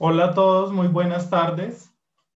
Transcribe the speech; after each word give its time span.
Hola 0.00 0.26
a 0.26 0.32
todos, 0.32 0.72
muy 0.72 0.86
buenas 0.86 1.28
tardes. 1.28 1.92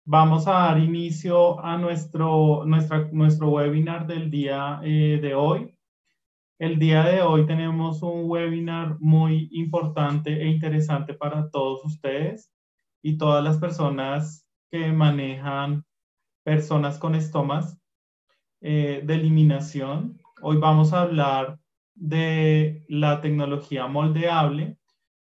Vamos 0.05 0.47
a 0.47 0.51
dar 0.51 0.79
inicio 0.79 1.59
a 1.59 1.77
nuestro, 1.77 2.63
nuestra, 2.65 3.09
nuestro 3.11 3.49
webinar 3.49 4.07
del 4.07 4.31
día 4.31 4.79
eh, 4.81 5.19
de 5.21 5.35
hoy. 5.35 5.77
El 6.57 6.79
día 6.79 7.03
de 7.03 7.21
hoy 7.21 7.45
tenemos 7.45 8.01
un 8.01 8.29
webinar 8.29 8.95
muy 9.01 9.49
importante 9.51 10.41
e 10.41 10.47
interesante 10.47 11.13
para 11.13 11.49
todos 11.49 11.83
ustedes 11.83 12.49
y 13.01 13.17
todas 13.17 13.43
las 13.43 13.57
personas 13.57 14.47
que 14.71 14.93
manejan 14.93 15.83
personas 16.45 16.97
con 16.97 17.13
estomas 17.13 17.77
eh, 18.61 19.01
de 19.03 19.15
eliminación. 19.15 20.17
Hoy 20.41 20.55
vamos 20.55 20.93
a 20.93 21.01
hablar 21.01 21.59
de 21.93 22.85
la 22.87 23.19
tecnología 23.19 23.85
moldeable 23.87 24.77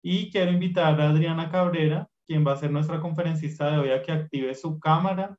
y 0.02 0.28
quiero 0.32 0.50
invitar 0.50 1.00
a 1.00 1.10
Adriana 1.10 1.50
Cabrera, 1.50 2.10
quien 2.26 2.46
va 2.46 2.52
a 2.52 2.56
ser 2.56 2.70
nuestra 2.70 3.00
conferencista 3.00 3.70
de 3.70 3.78
hoy, 3.78 3.90
a 3.90 4.02
que 4.02 4.12
active 4.12 4.54
su 4.54 4.78
cámara. 4.78 5.38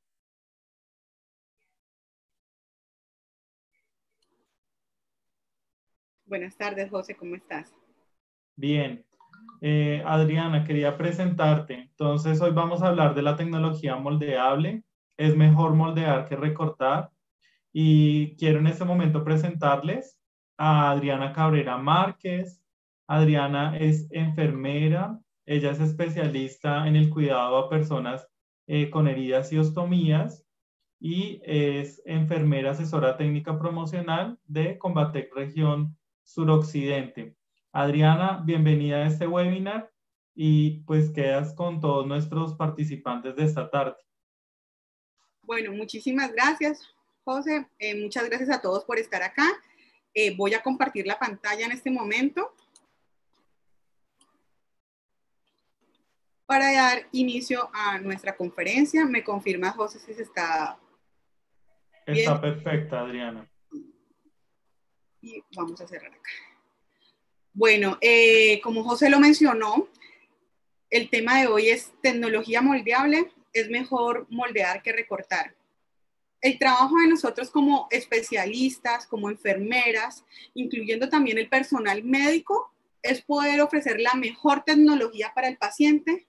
Buenas 6.25 6.57
tardes, 6.57 6.89
José, 6.89 7.15
¿cómo 7.15 7.35
estás? 7.35 7.73
Bien. 8.55 9.05
Eh, 9.61 10.03
Adriana, 10.05 10.65
quería 10.65 10.97
presentarte. 10.97 11.73
Entonces, 11.75 12.41
hoy 12.41 12.51
vamos 12.51 12.81
a 12.81 12.87
hablar 12.87 13.15
de 13.15 13.21
la 13.21 13.35
tecnología 13.35 13.95
moldeable. 13.95 14.83
Es 15.17 15.35
mejor 15.35 15.73
moldear 15.73 16.27
que 16.27 16.35
recortar. 16.35 17.11
Y 17.71 18.35
quiero 18.35 18.59
en 18.59 18.67
este 18.67 18.83
momento 18.83 19.23
presentarles 19.23 20.19
a 20.57 20.91
Adriana 20.91 21.31
Cabrera 21.31 21.77
Márquez. 21.77 22.61
Adriana 23.07 23.77
es 23.77 24.07
enfermera, 24.11 25.17
ella 25.47 25.71
es 25.71 25.79
especialista 25.79 26.87
en 26.87 26.97
el 26.97 27.09
cuidado 27.09 27.57
a 27.57 27.69
personas 27.69 28.27
eh, 28.67 28.89
con 28.89 29.07
heridas 29.07 29.51
y 29.53 29.57
ostomías 29.57 30.45
y 30.99 31.39
es 31.45 32.01
enfermera 32.05 32.71
asesora 32.71 33.15
técnica 33.15 33.57
promocional 33.57 34.37
de 34.43 34.77
Combatec 34.77 35.33
Región 35.33 35.97
Suroccidente. 36.23 37.37
Adriana, 37.71 38.41
bienvenida 38.43 38.97
a 38.97 39.07
este 39.07 39.25
webinar 39.25 39.89
y 40.35 40.81
pues 40.81 41.11
quedas 41.11 41.53
con 41.53 41.79
todos 41.79 42.05
nuestros 42.05 42.55
participantes 42.55 43.37
de 43.37 43.45
esta 43.45 43.69
tarde. 43.69 43.95
Bueno, 45.43 45.71
muchísimas 45.71 46.33
gracias, 46.33 46.81
José. 47.23 47.69
Eh, 47.79 47.95
muchas 47.95 48.27
gracias 48.27 48.49
a 48.49 48.61
todos 48.61 48.83
por 48.83 48.99
estar 48.99 49.23
acá. 49.23 49.47
Eh, 50.13 50.35
voy 50.35 50.55
a 50.55 50.61
compartir 50.61 51.07
la 51.07 51.17
pantalla 51.17 51.65
en 51.65 51.71
este 51.71 51.89
momento. 51.89 52.53
Para 56.47 56.71
dar 56.71 57.07
inicio 57.11 57.69
a 57.73 57.99
nuestra 57.99 58.35
conferencia. 58.35 59.05
Me 59.05 59.23
confirma 59.23 59.71
José 59.71 59.99
si 59.99 60.13
se 60.13 60.23
está. 60.23 60.79
Está 62.05 62.41
perfecta, 62.41 63.01
Adriana. 63.01 63.47
Y 65.21 65.43
vamos 65.55 65.79
a 65.81 65.87
cerrar 65.87 66.11
acá. 66.11 66.29
Bueno, 67.53 67.97
eh, 68.01 68.61
como 68.61 68.83
José 68.83 69.09
lo 69.09 69.19
mencionó, 69.19 69.89
el 70.89 71.09
tema 71.09 71.39
de 71.39 71.47
hoy 71.47 71.67
es 71.69 71.91
tecnología 72.01 72.61
moldeable. 72.61 73.29
Es 73.51 73.69
mejor 73.69 74.25
moldear 74.29 74.81
que 74.81 74.93
recortar. 74.93 75.53
El 76.39 76.57
trabajo 76.59 76.95
de 76.97 77.07
nosotros 77.07 77.49
como 77.49 77.87
especialistas, 77.91 79.05
como 79.05 79.29
enfermeras, 79.29 80.23
incluyendo 80.53 81.09
también 81.09 81.39
el 81.39 81.49
personal 81.49 82.03
médico, 82.03 82.71
es 83.01 83.21
poder 83.21 83.59
ofrecer 83.59 83.99
la 83.99 84.13
mejor 84.13 84.63
tecnología 84.63 85.33
para 85.35 85.49
el 85.49 85.57
paciente 85.57 86.26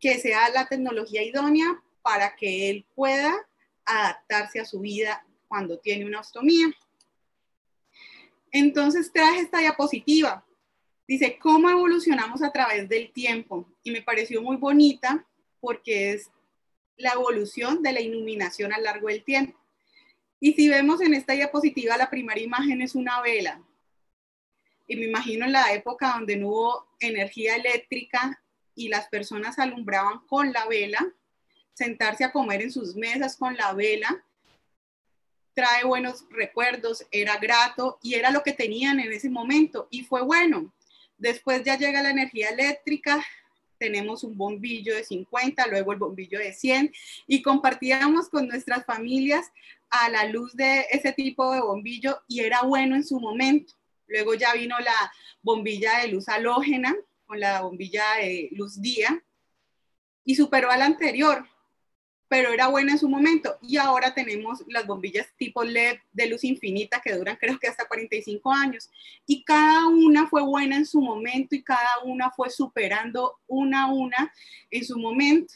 que 0.00 0.18
sea 0.18 0.48
la 0.50 0.66
tecnología 0.66 1.22
idónea 1.22 1.82
para 2.02 2.34
que 2.34 2.70
él 2.70 2.86
pueda 2.94 3.34
adaptarse 3.84 4.58
a 4.60 4.64
su 4.64 4.80
vida 4.80 5.24
cuando 5.46 5.78
tiene 5.78 6.06
una 6.06 6.20
ostomía. 6.20 6.66
Entonces 8.50 9.12
traje 9.12 9.40
esta 9.40 9.58
diapositiva. 9.58 10.44
Dice, 11.06 11.38
¿cómo 11.38 11.68
evolucionamos 11.68 12.42
a 12.42 12.52
través 12.52 12.88
del 12.88 13.12
tiempo? 13.12 13.68
Y 13.82 13.90
me 13.90 14.02
pareció 14.02 14.42
muy 14.42 14.56
bonita 14.56 15.26
porque 15.60 16.12
es 16.12 16.30
la 16.96 17.12
evolución 17.12 17.82
de 17.82 17.92
la 17.92 18.00
iluminación 18.00 18.72
a 18.72 18.78
lo 18.78 18.84
largo 18.84 19.08
del 19.08 19.24
tiempo. 19.24 19.58
Y 20.38 20.54
si 20.54 20.68
vemos 20.68 21.00
en 21.00 21.14
esta 21.14 21.34
diapositiva, 21.34 21.96
la 21.96 22.08
primera 22.08 22.40
imagen 22.40 22.80
es 22.80 22.94
una 22.94 23.20
vela. 23.20 23.62
Y 24.86 24.96
me 24.96 25.06
imagino 25.06 25.44
en 25.44 25.52
la 25.52 25.72
época 25.72 26.14
donde 26.14 26.36
no 26.36 26.48
hubo 26.48 26.88
energía 26.98 27.56
eléctrica, 27.56 28.42
y 28.80 28.88
las 28.88 29.08
personas 29.08 29.58
alumbraban 29.58 30.20
con 30.26 30.54
la 30.54 30.66
vela, 30.66 31.06
sentarse 31.74 32.24
a 32.24 32.32
comer 32.32 32.62
en 32.62 32.72
sus 32.72 32.96
mesas 32.96 33.36
con 33.36 33.54
la 33.54 33.74
vela, 33.74 34.24
trae 35.52 35.84
buenos 35.84 36.24
recuerdos, 36.30 37.04
era 37.10 37.36
grato 37.36 37.98
y 38.02 38.14
era 38.14 38.30
lo 38.30 38.42
que 38.42 38.54
tenían 38.54 38.98
en 38.98 39.12
ese 39.12 39.28
momento 39.28 39.86
y 39.90 40.04
fue 40.04 40.22
bueno. 40.22 40.72
Después 41.18 41.62
ya 41.62 41.76
llega 41.76 42.02
la 42.02 42.08
energía 42.08 42.48
eléctrica, 42.48 43.22
tenemos 43.76 44.24
un 44.24 44.38
bombillo 44.38 44.94
de 44.94 45.04
50, 45.04 45.66
luego 45.66 45.92
el 45.92 45.98
bombillo 45.98 46.38
de 46.38 46.54
100 46.54 46.90
y 47.26 47.42
compartíamos 47.42 48.30
con 48.30 48.48
nuestras 48.48 48.86
familias 48.86 49.52
a 49.90 50.08
la 50.08 50.24
luz 50.24 50.56
de 50.56 50.86
ese 50.90 51.12
tipo 51.12 51.52
de 51.52 51.60
bombillo 51.60 52.22
y 52.26 52.40
era 52.40 52.62
bueno 52.62 52.96
en 52.96 53.04
su 53.04 53.20
momento. 53.20 53.74
Luego 54.06 54.32
ya 54.32 54.54
vino 54.54 54.78
la 54.78 55.12
bombilla 55.42 55.98
de 55.98 56.08
luz 56.08 56.30
halógena, 56.30 56.96
con 57.30 57.38
la 57.38 57.60
bombilla 57.60 58.16
de 58.16 58.48
luz 58.50 58.82
día 58.82 59.22
y 60.24 60.34
superó 60.34 60.68
a 60.68 60.76
la 60.76 60.86
anterior, 60.86 61.46
pero 62.26 62.52
era 62.52 62.66
buena 62.66 62.90
en 62.90 62.98
su 62.98 63.08
momento. 63.08 63.56
Y 63.62 63.76
ahora 63.76 64.12
tenemos 64.12 64.64
las 64.66 64.84
bombillas 64.84 65.28
tipo 65.36 65.62
LED 65.62 65.98
de 66.10 66.26
luz 66.26 66.42
infinita 66.42 67.00
que 67.00 67.14
duran 67.14 67.36
creo 67.36 67.56
que 67.60 67.68
hasta 67.68 67.86
45 67.86 68.52
años. 68.52 68.90
Y 69.26 69.44
cada 69.44 69.86
una 69.86 70.26
fue 70.26 70.42
buena 70.42 70.74
en 70.74 70.84
su 70.84 71.00
momento 71.00 71.54
y 71.54 71.62
cada 71.62 72.00
una 72.02 72.32
fue 72.32 72.50
superando 72.50 73.38
una 73.46 73.84
a 73.84 73.92
una 73.92 74.34
en 74.68 74.84
su 74.84 74.98
momento. 74.98 75.54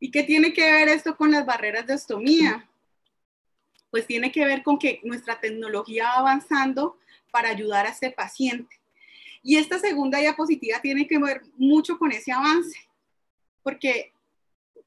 ¿Y 0.00 0.10
qué 0.10 0.24
tiene 0.24 0.52
que 0.52 0.64
ver 0.64 0.88
esto 0.88 1.16
con 1.16 1.30
las 1.30 1.46
barreras 1.46 1.86
de 1.86 1.94
ostomía? 1.94 2.68
Pues 3.88 4.04
tiene 4.08 4.32
que 4.32 4.44
ver 4.44 4.64
con 4.64 4.80
que 4.80 4.98
nuestra 5.04 5.38
tecnología 5.38 6.06
va 6.06 6.18
avanzando 6.18 6.98
para 7.30 7.50
ayudar 7.50 7.86
a 7.86 7.90
este 7.90 8.10
paciente. 8.10 8.81
Y 9.42 9.56
esta 9.56 9.78
segunda 9.78 10.18
diapositiva 10.18 10.80
tiene 10.80 11.06
que 11.06 11.18
ver 11.18 11.42
mucho 11.56 11.98
con 11.98 12.12
ese 12.12 12.32
avance, 12.32 12.78
porque 13.62 14.12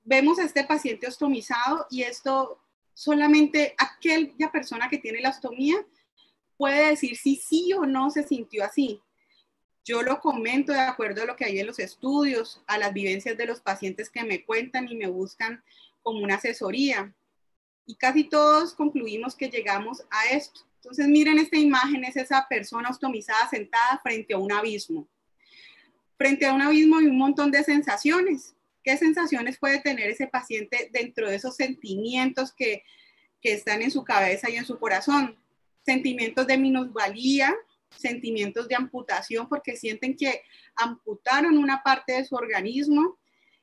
vemos 0.04 0.40
a 0.40 0.44
este 0.44 0.64
paciente 0.64 1.08
ostomizado 1.08 1.88
y 1.90 2.04
esto 2.04 2.62
solamente 2.94 3.76
aquella 3.78 4.52
persona 4.52 4.88
que 4.90 5.00
tiene 5.00 5.20
la 5.20 5.30
ostomía 5.32 5.76
puede 6.58 6.90
decir 6.90 7.18
si 7.18 7.36
sí 7.36 7.74
o 7.74 7.86
no 7.86 8.10
se 8.10 8.24
sintió 8.24 8.64
así. 8.64 9.02
Yo 9.84 10.02
lo 10.02 10.20
comento 10.20 10.72
de 10.72 10.80
acuerdo 10.80 11.22
a 11.22 11.26
lo 11.26 11.36
que 11.36 11.46
hay 11.46 11.60
en 11.60 11.68
los 11.68 11.80
estudios, 11.80 12.62
a 12.66 12.78
las 12.78 12.94
vivencias 12.94 13.38
de 13.38 13.46
los 13.46 13.62
pacientes 13.62 14.10
que 14.10 14.24
me 14.24 14.44
cuentan 14.44 14.88
y 14.88 14.96
me 14.96 15.08
buscan 15.08 15.64
como 16.02 16.24
una 16.24 16.36
asesoría. 16.36 17.14
Y 17.86 17.96
casi 17.96 18.24
todos 18.24 18.74
concluimos 18.74 19.36
que 19.36 19.50
llegamos 19.50 20.04
a 20.10 20.30
esto. 20.30 20.62
Entonces, 20.86 21.08
miren 21.08 21.40
esta 21.40 21.58
imagen, 21.58 22.04
es 22.04 22.16
esa 22.16 22.46
persona 22.48 22.92
ostomizada 22.92 23.50
sentada 23.50 24.00
frente 24.04 24.36
a 24.36 24.38
un 24.38 24.52
abismo. 24.52 25.08
Frente 26.16 26.46
a 26.46 26.54
un 26.54 26.62
abismo 26.62 27.02
y 27.02 27.08
un 27.08 27.18
montón 27.18 27.50
de 27.50 27.64
sensaciones. 27.64 28.56
¿Qué 28.84 28.96
sensaciones 28.96 29.58
puede 29.58 29.80
tener 29.80 30.12
ese 30.12 30.28
paciente 30.28 30.92
dentro 30.94 31.28
de 31.28 31.38
esos 31.38 31.56
sentimientos 31.56 32.54
que, 32.54 32.84
que 33.42 33.54
están 33.54 33.82
en 33.82 33.90
su 33.90 34.04
cabeza 34.04 34.48
y 34.52 34.58
en 34.58 34.66
su 34.66 34.78
corazón? 34.78 35.36
Sentimientos 35.84 36.46
de 36.46 36.60
minusvalía, 36.60 37.56
sentimientos 37.90 38.68
de 38.68 38.76
amputación 38.76 39.50
porque 39.50 39.78
sienten 39.78 40.16
que 40.16 40.44
amputaron 40.76 41.58
una 41.58 41.82
parte 41.82 42.14
de 42.14 42.26
su 42.26 42.36
organismo, 42.36 43.18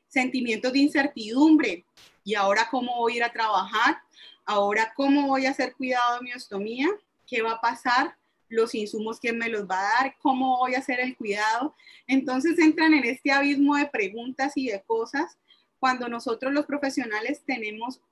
sentimientos 0.09 0.73
de 0.73 0.81
incertidumbre. 0.81 1.85
¿Y 2.25 2.35
ahora 2.35 2.67
cómo 2.69 2.97
voy 2.97 3.13
a 3.13 3.17
ir 3.19 3.23
a 3.23 3.33
trabajar? 3.33 3.99
¿Ahora 4.45 4.93
cómo 4.97 5.29
voy 5.29 5.47
a 5.47 5.51
hacer 5.51 5.73
cuidado 5.75 6.17
de 6.17 6.25
mi 6.25 6.33
ostomía? 6.33 6.89
Qué 7.33 7.41
va 7.41 7.53
a 7.53 7.61
pasar, 7.63 8.15
los 8.51 8.75
insumos, 8.75 9.19
quién 9.19 9.39
me 9.39 9.49
los 9.49 9.63
va 9.63 9.79
a 9.81 10.03
dar, 10.03 10.17
cómo 10.19 10.59
voy 10.59 10.75
a 10.75 10.81
hacer 10.81 11.01
el 11.01 11.17
cuidado. 11.17 11.75
Entonces 12.07 12.59
entran 12.59 12.93
en 12.93 13.05
este 13.05 13.33
abismo 13.33 13.75
de 13.77 13.87
preguntas 13.87 14.53
y 14.57 14.69
de 14.69 14.83
cosas 14.83 15.39
cuando 15.79 16.11
nosotros 16.11 16.53
los 16.53 16.67
profesionales 16.67 17.43
tenemos 17.47 18.03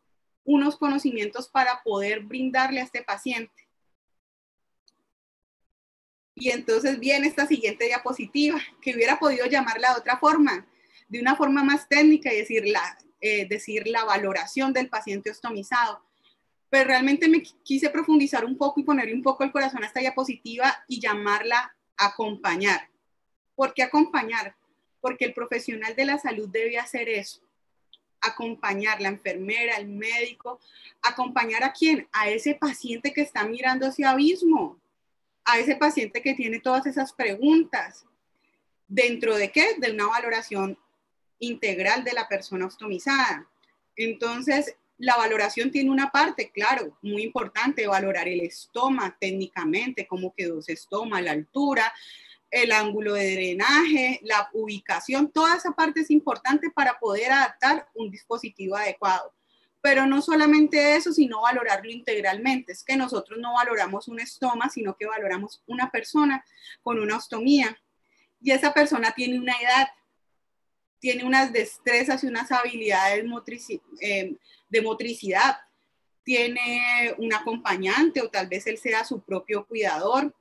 unos 0.45 0.79
conocimientos 0.79 1.49
para 1.49 1.83
poder 1.83 2.21
brindarle 2.21 2.81
a 2.81 2.85
este 2.85 3.03
paciente. 3.03 3.69
Y 6.35 6.49
entonces 6.49 6.99
viene 6.99 7.29
esta 7.29 7.47
siguiente 7.47 7.85
diapositiva, 7.85 8.59
que 8.81 8.95
hubiera 8.95 9.19
podido 9.19 9.45
llamarla 9.45 9.93
de 9.93 10.01
otra 10.01 10.17
forma, 10.17 10.67
de 11.09 11.21
una 11.21 11.37
forma 11.37 11.63
más 11.63 11.87
técnica 11.87 12.33
y 12.33 12.39
decir 12.39 12.67
la, 12.67 12.99
eh, 13.21 13.47
decir 13.47 13.87
la 13.87 14.05
valoración 14.05 14.73
del 14.73 14.89
paciente 14.89 15.31
ostomizado 15.31 16.10
pero 16.71 16.85
realmente 16.85 17.29
me 17.29 17.43
quise 17.43 17.91
profundizar 17.91 18.45
un 18.45 18.57
poco 18.57 18.81
y 18.81 18.85
ponerle 18.85 19.13
un 19.13 19.23
poco 19.23 19.45
el 19.45 19.53
corazón 19.53 19.83
a 19.83 19.87
esta 19.87 20.01
diapositiva 20.01 20.85
y 20.89 21.01
llamarla 21.01 21.77
acompañar. 21.97 22.89
¿Por 23.55 23.75
qué 23.75 23.83
acompañar? 23.83 24.55
porque 25.01 25.25
el 25.25 25.35
profesional 25.35 25.95
de 25.97 26.05
la 26.05 26.19
salud 26.19 26.49
debe 26.49 26.79
hacer 26.79 27.09
eso, 27.09 27.41
acompañar 28.21 29.01
la 29.01 29.09
enfermera, 29.09 29.77
el 29.77 29.89
médico, 29.89 30.61
acompañar 31.03 31.65
a 31.65 31.73
quién, 31.73 32.07
a 32.13 32.29
ese 32.29 32.55
paciente 32.55 33.13
que 33.13 33.23
está 33.23 33.45
mirando 33.45 33.87
hacia 33.87 34.11
abismo, 34.11 34.79
a 35.45 35.59
ese 35.59 35.77
paciente 35.77 36.23
que 36.23 36.35
tiene 36.35 36.61
todas 36.61 36.87
esas 36.87 37.13
preguntas. 37.13 38.05
¿Dentro 38.87 39.37
de 39.37 39.51
qué? 39.51 39.77
De 39.79 39.93
una 39.93 40.07
valoración 40.07 40.79
integral 41.39 42.05
de 42.05 42.13
la 42.13 42.29
persona 42.29 42.67
ostomizada. 42.67 43.49
Entonces, 43.97 44.77
la 45.01 45.17
valoración 45.17 45.71
tiene 45.71 45.91
una 45.91 46.11
parte, 46.11 46.51
claro, 46.53 46.99
muy 47.01 47.23
importante, 47.23 47.87
valorar 47.87 48.29
el 48.29 48.41
estoma 48.41 49.17
técnicamente, 49.19 50.07
cómo 50.07 50.35
quedó 50.37 50.59
ese 50.59 50.75
estoma, 50.75 51.23
la 51.23 51.33
altura, 51.33 51.91
el 52.51 52.71
ángulo 52.71 53.15
de 53.15 53.33
drenaje, 53.33 54.21
la 54.23 54.51
ubicación, 54.53 55.33
toda 55.33 55.57
esa 55.57 55.73
parte 55.73 56.01
es 56.01 56.11
importante 56.11 56.71
para 56.71 56.99
poder 56.99 57.33
adaptar 57.33 57.89
un 57.95 58.11
dispositivo 58.11 58.77
adecuado. 58.77 59.33
Pero 59.81 60.05
no 60.05 60.21
solamente 60.21 60.97
eso, 60.97 61.15
sino 61.15 61.41
valorarlo 61.41 61.91
integralmente. 61.91 62.73
Es 62.73 62.85
que 62.85 62.97
nosotros 62.97 63.39
no 63.41 63.55
valoramos 63.55 64.07
un 64.09 64.21
estoma, 64.21 64.69
sino 64.69 64.95
que 64.99 65.07
valoramos 65.07 65.63
una 65.67 65.91
persona 65.91 66.45
con 66.83 66.99
una 66.99 67.17
ostomía. 67.17 67.81
Y 68.43 68.51
esa 68.51 68.75
persona 68.75 69.13
tiene 69.13 69.39
una 69.39 69.55
edad, 69.55 69.89
tiene 71.01 71.25
unas 71.25 71.53
destrezas 71.53 72.23
y 72.23 72.29
unas 72.29 72.53
habilidades 72.53 73.25
eh, 74.01 74.37
de 74.69 74.83
motricidad, 74.83 75.57
tiene 76.23 77.15
un 77.19 77.33
acompañante 77.33 78.21
o 78.21 78.29
tal 78.29 78.47
vez 78.47 78.67
él 78.67 78.79
sea 78.79 79.05
su 79.05 79.21
propio 79.21 79.67
cuidador, 79.67 80.33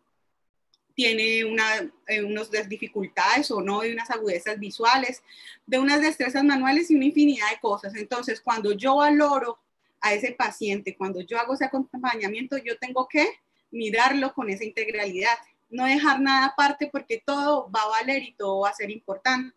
tiene 0.93 1.45
una, 1.45 1.89
eh, 2.07 2.21
unas 2.21 2.51
dificultades 2.67 3.49
o 3.51 3.61
no, 3.61 3.79
de 3.81 3.93
unas 3.93 4.11
agudezas 4.11 4.59
visuales, 4.59 5.23
de 5.65 5.79
unas 5.79 6.01
destrezas 6.01 6.43
manuales 6.43 6.91
y 6.91 6.95
una 6.95 7.05
infinidad 7.05 7.49
de 7.51 7.59
cosas. 7.61 7.95
Entonces, 7.95 8.41
cuando 8.41 8.73
yo 8.73 8.97
valoro 8.97 9.57
a 10.01 10.13
ese 10.13 10.33
paciente, 10.33 10.97
cuando 10.97 11.21
yo 11.21 11.39
hago 11.39 11.53
ese 11.53 11.65
acompañamiento, 11.65 12.57
yo 12.57 12.77
tengo 12.77 13.07
que 13.07 13.29
mirarlo 13.71 14.33
con 14.33 14.49
esa 14.49 14.65
integralidad, 14.65 15.37
no 15.69 15.85
dejar 15.85 16.19
nada 16.19 16.47
aparte 16.47 16.89
porque 16.91 17.23
todo 17.25 17.71
va 17.71 17.83
a 17.83 17.87
valer 17.87 18.23
y 18.23 18.33
todo 18.33 18.61
va 18.61 18.69
a 18.69 18.73
ser 18.73 18.91
importante. 18.91 19.55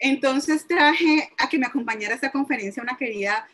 Entonces 0.00 0.66
traje 0.66 1.30
a 1.36 1.48
que 1.48 1.58
me 1.58 1.66
acompañara 1.66 2.14
a 2.14 2.16
esta 2.16 2.32
conferencia 2.32 2.82
una 2.82 2.96
querida 2.96 3.46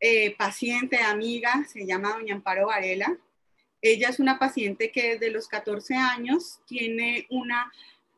eh, 0.00 0.34
paciente, 0.36 0.98
amiga, 0.98 1.64
se 1.72 1.86
llama 1.86 2.14
doña 2.14 2.34
Amparo 2.34 2.66
Varela. 2.66 3.16
Ella 3.80 4.08
es 4.08 4.18
una 4.18 4.36
paciente 4.36 4.90
que 4.90 5.12
desde 5.12 5.30
los 5.30 5.46
14 5.46 5.94
años 5.94 6.58
tiene 6.66 7.26
una 7.30 7.72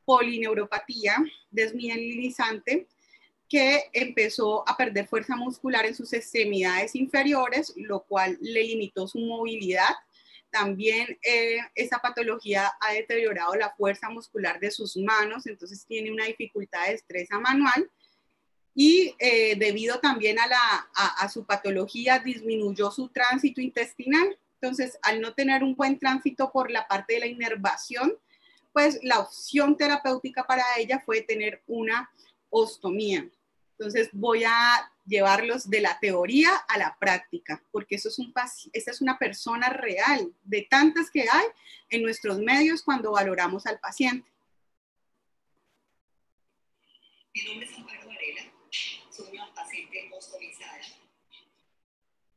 polineuropatía 0.07 1.17
desmielinizante 1.51 2.87
que 3.51 3.85
empezó 3.93 4.67
a 4.67 4.79
perder 4.79 5.07
fuerza 5.07 5.37
muscular 5.37 5.85
en 5.85 5.95
sus 5.95 6.15
extremidades 6.15 6.95
inferiores, 6.95 7.75
lo 7.77 8.01
cual 8.05 8.39
le 8.41 8.65
limitó 8.65 9.07
su 9.07 9.19
movilidad 9.19 9.95
también 10.55 11.19
eh, 11.21 11.59
esa 11.75 11.99
patología 11.99 12.71
ha 12.81 12.93
deteriorado 12.93 13.57
la 13.57 13.75
fuerza 13.75 14.09
muscular 14.09 14.61
de 14.61 14.71
sus 14.71 14.97
manos, 14.97 15.49
entonces 15.49 15.85
tiene 15.85 16.13
una 16.13 16.27
dificultad 16.27 16.85
de 16.85 16.93
destreza 16.93 17.41
manual. 17.41 17.91
Y 18.73 19.17
eh, 19.19 19.57
debido 19.57 19.99
también 19.99 20.39
a, 20.39 20.47
la, 20.47 20.89
a, 20.95 21.29
su 21.29 21.45
patología, 21.45 22.21
disminuyó 22.21 22.93
su 22.93 23.09
tránsito 23.09 23.61
intestinal. 23.61 24.39
Entonces, 24.61 24.97
al 25.03 25.21
no 25.21 25.35
tener 25.35 25.65
un 25.65 25.75
buen 25.75 25.99
tránsito 25.99 26.53
por 26.53 26.71
la 26.71 26.87
parte 26.87 27.15
de 27.15 27.21
la 27.21 27.27
inervación, 27.27 28.17
pues 28.73 29.01
la 29.03 29.19
opción 29.19 29.77
terapéutica 29.77 30.45
para 30.45 30.63
ella 30.79 31.03
fue 31.05 31.23
tener 31.23 31.63
una 31.67 32.11
ostomía. 32.51 33.29
Entonces, 33.73 34.09
voy 34.13 34.45
a 34.45 34.93
llevarlos 35.07 35.69
de 35.69 35.81
la 35.81 35.99
teoría 36.01 36.55
a 36.69 36.79
la 36.79 36.97
práctica, 36.99 37.63
porque 37.71 37.97
eso 37.97 38.09
es 38.09 38.19
un, 38.19 38.33
esta 38.73 38.91
es 38.91 39.01
una 39.01 39.19
persona 39.19 39.69
real, 39.69 40.35
de 40.45 40.63
tantas 40.63 41.11
que 41.11 41.23
hay 41.23 41.47
en 41.91 42.03
nuestros 42.03 42.39
medios 42.39 42.83
cuando 42.83 43.13
valoramos 43.13 43.67
al 43.67 43.79
paciente. 43.79 44.31
Mi 47.35 47.43
nombre 47.43 47.67
es 47.67 47.75
Amparo 47.77 48.07
Varela, 48.07 48.43
soy 49.11 49.37
una 49.37 49.53
paciente 49.55 50.11
ostomizada. 50.17 50.81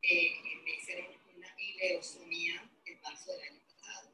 Eh, 0.01 0.61
me 0.63 0.73
hicieron 0.73 1.05
una 1.35 1.47
ileostomía 1.57 2.63
en 2.85 3.01
marzo 3.01 3.31
del 3.33 3.41
año 3.49 3.61
pasado. 3.67 4.09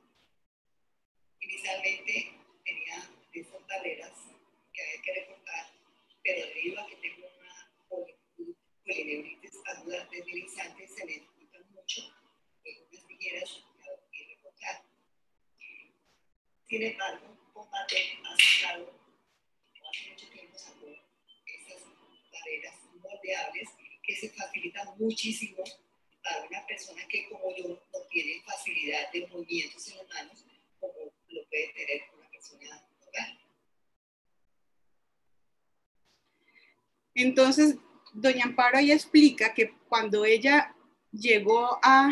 Inicialmente 1.40 2.34
tenía 2.66 3.10
esas 3.32 3.68
barreras 3.68 4.12
que 4.74 4.82
había 4.82 5.02
que 5.02 5.14
recortar, 5.14 5.72
pero 6.24 6.48
debido 6.48 6.82
a 6.82 6.88
que 6.88 6.96
tengo 6.96 7.23
polineuritis 8.86 9.62
agudas 9.66 10.10
deslizantes 10.12 10.96
se 10.96 11.06
necesitan 11.06 11.64
mucho 11.72 12.02
en 12.64 12.86
unas 12.90 13.08
tijeras 13.08 13.64
y 14.12 14.24
recortar. 14.36 14.84
Sin 16.68 16.84
embargo, 16.84 17.38
combate 17.54 18.20
ha 18.24 18.62
sacado, 18.62 18.86
no 18.86 19.90
hace 19.90 20.10
mucho 20.10 20.30
tiempo 20.30 20.58
sacó 20.58 20.88
estas 21.46 21.84
barreras 22.32 22.76
moldeables 23.02 23.70
que 24.02 24.16
se 24.16 24.30
facilitan 24.30 24.98
muchísimo 24.98 25.64
para 26.24 26.44
una 26.46 26.66
persona 26.66 27.06
que 27.08 27.30
como 27.30 27.56
yo 27.56 27.70
no 27.70 28.00
tiene 28.10 28.42
facilidad 28.44 29.12
de 29.12 29.28
movimientos 29.28 29.88
en 29.90 29.98
las 29.98 30.08
manos 30.10 30.46
como 30.80 30.94
lo 31.30 31.46
puede 31.50 31.74
tener 31.74 32.02
una 32.18 32.30
persona 32.30 32.88
normal. 33.00 33.40
Entonces, 37.16 37.78
doña 38.13 38.45
Amparo 38.45 38.77
ahí 38.77 38.92
explica 38.92 39.54
que 39.54 39.74
cuando 39.89 40.25
ella 40.25 40.74
llegó 41.12 41.80
a, 41.81 42.12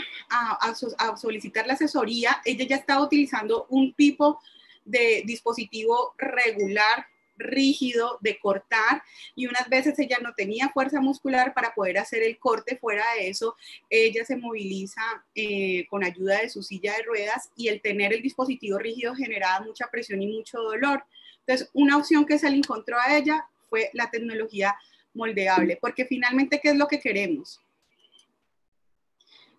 solicitar 1.17 1.67
la 1.67 1.73
asesoría, 1.73 2.41
ella 2.45 2.65
ya 2.65 2.75
estaba 2.75 3.03
utilizando 3.03 3.65
un 3.69 3.93
tipo 3.93 4.39
de 4.85 5.23
dispositivo 5.25 6.13
regular, 6.17 7.07
rígido, 7.37 8.19
de 8.21 8.37
cortar, 8.37 9.01
y 9.35 9.47
unas 9.47 9.67
veces 9.69 9.97
ella 9.97 10.19
no 10.21 10.33
tenía 10.35 10.69
fuerza 10.69 11.01
muscular 11.01 11.53
para 11.55 11.73
poder 11.73 11.97
hacer 11.97 12.21
el 12.21 12.37
corte. 12.37 12.77
Fuera 12.77 13.03
de 13.15 13.29
eso, 13.29 13.55
ella 13.89 14.23
se 14.25 14.35
moviliza 14.35 15.01
eh, 15.33 15.87
con 15.89 16.03
ayuda 16.03 16.41
de 16.41 16.49
su 16.49 16.61
silla 16.61 16.95
de 16.95 17.03
ruedas 17.03 17.49
y 17.55 17.69
el 17.69 17.81
tener 17.81 18.13
el 18.13 18.21
dispositivo 18.21 18.77
rígido 18.77 19.15
generaba 19.15 19.65
mucha 19.65 19.87
presión 19.87 20.21
y 20.21 20.27
mucho 20.27 20.59
dolor. 20.59 21.03
Entonces, 21.39 21.69
una 21.73 21.97
opción 21.97 22.25
que 22.25 22.37
se 22.37 22.49
le 22.49 22.57
encontró 22.57 22.99
a 22.99 23.17
ella 23.17 23.47
fue 23.69 23.89
la 23.93 24.11
tecnología 24.11 24.75
moldeable, 25.13 25.77
porque 25.79 26.05
finalmente, 26.05 26.59
¿qué 26.61 26.69
es 26.69 26.75
lo 26.75 26.87
que 26.87 26.99
queremos? 26.99 27.59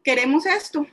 Queremos 0.02 0.46
esto. 0.46 0.86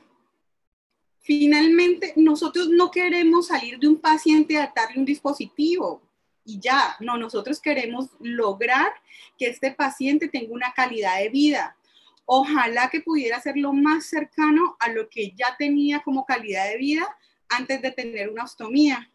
Finalmente, 1.20 2.12
nosotros 2.16 2.68
no 2.68 2.90
queremos 2.90 3.48
salir 3.48 3.78
de 3.78 3.88
un 3.88 4.00
paciente 4.00 4.56
a 4.56 4.64
atarle 4.64 4.98
un 4.98 5.04
dispositivo 5.04 6.02
y 6.44 6.58
ya, 6.58 6.96
no, 7.00 7.16
nosotros 7.16 7.60
queremos 7.60 8.08
lograr 8.18 8.92
que 9.38 9.48
este 9.48 9.72
paciente 9.72 10.28
tenga 10.28 10.52
una 10.52 10.72
calidad 10.72 11.18
de 11.18 11.28
vida. 11.28 11.76
Ojalá 12.24 12.88
que 12.90 13.00
pudiera 13.00 13.40
ser 13.40 13.56
lo 13.56 13.72
más 13.72 14.06
cercano 14.06 14.76
a 14.80 14.88
lo 14.88 15.08
que 15.08 15.32
ya 15.32 15.56
tenía 15.58 16.00
como 16.00 16.24
calidad 16.24 16.68
de 16.68 16.78
vida 16.78 17.16
antes 17.48 17.82
de 17.82 17.90
tener 17.90 18.30
una 18.30 18.44
ostomía. 18.44 19.10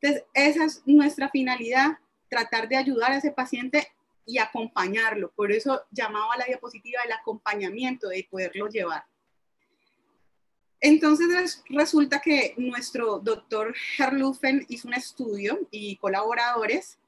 Entonces, 0.00 0.24
esa 0.34 0.64
es 0.64 0.82
nuestra 0.84 1.28
finalidad, 1.30 1.98
tratar 2.28 2.68
de 2.68 2.76
ayudar 2.76 3.12
a 3.12 3.18
ese 3.18 3.30
paciente 3.30 3.88
y 4.26 4.38
acompañarlo. 4.38 5.32
Por 5.32 5.52
eso 5.52 5.82
llamaba 5.90 6.36
la 6.36 6.46
diapositiva 6.46 7.00
el 7.04 7.12
acompañamiento, 7.12 8.08
de 8.08 8.26
poderlo 8.30 8.68
llevar. 8.68 9.04
Entonces 10.80 11.62
resulta 11.70 12.20
que 12.20 12.54
nuestro 12.58 13.18
doctor 13.18 13.74
Herlufen 13.98 14.66
hizo 14.68 14.88
un 14.88 14.94
estudio 14.94 15.66
y 15.70 15.96
colaboradores 15.96 16.98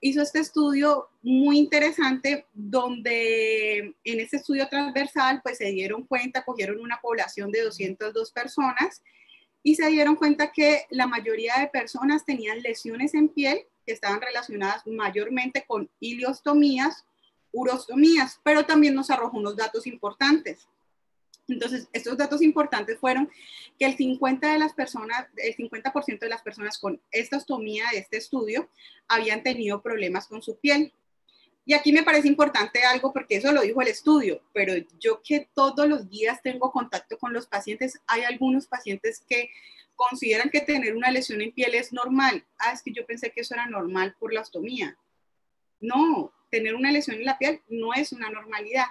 hizo 0.00 0.22
este 0.22 0.40
estudio 0.40 1.08
muy 1.22 1.58
interesante 1.58 2.46
donde 2.52 3.94
en 4.04 4.20
ese 4.20 4.36
estudio 4.36 4.68
transversal 4.68 5.40
pues 5.42 5.58
se 5.58 5.66
dieron 5.66 6.04
cuenta, 6.04 6.44
cogieron 6.44 6.80
una 6.80 7.00
población 7.00 7.50
de 7.50 7.62
202 7.62 8.32
personas 8.32 9.02
y 9.62 9.74
se 9.74 9.88
dieron 9.88 10.14
cuenta 10.16 10.52
que 10.52 10.86
la 10.90 11.06
mayoría 11.06 11.54
de 11.58 11.66
personas 11.68 12.24
tenían 12.24 12.62
lesiones 12.62 13.14
en 13.14 13.28
piel 13.28 13.66
que 13.88 13.94
estaban 13.94 14.20
relacionadas 14.20 14.86
mayormente 14.86 15.64
con 15.66 15.88
iliostomías, 15.98 17.06
urostomías, 17.52 18.38
pero 18.44 18.66
también 18.66 18.94
nos 18.94 19.08
arrojó 19.08 19.38
unos 19.38 19.56
datos 19.56 19.86
importantes. 19.86 20.68
Entonces, 21.48 21.88
estos 21.94 22.18
datos 22.18 22.42
importantes 22.42 22.98
fueron 22.98 23.30
que 23.78 23.86
el 23.86 23.96
50 23.96 24.52
de 24.52 24.58
las 24.58 24.74
personas, 24.74 25.26
el 25.38 25.56
50% 25.56 26.18
de 26.18 26.28
las 26.28 26.42
personas 26.42 26.76
con 26.76 27.00
esta 27.10 27.38
ostomía 27.38 27.86
de 27.92 28.00
este 28.00 28.18
estudio 28.18 28.68
habían 29.08 29.42
tenido 29.42 29.80
problemas 29.80 30.26
con 30.26 30.42
su 30.42 30.58
piel. 30.58 30.92
Y 31.64 31.72
aquí 31.72 31.90
me 31.90 32.02
parece 32.02 32.28
importante 32.28 32.82
algo 32.82 33.14
porque 33.14 33.36
eso 33.36 33.52
lo 33.52 33.62
dijo 33.62 33.80
el 33.80 33.88
estudio, 33.88 34.42
pero 34.52 34.74
yo 35.00 35.22
que 35.22 35.48
todos 35.54 35.88
los 35.88 36.10
días 36.10 36.42
tengo 36.42 36.70
contacto 36.72 37.16
con 37.16 37.32
los 37.32 37.46
pacientes, 37.46 37.98
hay 38.06 38.24
algunos 38.24 38.66
pacientes 38.66 39.24
que 39.26 39.48
consideran 39.98 40.48
que 40.48 40.60
tener 40.60 40.96
una 40.96 41.10
lesión 41.10 41.42
en 41.42 41.52
piel 41.52 41.74
es 41.74 41.92
normal. 41.92 42.46
Ah, 42.58 42.72
es 42.72 42.82
que 42.82 42.92
yo 42.92 43.04
pensé 43.04 43.32
que 43.32 43.40
eso 43.40 43.54
era 43.54 43.66
normal 43.66 44.14
por 44.18 44.32
la 44.32 44.42
ostomía. 44.42 44.96
No, 45.80 46.32
tener 46.50 46.76
una 46.76 46.92
lesión 46.92 47.16
en 47.16 47.24
la 47.24 47.36
piel 47.36 47.60
no 47.68 47.92
es 47.92 48.12
una 48.12 48.30
normalidad. 48.30 48.86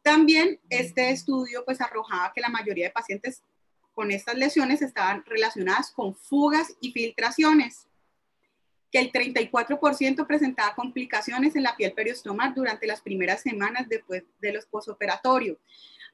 También 0.00 0.60
este 0.70 1.10
estudio 1.10 1.64
pues 1.64 1.80
arrojaba 1.80 2.32
que 2.32 2.40
la 2.40 2.48
mayoría 2.48 2.86
de 2.86 2.92
pacientes 2.92 3.42
con 3.94 4.12
estas 4.12 4.36
lesiones 4.36 4.80
estaban 4.80 5.24
relacionadas 5.26 5.90
con 5.90 6.14
fugas 6.14 6.74
y 6.80 6.92
filtraciones, 6.92 7.88
que 8.94 9.00
el 9.00 9.10
34% 9.10 10.24
presentaba 10.24 10.76
complicaciones 10.76 11.56
en 11.56 11.64
la 11.64 11.74
piel 11.74 11.92
periostomal 11.94 12.54
durante 12.54 12.86
las 12.86 13.00
primeras 13.00 13.40
semanas 13.42 13.88
después 13.88 14.22
de 14.40 14.52
los 14.52 14.66
posoperatorios 14.66 15.58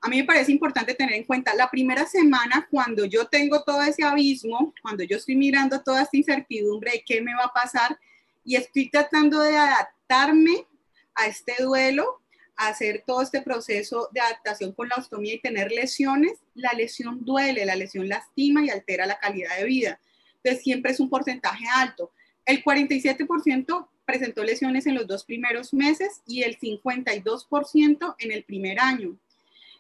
a 0.03 0.09
mí 0.09 0.17
me 0.17 0.25
parece 0.25 0.51
importante 0.51 0.95
tener 0.95 1.15
en 1.15 1.25
cuenta 1.25 1.55
la 1.55 1.71
primera 1.71 2.07
semana 2.07 2.67
cuando 2.71 3.05
yo 3.05 3.27
tengo 3.27 3.63
todo 3.63 3.83
ese 3.83 4.03
abismo, 4.03 4.73
cuando 4.81 5.05
yo 5.05 5.19
estoy 5.19 5.37
mirando 5.37 5.83
toda 5.83 6.03
esta 6.03 6.17
incertidumbre 6.17 6.93
de 6.93 7.05
qué 7.05 7.21
me 7.21 7.35
va 7.35 7.45
a 7.45 7.53
pasar 7.53 7.99
y 8.43 8.57
estoy 8.57 8.89
tratando 8.89 9.41
de 9.41 9.57
adaptarme 9.57 10.67
a 11.15 11.27
este 11.27 11.55
duelo, 11.63 12.23
a 12.57 12.69
hacer 12.69 13.05
todo 13.07 13.21
este 13.21 13.43
proceso 13.43 14.09
de 14.13 14.21
adaptación 14.21 14.73
con 14.73 14.89
la 14.89 14.97
ostomía 14.97 15.35
y 15.35 15.41
tener 15.41 15.71
lesiones, 15.71 16.39
la 16.55 16.73
lesión 16.73 17.23
duele, 17.23 17.67
la 17.67 17.77
lesión 17.77 18.09
lastima 18.09 18.65
y 18.65 18.71
altera 18.71 19.05
la 19.05 19.19
calidad 19.19 19.59
de 19.59 19.65
vida. 19.65 20.01
Entonces 20.37 20.63
siempre 20.63 20.93
es 20.93 21.01
un 21.01 21.11
porcentaje 21.11 21.67
alto. 21.75 22.11
El 22.50 22.64
47% 22.64 23.88
presentó 24.04 24.42
lesiones 24.42 24.85
en 24.88 24.97
los 24.97 25.07
dos 25.07 25.25
primeros 25.25 25.73
meses 25.73 26.21
y 26.26 26.42
el 26.42 26.59
52% 26.59 28.16
en 28.19 28.33
el 28.33 28.42
primer 28.42 28.80
año. 28.80 29.16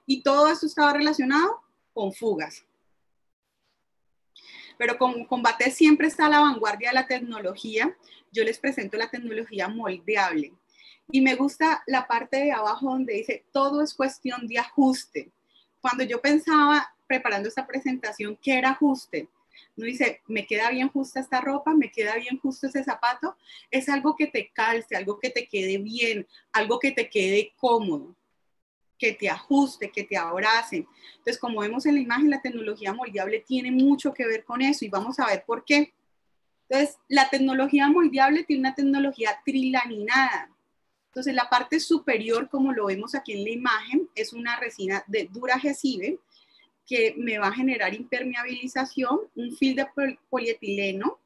Y 0.06 0.22
todo 0.22 0.46
esto 0.46 0.66
estaba 0.66 0.92
relacionado 0.92 1.62
con 1.92 2.12
fugas. 2.12 2.64
Pero 4.78 4.98
como 4.98 5.26
Combate 5.26 5.72
siempre 5.72 6.06
está 6.06 6.26
a 6.26 6.28
la 6.28 6.38
vanguardia 6.38 6.90
de 6.90 6.94
la 6.94 7.08
tecnología, 7.08 7.92
yo 8.30 8.44
les 8.44 8.60
presento 8.60 8.96
la 8.96 9.10
tecnología 9.10 9.66
moldeable. 9.66 10.52
Y 11.10 11.22
me 11.22 11.34
gusta 11.34 11.82
la 11.88 12.06
parte 12.06 12.36
de 12.36 12.52
abajo 12.52 12.90
donde 12.90 13.14
dice, 13.14 13.44
todo 13.50 13.82
es 13.82 13.94
cuestión 13.94 14.46
de 14.46 14.60
ajuste. 14.60 15.32
Cuando 15.80 16.04
yo 16.04 16.20
pensaba 16.22 16.94
preparando 17.08 17.48
esta 17.48 17.66
presentación, 17.66 18.38
¿qué 18.40 18.58
era 18.58 18.70
ajuste? 18.70 19.28
No 19.80 19.86
dice, 19.86 20.20
me 20.26 20.46
queda 20.46 20.70
bien 20.70 20.88
justa 20.88 21.20
esta 21.20 21.40
ropa, 21.40 21.74
me 21.74 21.90
queda 21.90 22.16
bien 22.16 22.38
justo 22.38 22.66
ese 22.66 22.84
zapato. 22.84 23.36
Es 23.70 23.88
algo 23.88 24.14
que 24.14 24.26
te 24.26 24.50
calce, 24.50 24.94
algo 24.94 25.18
que 25.18 25.30
te 25.30 25.48
quede 25.48 25.78
bien, 25.78 26.26
algo 26.52 26.78
que 26.78 26.92
te 26.92 27.08
quede 27.08 27.52
cómodo 27.56 28.14
que 28.98 29.14
te 29.14 29.30
ajuste, 29.30 29.90
que 29.90 30.04
te 30.04 30.18
abracen. 30.18 30.86
Entonces, 31.12 31.38
como 31.38 31.60
vemos 31.60 31.86
en 31.86 31.94
la 31.94 32.02
imagen, 32.02 32.28
la 32.28 32.42
tecnología 32.42 32.92
moldeable 32.92 33.40
tiene 33.40 33.72
mucho 33.72 34.12
que 34.12 34.26
ver 34.26 34.44
con 34.44 34.60
eso 34.60 34.84
y 34.84 34.90
vamos 34.90 35.18
a 35.18 35.26
ver 35.26 35.42
por 35.46 35.64
qué. 35.64 35.94
Entonces, 36.68 36.98
la 37.08 37.30
tecnología 37.30 37.88
moldeable 37.88 38.44
tiene 38.44 38.60
una 38.60 38.74
tecnología 38.74 39.40
trilaminada. 39.42 40.54
Entonces, 41.06 41.34
la 41.34 41.48
parte 41.48 41.80
superior, 41.80 42.50
como 42.50 42.72
lo 42.72 42.86
vemos 42.86 43.14
aquí 43.14 43.32
en 43.32 43.42
la 43.42 43.50
imagen, 43.50 44.08
es 44.14 44.34
una 44.34 44.60
resina 44.60 45.02
de 45.06 45.28
duragesive 45.32 46.18
que 46.90 47.14
me 47.16 47.38
va 47.38 47.46
a 47.46 47.52
generar 47.52 47.94
impermeabilización, 47.94 49.20
un 49.36 49.56
film 49.56 49.76
de 49.76 50.16
polietileno 50.28 51.20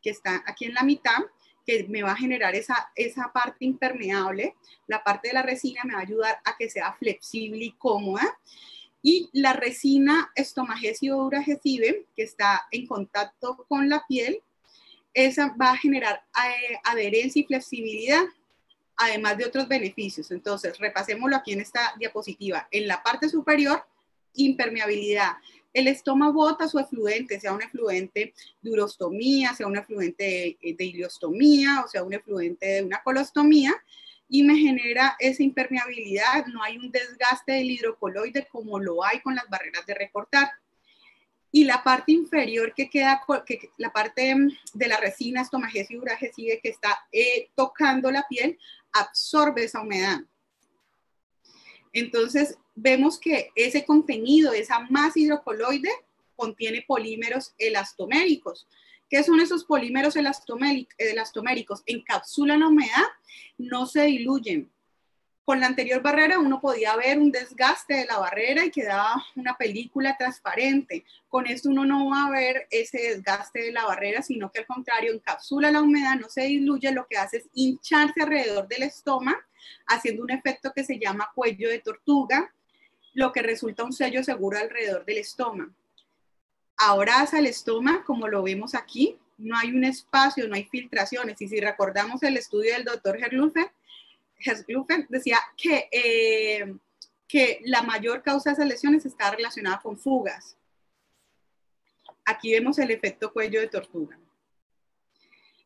que 0.00 0.08
está 0.08 0.42
aquí 0.46 0.64
en 0.64 0.72
la 0.72 0.82
mitad, 0.82 1.18
que 1.66 1.84
me 1.90 2.02
va 2.02 2.12
a 2.12 2.16
generar 2.16 2.54
esa, 2.54 2.90
esa 2.96 3.30
parte 3.30 3.66
impermeable. 3.66 4.56
La 4.86 5.04
parte 5.04 5.28
de 5.28 5.34
la 5.34 5.42
resina 5.42 5.82
me 5.84 5.92
va 5.92 6.00
a 6.00 6.04
ayudar 6.04 6.38
a 6.42 6.56
que 6.56 6.70
sea 6.70 6.94
flexible 6.94 7.62
y 7.66 7.72
cómoda. 7.72 8.38
Y 9.02 9.28
la 9.34 9.52
resina 9.52 10.32
estomagésio 10.34 11.16
duragesive, 11.16 12.06
que 12.16 12.22
está 12.22 12.66
en 12.70 12.86
contacto 12.86 13.66
con 13.68 13.90
la 13.90 14.06
piel, 14.08 14.40
esa 15.12 15.54
va 15.60 15.72
a 15.72 15.76
generar 15.76 16.24
eh, 16.46 16.78
adherencia 16.82 17.40
y 17.40 17.44
flexibilidad, 17.44 18.24
además 18.96 19.36
de 19.36 19.44
otros 19.44 19.68
beneficios. 19.68 20.30
Entonces, 20.30 20.78
repasémoslo 20.78 21.36
aquí 21.36 21.52
en 21.52 21.60
esta 21.60 21.94
diapositiva. 21.98 22.68
En 22.70 22.88
la 22.88 23.02
parte 23.02 23.28
superior, 23.28 23.84
impermeabilidad 24.34 25.32
el 25.72 25.86
estómago 25.86 26.32
bota 26.32 26.68
su 26.68 26.78
efluente, 26.78 27.38
sea 27.38 27.52
un 27.52 27.62
efluente 27.62 28.34
de 28.60 28.70
urostomía, 28.70 29.54
sea 29.54 29.66
un 29.68 29.76
efluente 29.76 30.58
de, 30.60 30.74
de 30.74 30.84
iliostomía 30.84 31.82
o 31.84 31.88
sea 31.88 32.02
un 32.02 32.12
efluente 32.12 32.66
de 32.66 32.82
una 32.82 33.02
colostomía 33.02 33.72
y 34.28 34.44
me 34.44 34.56
genera 34.56 35.16
esa 35.18 35.42
impermeabilidad, 35.42 36.46
no 36.46 36.62
hay 36.62 36.78
un 36.78 36.90
desgaste 36.92 37.52
del 37.52 37.70
hidrocoloide 37.70 38.46
como 38.46 38.78
lo 38.78 39.04
hay 39.04 39.20
con 39.20 39.34
las 39.34 39.48
barreras 39.48 39.84
de 39.86 39.94
recortar. 39.94 40.48
Y 41.50 41.64
la 41.64 41.82
parte 41.82 42.12
inferior 42.12 42.72
que 42.72 42.88
queda, 42.88 43.20
que, 43.44 43.70
la 43.76 43.92
parte 43.92 44.36
de 44.72 44.86
la 44.86 44.98
resina 44.98 45.42
estomagés 45.42 45.90
y 45.90 45.98
sigue 46.32 46.60
que 46.62 46.68
está 46.68 46.96
eh, 47.10 47.50
tocando 47.56 48.08
la 48.12 48.24
piel, 48.28 48.56
absorbe 48.92 49.64
esa 49.64 49.80
humedad. 49.80 50.20
Entonces, 51.92 52.56
vemos 52.80 53.18
que 53.18 53.50
ese 53.54 53.84
contenido, 53.84 54.52
esa 54.52 54.80
masa 54.90 55.18
hidrocoloide, 55.18 55.90
contiene 56.36 56.84
polímeros 56.86 57.54
elastoméricos. 57.58 58.66
¿Qué 59.08 59.22
son 59.22 59.40
esos 59.40 59.64
polímeros 59.64 60.16
elastoméricos? 60.16 61.82
Encapsulan 61.84 62.60
la 62.60 62.68
humedad, 62.68 63.08
no 63.58 63.86
se 63.86 64.04
diluyen. 64.04 64.70
Con 65.44 65.58
la 65.58 65.66
anterior 65.66 66.00
barrera 66.00 66.38
uno 66.38 66.60
podía 66.60 66.94
ver 66.96 67.18
un 67.18 67.32
desgaste 67.32 67.94
de 67.94 68.04
la 68.06 68.18
barrera 68.18 68.64
y 68.64 68.70
quedaba 68.70 69.22
una 69.34 69.56
película 69.56 70.16
transparente. 70.16 71.04
Con 71.28 71.46
esto 71.48 71.70
uno 71.70 71.84
no 71.84 72.08
va 72.08 72.26
a 72.26 72.30
ver 72.30 72.68
ese 72.70 72.98
desgaste 72.98 73.62
de 73.62 73.72
la 73.72 73.84
barrera, 73.84 74.22
sino 74.22 74.52
que 74.52 74.60
al 74.60 74.66
contrario 74.66 75.12
encapsula 75.12 75.72
la 75.72 75.82
humedad, 75.82 76.16
no 76.20 76.28
se 76.28 76.42
diluye, 76.42 76.92
lo 76.92 77.06
que 77.08 77.18
hace 77.18 77.38
es 77.38 77.48
hincharse 77.52 78.22
alrededor 78.22 78.68
del 78.68 78.84
estómago, 78.84 79.40
haciendo 79.88 80.22
un 80.22 80.30
efecto 80.30 80.72
que 80.74 80.84
se 80.84 80.98
llama 80.98 81.30
cuello 81.34 81.68
de 81.68 81.80
tortuga, 81.80 82.54
lo 83.14 83.32
que 83.32 83.42
resulta 83.42 83.84
un 83.84 83.92
sello 83.92 84.22
seguro 84.22 84.58
alrededor 84.58 85.04
del 85.04 85.18
estómago. 85.18 85.72
Abraza 86.76 87.38
el 87.38 87.46
estómago, 87.46 88.04
como 88.04 88.28
lo 88.28 88.42
vemos 88.42 88.74
aquí, 88.74 89.18
no 89.40 89.56
hay 89.56 89.70
un 89.70 89.84
espacio, 89.84 90.46
no 90.48 90.54
hay 90.54 90.64
filtraciones. 90.64 91.40
Y 91.40 91.48
si 91.48 91.60
recordamos 91.60 92.22
el 92.22 92.36
estudio 92.36 92.72
del 92.72 92.84
doctor 92.84 93.18
Herlufen, 93.18 93.66
decía 95.08 95.38
que, 95.56 95.88
eh, 95.90 96.74
que 97.26 97.60
la 97.64 97.82
mayor 97.82 98.22
causa 98.22 98.50
de 98.50 98.54
esas 98.54 98.68
lesiones 98.68 99.06
está 99.06 99.30
relacionada 99.30 99.80
con 99.80 99.98
fugas. 99.98 100.56
Aquí 102.24 102.52
vemos 102.52 102.78
el 102.78 102.90
efecto 102.90 103.32
cuello 103.32 103.60
de 103.60 103.68
tortuga. 103.68 104.18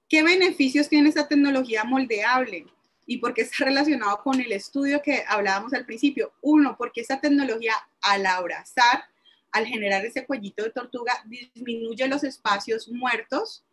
¿Qué 0.08 0.22
beneficios 0.22 0.88
tiene 0.88 1.08
esta 1.08 1.26
tecnología 1.26 1.84
moldeable? 1.84 2.66
Y 3.06 3.18
porque 3.18 3.42
está 3.42 3.64
relacionado 3.64 4.22
con 4.22 4.40
el 4.40 4.52
estudio 4.52 5.02
que 5.02 5.24
hablábamos 5.26 5.72
al 5.74 5.84
principio. 5.84 6.32
Uno, 6.40 6.76
porque 6.76 7.00
esta 7.00 7.20
tecnología 7.20 7.74
al 8.00 8.26
abrazar, 8.26 9.04
al 9.52 9.66
generar 9.66 10.04
ese 10.04 10.26
cuellito 10.26 10.64
de 10.64 10.70
tortuga, 10.70 11.12
disminuye 11.26 12.06
los 12.08 12.24
espacios 12.24 12.88
muertos. 12.88 13.64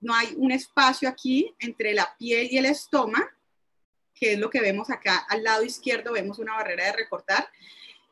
No 0.00 0.14
hay 0.14 0.34
un 0.36 0.50
espacio 0.50 1.08
aquí 1.08 1.54
entre 1.58 1.94
la 1.94 2.14
piel 2.18 2.48
y 2.50 2.58
el 2.58 2.66
estómago, 2.66 3.26
que 4.14 4.34
es 4.34 4.38
lo 4.38 4.50
que 4.50 4.60
vemos 4.60 4.90
acá 4.90 5.18
al 5.28 5.42
lado 5.42 5.62
izquierdo, 5.62 6.12
vemos 6.12 6.38
una 6.38 6.54
barrera 6.54 6.86
de 6.86 6.92
recortar 6.92 7.48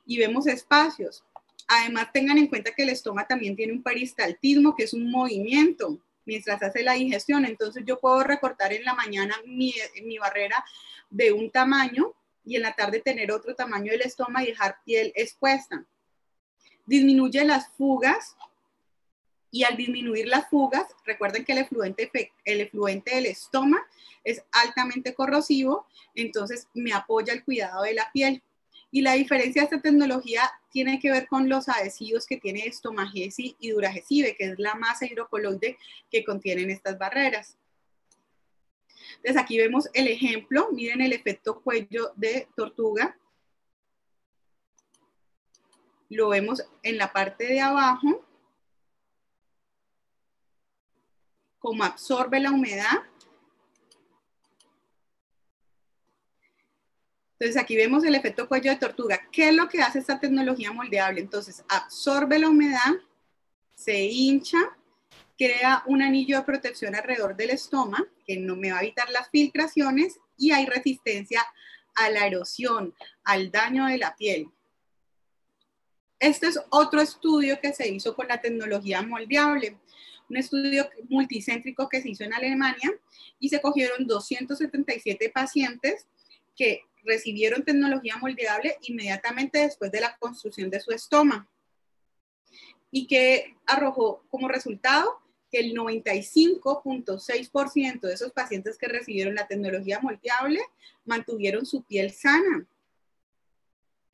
y 0.06 0.18
vemos 0.18 0.46
espacios. 0.46 1.24
Además, 1.66 2.08
tengan 2.12 2.38
en 2.38 2.46
cuenta 2.46 2.72
que 2.72 2.82
el 2.82 2.88
estómago 2.88 3.28
también 3.28 3.54
tiene 3.54 3.74
un 3.74 3.82
peristaltismo, 3.82 4.74
que 4.74 4.84
es 4.84 4.94
un 4.94 5.10
movimiento 5.10 6.00
mientras 6.28 6.62
hace 6.62 6.82
la 6.82 6.92
digestión. 6.92 7.46
Entonces 7.46 7.82
yo 7.86 7.98
puedo 7.98 8.22
recortar 8.22 8.72
en 8.74 8.84
la 8.84 8.94
mañana 8.94 9.34
mi, 9.46 9.74
mi 10.04 10.18
barrera 10.18 10.62
de 11.08 11.32
un 11.32 11.50
tamaño 11.50 12.12
y 12.44 12.56
en 12.56 12.62
la 12.62 12.74
tarde 12.74 13.00
tener 13.00 13.32
otro 13.32 13.54
tamaño 13.54 13.90
del 13.90 14.02
estómago 14.02 14.44
y 14.44 14.50
dejar 14.50 14.76
piel 14.84 15.10
expuesta. 15.16 15.84
Disminuye 16.84 17.44
las 17.44 17.68
fugas 17.70 18.36
y 19.50 19.64
al 19.64 19.78
disminuir 19.78 20.28
las 20.28 20.48
fugas, 20.50 20.86
recuerden 21.06 21.46
que 21.46 21.52
el 21.52 21.58
efluente, 21.58 22.10
el 22.44 22.60
efluente 22.60 23.14
del 23.14 23.26
estómago 23.26 23.82
es 24.22 24.42
altamente 24.52 25.14
corrosivo, 25.14 25.86
entonces 26.14 26.68
me 26.74 26.92
apoya 26.92 27.32
el 27.32 27.42
cuidado 27.42 27.84
de 27.84 27.94
la 27.94 28.10
piel. 28.12 28.42
Y 28.90 29.00
la 29.00 29.14
diferencia 29.14 29.62
de 29.62 29.64
esta 29.64 29.80
tecnología 29.80 30.42
tiene 30.70 30.98
que 31.00 31.10
ver 31.10 31.26
con 31.26 31.48
los 31.48 31.68
adhesivos 31.68 32.26
que 32.26 32.36
tiene 32.36 32.66
estomagesi 32.66 33.56
y 33.58 33.70
duragesive, 33.70 34.36
que 34.36 34.44
es 34.44 34.58
la 34.58 34.74
masa 34.74 35.06
hidrocoloide 35.06 35.78
que 36.10 36.24
contienen 36.24 36.70
estas 36.70 36.98
barreras. 36.98 37.58
Entonces 39.16 39.42
aquí 39.42 39.58
vemos 39.58 39.88
el 39.94 40.08
ejemplo, 40.08 40.68
miren 40.72 41.00
el 41.00 41.12
efecto 41.12 41.60
cuello 41.60 42.12
de 42.16 42.48
tortuga. 42.56 43.18
Lo 46.10 46.28
vemos 46.28 46.62
en 46.82 46.98
la 46.98 47.12
parte 47.12 47.46
de 47.46 47.60
abajo, 47.60 48.24
cómo 51.58 51.84
absorbe 51.84 52.40
la 52.40 52.50
humedad 52.50 53.02
Entonces 57.38 57.62
aquí 57.62 57.76
vemos 57.76 58.02
el 58.04 58.16
efecto 58.16 58.48
cuello 58.48 58.70
de 58.70 58.78
tortuga. 58.78 59.20
¿Qué 59.30 59.50
es 59.50 59.54
lo 59.54 59.68
que 59.68 59.80
hace 59.80 60.00
esta 60.00 60.18
tecnología 60.18 60.72
moldeable? 60.72 61.20
Entonces 61.20 61.62
absorbe 61.68 62.38
la 62.38 62.48
humedad, 62.48 62.96
se 63.76 64.06
hincha, 64.06 64.58
crea 65.38 65.84
un 65.86 66.02
anillo 66.02 66.38
de 66.38 66.42
protección 66.42 66.96
alrededor 66.96 67.36
del 67.36 67.50
estómago 67.50 68.06
que 68.26 68.36
no 68.38 68.56
me 68.56 68.72
va 68.72 68.78
a 68.78 68.82
evitar 68.82 69.08
las 69.10 69.30
filtraciones 69.30 70.18
y 70.36 70.50
hay 70.50 70.66
resistencia 70.66 71.46
a 71.94 72.10
la 72.10 72.26
erosión, 72.26 72.92
al 73.22 73.52
daño 73.52 73.86
de 73.86 73.98
la 73.98 74.16
piel. 74.16 74.48
Este 76.18 76.48
es 76.48 76.60
otro 76.70 77.00
estudio 77.00 77.60
que 77.60 77.72
se 77.72 77.88
hizo 77.88 78.16
con 78.16 78.26
la 78.26 78.40
tecnología 78.40 79.00
moldeable, 79.02 79.78
un 80.28 80.36
estudio 80.36 80.88
multicéntrico 81.08 81.88
que 81.88 82.02
se 82.02 82.10
hizo 82.10 82.24
en 82.24 82.34
Alemania 82.34 82.92
y 83.38 83.48
se 83.48 83.60
cogieron 83.60 84.08
277 84.08 85.30
pacientes 85.30 86.06
que 86.56 86.82
recibieron 87.08 87.64
tecnología 87.64 88.16
moldeable 88.18 88.76
inmediatamente 88.82 89.58
después 89.58 89.90
de 89.90 90.02
la 90.02 90.16
construcción 90.18 90.70
de 90.70 90.78
su 90.80 90.92
estómago 90.92 91.48
y 92.90 93.06
que 93.06 93.54
arrojó 93.66 94.24
como 94.30 94.48
resultado 94.48 95.20
que 95.50 95.60
el 95.60 95.74
95.6% 95.74 98.00
de 98.00 98.14
esos 98.14 98.32
pacientes 98.32 98.78
que 98.78 98.86
recibieron 98.86 99.34
la 99.34 99.46
tecnología 99.46 100.00
moldeable 100.00 100.62
mantuvieron 101.04 101.66
su 101.66 101.82
piel 101.82 102.12
sana 102.12 102.66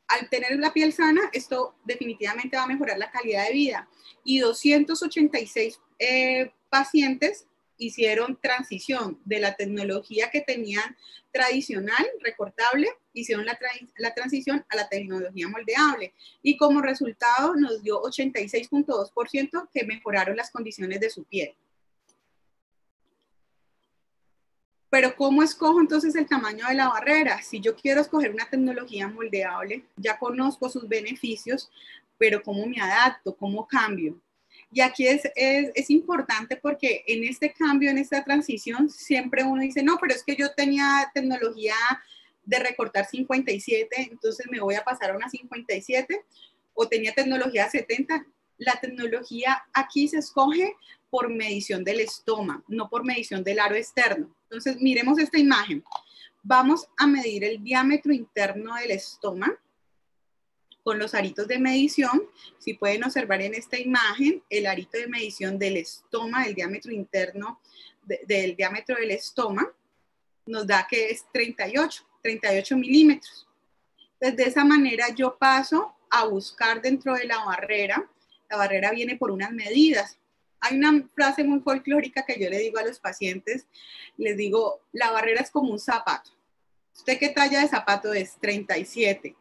al 0.08 0.28
tener 0.28 0.58
la 0.58 0.72
piel 0.72 0.92
sana, 0.92 1.22
esto 1.32 1.76
definitivamente 1.84 2.56
va 2.56 2.64
a 2.64 2.68
mejorar 2.68 2.98
la 2.98 3.10
calidad 3.10 3.46
de 3.46 3.52
vida. 3.52 3.88
Y 4.22 4.38
286 4.38 5.80
eh, 5.98 6.52
pacientes 6.70 7.46
hicieron 7.76 8.38
transición 8.40 9.20
de 9.24 9.40
la 9.40 9.56
tecnología 9.56 10.30
que 10.30 10.40
tenían 10.40 10.96
tradicional, 11.32 12.06
recortable, 12.20 12.88
hicieron 13.12 13.44
la, 13.44 13.58
la 13.96 14.14
transición 14.14 14.64
a 14.68 14.76
la 14.76 14.88
tecnología 14.88 15.48
moldeable. 15.48 16.14
Y 16.42 16.56
como 16.56 16.80
resultado 16.80 17.56
nos 17.56 17.82
dio 17.82 18.00
86.2% 18.02 19.68
que 19.72 19.84
mejoraron 19.84 20.36
las 20.36 20.50
condiciones 20.50 21.00
de 21.00 21.10
su 21.10 21.24
piel. 21.24 21.54
Pero 24.94 25.16
¿cómo 25.16 25.42
escojo 25.42 25.80
entonces 25.80 26.14
el 26.14 26.28
tamaño 26.28 26.68
de 26.68 26.74
la 26.74 26.88
barrera? 26.88 27.42
Si 27.42 27.58
yo 27.58 27.74
quiero 27.74 28.00
escoger 28.00 28.30
una 28.30 28.48
tecnología 28.48 29.08
moldeable, 29.08 29.84
ya 29.96 30.16
conozco 30.16 30.68
sus 30.68 30.88
beneficios, 30.88 31.68
pero 32.16 32.40
¿cómo 32.40 32.64
me 32.64 32.80
adapto? 32.80 33.36
¿Cómo 33.36 33.66
cambio? 33.66 34.20
Y 34.74 34.80
aquí 34.80 35.06
es, 35.06 35.22
es, 35.36 35.70
es, 35.72 35.88
importante 35.88 36.56
porque 36.56 37.04
en 37.06 37.22
este 37.22 37.52
cambio, 37.52 37.90
en 37.90 37.98
esta 37.98 38.24
transición, 38.24 38.90
siempre 38.90 39.44
uno 39.44 39.62
dice, 39.62 39.84
no, 39.84 39.98
pero 40.00 40.12
es 40.12 40.24
que 40.24 40.34
yo 40.34 40.52
tenía 40.52 41.12
tecnología 41.14 41.76
de 42.44 42.58
recortar 42.58 43.06
57, 43.06 44.08
entonces 44.10 44.46
me 44.50 44.58
voy 44.58 44.74
a 44.74 44.82
pasar 44.82 45.12
a 45.12 45.16
una 45.16 45.28
57, 45.28 46.24
o 46.74 46.88
tenía 46.88 47.14
tecnología 47.14 47.70
70. 47.70 48.26
La 48.58 48.80
tecnología 48.80 49.64
aquí 49.72 50.08
se 50.08 50.18
escoge 50.18 50.74
por 51.08 51.32
medición 51.32 51.84
del 51.84 52.00
estómago, 52.00 52.64
no 52.66 52.90
por 52.90 53.04
medición 53.04 53.44
del 53.44 53.60
aro 53.60 53.76
externo. 53.76 54.34
Entonces, 54.50 54.80
miremos 54.80 55.20
esta 55.20 55.38
imagen. 55.38 55.84
Vamos 56.42 56.88
a 56.96 57.06
medir 57.06 57.44
el 57.44 57.62
diámetro 57.62 58.12
interno 58.12 58.74
del 58.74 58.90
estómago 58.90 59.54
con 60.84 60.98
los 60.98 61.14
aritos 61.14 61.48
de 61.48 61.58
medición. 61.58 62.22
Si 62.58 62.74
pueden 62.74 63.02
observar 63.02 63.42
en 63.42 63.54
esta 63.54 63.78
imagen, 63.78 64.42
el 64.50 64.66
arito 64.66 64.98
de 64.98 65.08
medición 65.08 65.58
del 65.58 65.78
estómago, 65.78 66.46
el 66.46 66.54
diámetro 66.54 66.92
interno 66.92 67.60
del 68.02 68.54
diámetro 68.54 68.96
del 68.96 69.10
estómago, 69.12 69.72
nos 70.46 70.66
da 70.66 70.86
que 70.88 71.10
es 71.10 71.24
38, 71.32 72.06
38 72.22 72.76
milímetros. 72.76 73.48
Entonces, 74.20 74.36
de 74.36 74.44
esa 74.44 74.64
manera 74.64 75.08
yo 75.08 75.36
paso 75.38 75.96
a 76.10 76.26
buscar 76.26 76.82
dentro 76.82 77.14
de 77.14 77.24
la 77.24 77.42
barrera. 77.44 78.08
La 78.50 78.58
barrera 78.58 78.90
viene 78.90 79.16
por 79.16 79.30
unas 79.30 79.52
medidas. 79.52 80.18
Hay 80.60 80.76
una 80.76 81.08
frase 81.14 81.44
muy 81.44 81.60
folclórica 81.60 82.24
que 82.26 82.38
yo 82.38 82.50
le 82.50 82.58
digo 82.58 82.78
a 82.78 82.84
los 82.84 83.00
pacientes, 83.00 83.66
les 84.16 84.36
digo, 84.36 84.82
la 84.92 85.10
barrera 85.10 85.40
es 85.40 85.50
como 85.50 85.72
un 85.72 85.78
zapato. 85.78 86.30
¿Usted 86.94 87.18
qué 87.18 87.30
talla 87.30 87.60
de 87.60 87.68
zapato 87.68 88.12
es? 88.12 88.38
37. 88.40 89.34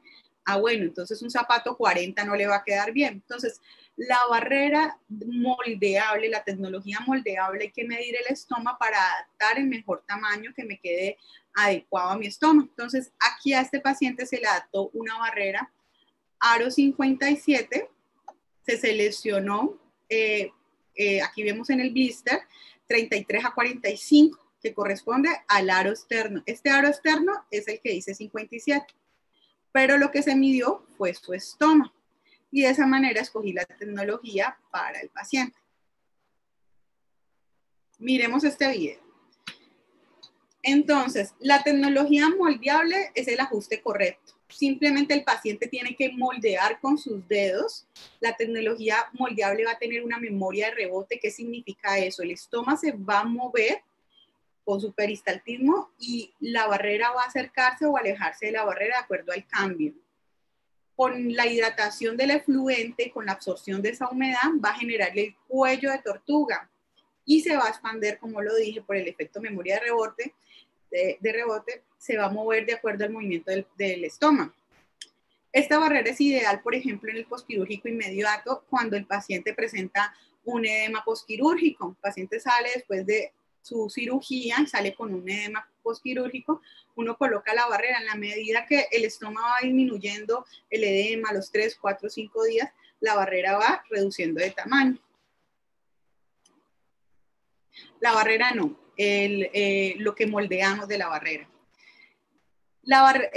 Ah, 0.45 0.57
bueno, 0.57 0.84
entonces 0.84 1.21
un 1.21 1.32
zapato 1.32 1.77
40 1.77 2.23
no 2.25 2.36
le 2.36 2.47
va 2.47 2.58
a 2.58 2.63
quedar 2.63 2.91
bien. 2.91 3.13
Entonces, 3.13 3.62
la 3.95 4.19
barrera 4.29 4.97
moldeable, 5.10 6.29
la 6.29 6.43
tecnología 6.43 6.99
moldeable, 7.06 7.65
hay 7.65 7.71
que 7.71 7.86
medir 7.86 8.15
el 8.15 8.34
estómago 8.34 8.77
para 8.77 8.97
adaptar 8.97 9.60
el 9.60 9.67
mejor 9.67 10.03
tamaño 10.08 10.51
que 10.56 10.65
me 10.65 10.79
quede 10.79 11.17
adecuado 11.53 12.10
a 12.10 12.17
mi 12.17 12.27
estómago. 12.27 12.67
Entonces, 12.69 13.12
aquí 13.32 13.53
a 13.53 13.62
este 13.62 13.79
paciente 13.79 14.25
se 14.25 14.39
le 14.39 14.47
adaptó 14.47 14.89
una 14.93 15.17
barrera 15.17 15.71
aro 16.39 16.69
57, 16.69 17.89
se 18.65 18.77
seleccionó 18.77 19.79
eh, 20.10 20.51
eh, 20.95 21.21
aquí 21.21 21.43
vemos 21.43 21.69
en 21.69 21.79
el 21.79 21.91
blister, 21.91 22.41
33 22.88 23.45
a 23.45 23.53
45, 23.53 24.38
que 24.62 24.73
corresponde 24.73 25.29
al 25.47 25.69
aro 25.69 25.89
externo. 25.89 26.43
Este 26.45 26.69
aro 26.69 26.88
externo 26.88 27.34
es 27.49 27.67
el 27.67 27.79
que 27.82 27.91
dice 27.91 28.13
57, 28.13 28.86
pero 29.73 29.97
lo 29.97 30.12
que 30.12 30.23
se 30.23 30.36
midió 30.36 30.86
fue 30.97 31.13
su 31.13 31.33
estómago. 31.33 31.93
Y 32.49 32.62
de 32.62 32.69
esa 32.69 32.88
manera 32.88 33.19
escogí 33.19 33.51
la 33.51 33.65
tecnología 33.65 34.57
para 34.71 35.01
el 35.01 35.09
paciente. 35.09 35.57
Miremos 37.97 38.45
este 38.45 38.69
video. 38.69 39.01
Entonces, 40.62 41.33
la 41.39 41.62
tecnología 41.63 42.29
moldeable 42.29 43.12
es 43.15 43.27
el 43.27 43.41
ajuste 43.41 43.81
correcto 43.81 44.33
simplemente 44.53 45.13
el 45.13 45.23
paciente 45.23 45.67
tiene 45.67 45.95
que 45.95 46.12
moldear 46.12 46.79
con 46.79 46.97
sus 46.97 47.27
dedos. 47.27 47.86
La 48.19 48.36
tecnología 48.36 48.97
moldeable 49.13 49.65
va 49.65 49.71
a 49.71 49.79
tener 49.79 50.03
una 50.03 50.17
memoria 50.17 50.67
de 50.67 50.75
rebote. 50.75 51.19
¿Qué 51.19 51.31
significa 51.31 51.97
eso? 51.97 52.23
El 52.23 52.31
estómago 52.31 52.77
se 52.77 52.91
va 52.91 53.21
a 53.21 53.25
mover 53.25 53.81
con 54.63 54.80
su 54.80 54.93
peristaltismo 54.93 55.91
y 55.99 56.34
la 56.39 56.67
barrera 56.67 57.12
va 57.12 57.23
a 57.23 57.28
acercarse 57.28 57.86
o 57.86 57.97
alejarse 57.97 58.47
de 58.47 58.52
la 58.54 58.63
barrera 58.63 58.97
de 58.97 59.04
acuerdo 59.04 59.32
al 59.32 59.45
cambio. 59.47 59.93
Con 60.95 61.34
la 61.34 61.47
hidratación 61.47 62.15
del 62.17 62.32
efluente, 62.32 63.12
con 63.12 63.26
la 63.26 63.34
absorción 63.34 63.82
de 63.82 63.89
esa 63.89 64.10
humedad, 64.10 64.52
va 64.63 64.69
a 64.69 64.80
generar 64.80 65.17
el 65.17 65.36
cuello 65.47 65.91
de 65.91 65.99
tortuga 65.99 66.69
y 67.26 67.41
se 67.41 67.56
va 67.56 67.65
a 67.65 67.69
expander, 67.69 68.19
como 68.19 68.41
lo 68.41 68.56
dije, 68.56 68.82
por 68.82 68.95
el 68.95 69.08
efecto 69.08 69.41
memoria 69.41 69.76
de 69.76 69.82
rebote, 69.82 70.34
de, 70.91 71.32
rebote 71.32 71.84
se 71.97 72.17
va 72.17 72.26
a 72.26 72.30
mover 72.30 72.65
de 72.65 72.73
acuerdo 72.73 73.06
al 73.06 73.12
movimiento 73.12 73.49
del, 73.49 73.65
del 73.78 74.04
estómago. 74.04 74.54
Esta 75.52 75.80
barrera 75.80 76.10
es 76.10 76.21
ideal, 76.21 76.62
por 76.62 76.76
ejemplo, 76.76 77.10
en 77.10 77.17
el 77.17 77.26
posquirúrgico 77.26 77.88
inmediato 77.88 78.63
cuando 78.69 78.95
el 78.95 79.06
paciente 79.06 79.54
presenta 79.54 80.13
un 80.43 80.65
edema 80.65 81.04
posquirúrgico. 81.04 81.89
El 81.89 81.95
paciente 81.95 82.39
sale 82.39 82.69
después 82.76 83.06
de 83.06 83.32
su 83.63 83.89
cirugía 83.89 84.58
sale 84.67 84.93
con 84.93 85.13
un 85.13 85.28
edema 85.28 85.67
posquirúrgico, 85.82 86.62
uno 86.95 87.17
coloca 87.17 87.54
la 87.54 87.65
barrera 87.67 87.97
en 87.99 88.06
la 88.06 88.15
medida 88.15 88.65
que 88.67 88.88
el 88.91 89.06
estómago 89.06 89.47
va 89.47 89.65
disminuyendo 89.65 90.45
el 90.69 90.84
edema 90.84 91.30
a 91.30 91.34
los 91.34 91.49
3, 91.49 91.78
4, 91.80 92.10
5 92.10 92.43
días, 92.43 92.69
la 92.99 93.15
barrera 93.15 93.58
va 93.58 93.84
reduciendo 93.89 94.41
de 94.41 94.52
tamaño. 94.52 94.99
La 97.99 98.12
barrera 98.12 98.52
no, 98.52 98.78
eh, 98.97 99.95
lo 99.97 100.13
que 100.13 100.28
moldeamos 100.28 100.88
de 100.88 100.97
la 100.97 101.08
barrera. 101.08 101.49
La, 102.86 103.30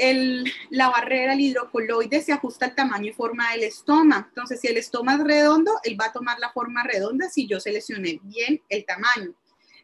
la, 0.70 0.88
barrera, 0.88 1.34
el 1.34 1.40
hidrocoloide, 1.40 2.20
se 2.20 2.32
ajusta 2.32 2.66
al 2.66 2.74
tamaño 2.74 3.10
y 3.10 3.12
forma 3.12 3.52
del 3.52 3.62
estómago. 3.62 4.26
Entonces, 4.28 4.60
si 4.60 4.66
el 4.66 4.76
estómago 4.76 5.22
es 5.22 5.28
redondo, 5.28 5.70
él 5.84 5.96
va 5.98 6.06
a 6.06 6.12
tomar 6.12 6.40
la 6.40 6.50
forma 6.50 6.82
redonda 6.82 7.28
si 7.30 7.46
yo 7.46 7.60
seleccioné 7.60 8.18
bien 8.24 8.60
el 8.68 8.84
tamaño. 8.84 9.34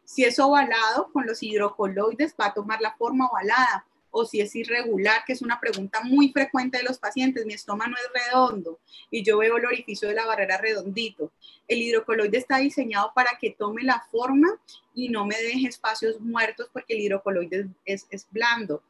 Si 0.04 0.24
es 0.24 0.38
ovalado, 0.38 1.10
con 1.12 1.26
los 1.26 1.42
hidrocoloides 1.42 2.34
va 2.40 2.46
a 2.46 2.54
tomar 2.54 2.80
la 2.80 2.94
forma 2.96 3.26
ovalada 3.26 3.86
o 4.12 4.26
si 4.26 4.40
es 4.40 4.54
irregular, 4.54 5.24
que 5.26 5.32
es 5.32 5.42
una 5.42 5.58
pregunta 5.58 6.02
muy 6.04 6.30
frecuente 6.32 6.78
de 6.78 6.84
los 6.84 6.98
pacientes, 6.98 7.46
mi 7.46 7.54
estómago 7.54 7.94
es 7.96 8.22
redondo 8.26 8.78
y 9.10 9.24
yo 9.24 9.38
veo 9.38 9.56
el 9.56 9.64
orificio 9.64 10.06
de 10.06 10.14
la 10.14 10.26
barrera 10.26 10.58
redondito. 10.58 11.32
El 11.66 11.80
hidrocoloide 11.80 12.36
está 12.36 12.58
diseñado 12.58 13.12
para 13.14 13.30
que 13.40 13.50
tome 13.50 13.82
la 13.82 14.04
forma 14.10 14.48
y 14.94 15.08
no 15.08 15.24
me 15.24 15.36
deje 15.36 15.66
espacios 15.66 16.20
muertos 16.20 16.68
porque 16.72 16.92
el 16.92 17.00
hidrocoloide 17.00 17.68
es, 17.86 18.06
es 18.10 18.26
blando, 18.30 18.82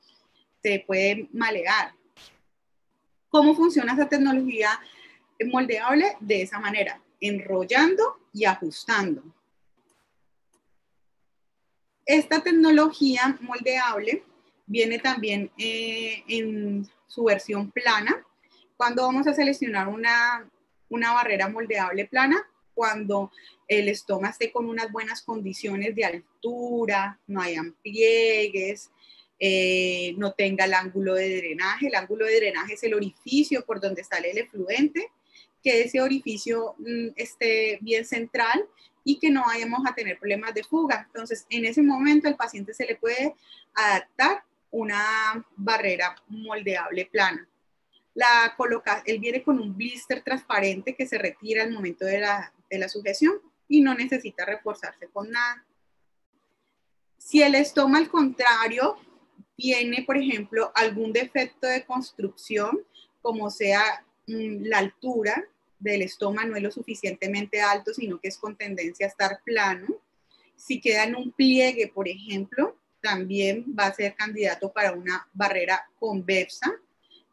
se 0.60 0.84
puede 0.84 1.28
malear. 1.32 1.94
¿Cómo 3.28 3.54
funciona 3.54 3.94
esa 3.94 4.08
tecnología 4.08 4.78
moldeable? 5.46 6.16
De 6.20 6.42
esa 6.42 6.58
manera, 6.58 7.00
enrollando 7.20 8.18
y 8.32 8.44
ajustando. 8.44 9.22
Esta 12.12 12.42
tecnología 12.42 13.38
moldeable 13.40 14.22
viene 14.66 14.98
también 14.98 15.50
eh, 15.56 16.22
en 16.28 16.86
su 17.06 17.24
versión 17.24 17.70
plana. 17.70 18.22
Cuando 18.76 19.04
vamos 19.04 19.26
a 19.26 19.32
seleccionar 19.32 19.88
una, 19.88 20.46
una 20.90 21.14
barrera 21.14 21.48
moldeable 21.48 22.04
plana, 22.04 22.36
cuando 22.74 23.32
el 23.66 23.88
estómago 23.88 24.30
esté 24.30 24.52
con 24.52 24.68
unas 24.68 24.92
buenas 24.92 25.22
condiciones 25.22 25.96
de 25.96 26.04
altura, 26.04 27.18
no 27.26 27.40
hayan 27.40 27.72
pliegues, 27.82 28.90
eh, 29.38 30.12
no 30.18 30.34
tenga 30.34 30.66
el 30.66 30.74
ángulo 30.74 31.14
de 31.14 31.38
drenaje. 31.38 31.86
El 31.86 31.94
ángulo 31.94 32.26
de 32.26 32.36
drenaje 32.36 32.74
es 32.74 32.82
el 32.82 32.92
orificio 32.92 33.64
por 33.64 33.80
donde 33.80 34.04
sale 34.04 34.32
el 34.32 34.36
efluente, 34.36 35.08
que 35.62 35.80
ese 35.80 36.02
orificio 36.02 36.74
mm, 36.76 37.12
esté 37.16 37.78
bien 37.80 38.04
central 38.04 38.68
y 39.04 39.18
que 39.18 39.30
no 39.30 39.44
vayamos 39.46 39.80
a 39.86 39.94
tener 39.94 40.18
problemas 40.18 40.54
de 40.54 40.64
fuga. 40.64 41.04
Entonces, 41.06 41.46
en 41.50 41.64
ese 41.64 41.82
momento 41.82 42.28
al 42.28 42.36
paciente 42.36 42.74
se 42.74 42.86
le 42.86 42.96
puede 42.96 43.34
adaptar 43.74 44.44
una 44.70 45.44
barrera 45.56 46.14
moldeable 46.28 47.06
plana. 47.06 47.48
La 48.14 48.54
coloca, 48.56 49.02
él 49.06 49.18
viene 49.18 49.42
con 49.42 49.58
un 49.58 49.76
blister 49.76 50.22
transparente 50.22 50.94
que 50.94 51.06
se 51.06 51.18
retira 51.18 51.62
al 51.62 51.72
momento 51.72 52.04
de 52.04 52.20
la, 52.20 52.52
de 52.70 52.78
la 52.78 52.88
sujeción 52.88 53.34
y 53.68 53.80
no 53.80 53.94
necesita 53.94 54.44
reforzarse 54.44 55.08
con 55.08 55.30
nada. 55.30 55.64
Si 57.16 57.42
el 57.42 57.54
estoma, 57.54 57.98
al 57.98 58.10
contrario, 58.10 58.96
tiene, 59.56 60.02
por 60.02 60.16
ejemplo, 60.18 60.72
algún 60.74 61.12
defecto 61.12 61.66
de 61.66 61.84
construcción, 61.84 62.80
como 63.20 63.48
sea 63.50 64.04
mm, 64.26 64.64
la 64.64 64.78
altura 64.78 65.44
del 65.82 66.02
estoma 66.02 66.44
no 66.44 66.56
es 66.56 66.62
lo 66.62 66.70
suficientemente 66.70 67.60
alto, 67.60 67.92
sino 67.92 68.20
que 68.20 68.28
es 68.28 68.38
con 68.38 68.56
tendencia 68.56 69.06
a 69.06 69.08
estar 69.08 69.40
plano. 69.44 69.86
Si 70.56 70.80
queda 70.80 71.04
en 71.04 71.16
un 71.16 71.32
pliegue, 71.32 71.88
por 71.88 72.08
ejemplo, 72.08 72.76
también 73.00 73.64
va 73.78 73.86
a 73.86 73.94
ser 73.94 74.14
candidato 74.14 74.72
para 74.72 74.92
una 74.92 75.28
barrera 75.32 75.84
convexa, 75.98 76.72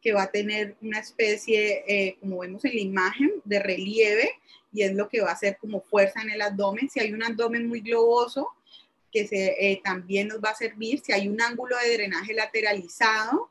que 0.01 0.13
va 0.13 0.23
a 0.23 0.31
tener 0.31 0.75
una 0.81 0.99
especie, 0.99 1.83
eh, 1.87 2.17
como 2.19 2.39
vemos 2.39 2.65
en 2.65 2.73
la 2.73 2.81
imagen, 2.81 3.31
de 3.45 3.59
relieve, 3.59 4.31
y 4.71 4.83
es 4.83 4.93
lo 4.93 5.09
que 5.09 5.21
va 5.21 5.29
a 5.29 5.33
hacer 5.33 5.57
como 5.57 5.81
fuerza 5.81 6.21
en 6.21 6.31
el 6.31 6.41
abdomen. 6.41 6.89
Si 6.89 6.99
hay 6.99 7.13
un 7.13 7.23
abdomen 7.23 7.67
muy 7.67 7.81
globoso, 7.81 8.49
que 9.11 9.27
se, 9.27 9.55
eh, 9.59 9.81
también 9.83 10.27
nos 10.27 10.39
va 10.39 10.51
a 10.51 10.55
servir 10.55 11.01
si 11.03 11.11
hay 11.11 11.27
un 11.27 11.41
ángulo 11.41 11.75
de 11.83 11.93
drenaje 11.93 12.33
lateralizado, 12.33 13.49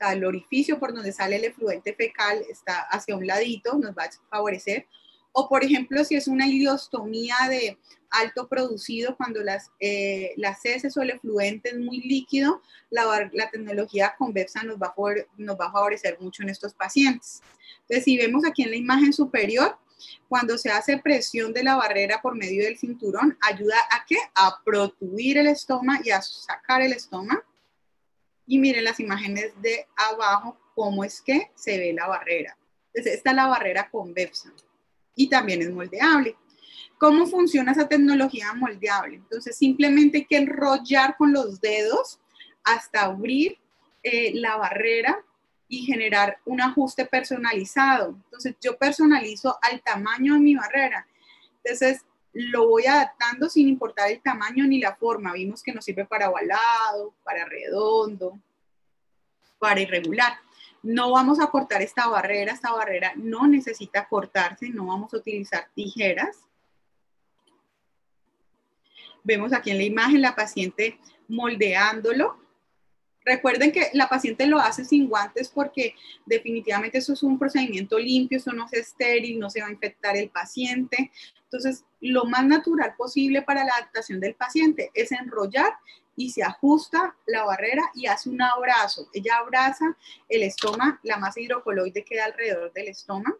el 0.00 0.24
orificio 0.24 0.78
por 0.78 0.94
donde 0.94 1.12
sale 1.12 1.36
el 1.36 1.44
efluente 1.44 1.94
fecal 1.94 2.42
está 2.48 2.80
hacia 2.90 3.16
un 3.16 3.26
ladito, 3.26 3.76
nos 3.78 3.92
va 3.96 4.04
a 4.04 4.10
favorecer. 4.30 4.86
O 5.32 5.48
por 5.48 5.62
ejemplo, 5.62 6.04
si 6.04 6.16
es 6.16 6.26
una 6.26 6.46
ileostomía 6.46 7.36
de 7.48 7.78
alto 8.10 8.48
producido, 8.48 9.16
cuando 9.16 9.42
las, 9.42 9.70
eh, 9.80 10.32
las 10.36 10.64
heces 10.64 10.96
o 10.96 11.02
el 11.02 11.10
efluente 11.10 11.70
es 11.70 11.78
muy 11.78 12.00
líquido, 12.00 12.62
la, 12.90 13.30
la 13.32 13.50
tecnología 13.50 14.14
convexa 14.18 14.62
nos 14.62 14.76
va, 14.78 14.88
a, 14.88 14.94
nos 15.36 15.60
va 15.60 15.66
a 15.66 15.72
favorecer 15.72 16.18
mucho 16.20 16.42
en 16.42 16.48
estos 16.48 16.74
pacientes. 16.74 17.42
Entonces, 17.82 18.04
si 18.04 18.16
vemos 18.16 18.44
aquí 18.46 18.62
en 18.62 18.70
la 18.70 18.76
imagen 18.76 19.12
superior, 19.12 19.76
cuando 20.28 20.58
se 20.58 20.70
hace 20.70 20.98
presión 20.98 21.52
de 21.52 21.64
la 21.64 21.76
barrera 21.76 22.20
por 22.22 22.36
medio 22.36 22.64
del 22.64 22.78
cinturón, 22.78 23.36
ayuda 23.40 23.76
a 23.90 24.04
qué? 24.06 24.16
A 24.34 24.62
protuir 24.64 25.38
el 25.38 25.48
estómago 25.48 26.02
y 26.04 26.10
a 26.10 26.22
sacar 26.22 26.82
el 26.82 26.92
estómago. 26.92 27.42
Y 28.48 28.58
miren 28.58 28.82
las 28.82 28.98
imágenes 28.98 29.52
de 29.60 29.86
abajo, 29.94 30.58
cómo 30.74 31.04
es 31.04 31.20
que 31.20 31.52
se 31.54 31.78
ve 31.78 31.92
la 31.92 32.08
barrera. 32.08 32.56
Entonces, 32.86 33.18
esta 33.18 33.30
es 33.30 33.36
la 33.36 33.46
barrera 33.46 33.90
convexa 33.90 34.50
y 35.14 35.28
también 35.28 35.60
es 35.60 35.70
moldeable. 35.70 36.34
¿Cómo 36.98 37.26
funciona 37.26 37.72
esa 37.72 37.88
tecnología 37.88 38.54
moldeable? 38.54 39.16
Entonces, 39.16 39.56
simplemente 39.56 40.26
que 40.26 40.38
enrollar 40.38 41.16
con 41.16 41.32
los 41.32 41.60
dedos 41.60 42.20
hasta 42.64 43.02
abrir 43.02 43.58
eh, 44.02 44.32
la 44.34 44.56
barrera 44.56 45.22
y 45.68 45.84
generar 45.84 46.38
un 46.46 46.62
ajuste 46.62 47.04
personalizado. 47.04 48.16
Entonces, 48.24 48.56
yo 48.60 48.78
personalizo 48.78 49.58
al 49.60 49.82
tamaño 49.82 50.34
de 50.34 50.40
mi 50.40 50.54
barrera. 50.54 51.06
Entonces, 51.62 52.00
lo 52.32 52.68
voy 52.68 52.86
adaptando 52.86 53.48
sin 53.48 53.68
importar 53.68 54.10
el 54.10 54.20
tamaño 54.22 54.66
ni 54.66 54.80
la 54.80 54.94
forma. 54.96 55.32
Vimos 55.32 55.62
que 55.62 55.72
nos 55.72 55.84
sirve 55.84 56.04
para 56.04 56.30
ovalado, 56.30 57.14
para 57.24 57.44
redondo, 57.44 58.38
para 59.58 59.80
irregular. 59.80 60.34
No 60.82 61.10
vamos 61.10 61.40
a 61.40 61.50
cortar 61.50 61.82
esta 61.82 62.06
barrera, 62.06 62.52
esta 62.52 62.72
barrera 62.72 63.12
no 63.16 63.46
necesita 63.46 64.06
cortarse, 64.06 64.68
no 64.70 64.86
vamos 64.86 65.12
a 65.12 65.16
utilizar 65.16 65.68
tijeras. 65.74 66.44
Vemos 69.24 69.52
aquí 69.52 69.70
en 69.70 69.78
la 69.78 69.84
imagen 69.84 70.22
la 70.22 70.36
paciente 70.36 70.98
moldeándolo 71.28 72.48
Recuerden 73.28 73.72
que 73.72 73.90
la 73.92 74.08
paciente 74.08 74.46
lo 74.46 74.58
hace 74.58 74.86
sin 74.86 75.06
guantes 75.06 75.50
porque 75.50 75.94
definitivamente 76.24 76.96
eso 76.96 77.12
es 77.12 77.22
un 77.22 77.38
procedimiento 77.38 77.98
limpio, 77.98 78.38
eso 78.38 78.52
no 78.52 78.64
es 78.64 78.72
estéril, 78.72 79.38
no 79.38 79.50
se 79.50 79.60
va 79.60 79.66
a 79.66 79.70
infectar 79.70 80.16
el 80.16 80.30
paciente. 80.30 81.10
Entonces, 81.44 81.84
lo 82.00 82.24
más 82.24 82.44
natural 82.44 82.94
posible 82.96 83.42
para 83.42 83.64
la 83.64 83.72
adaptación 83.74 84.20
del 84.20 84.34
paciente 84.34 84.90
es 84.94 85.12
enrollar 85.12 85.72
y 86.16 86.30
se 86.30 86.42
ajusta 86.42 87.16
la 87.26 87.44
barrera 87.44 87.82
y 87.94 88.06
hace 88.06 88.28
un 88.28 88.42
abrazo. 88.42 89.08
Ella 89.12 89.36
abraza 89.38 89.96
el 90.28 90.42
estómago, 90.42 90.98
la 91.04 91.16
masa 91.16 91.40
hidrocoloide 91.40 92.04
queda 92.04 92.24
alrededor 92.24 92.72
del 92.72 92.88
estómago. 92.88 93.38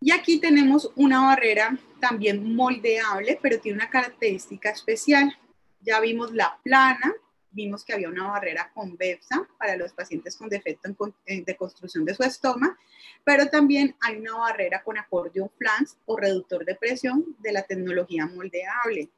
Y 0.00 0.12
aquí 0.12 0.38
tenemos 0.38 0.92
una 0.94 1.24
barrera 1.24 1.76
también 2.00 2.54
moldeable, 2.54 3.40
pero 3.42 3.58
tiene 3.58 3.78
una 3.78 3.90
característica 3.90 4.70
especial. 4.70 5.36
Ya 5.80 5.98
vimos 5.98 6.32
la 6.32 6.60
plana, 6.62 7.12
vimos 7.56 7.84
que 7.84 7.94
había 7.94 8.10
una 8.10 8.28
barrera 8.28 8.70
convexa 8.74 9.48
para 9.58 9.76
los 9.76 9.92
pacientes 9.92 10.36
con 10.36 10.48
defecto 10.48 10.90
de 11.26 11.56
construcción 11.56 12.04
de 12.04 12.14
su 12.14 12.22
estómago, 12.22 12.76
pero 13.24 13.48
también 13.48 13.96
hay 14.00 14.18
una 14.18 14.34
barrera 14.34 14.82
con 14.84 14.98
acordeón 14.98 15.50
flans 15.58 15.96
o 16.04 16.16
reductor 16.16 16.64
de 16.64 16.76
presión 16.76 17.24
de 17.38 17.52
la 17.52 17.62
tecnología 17.62 18.26
moldeable. 18.26 19.08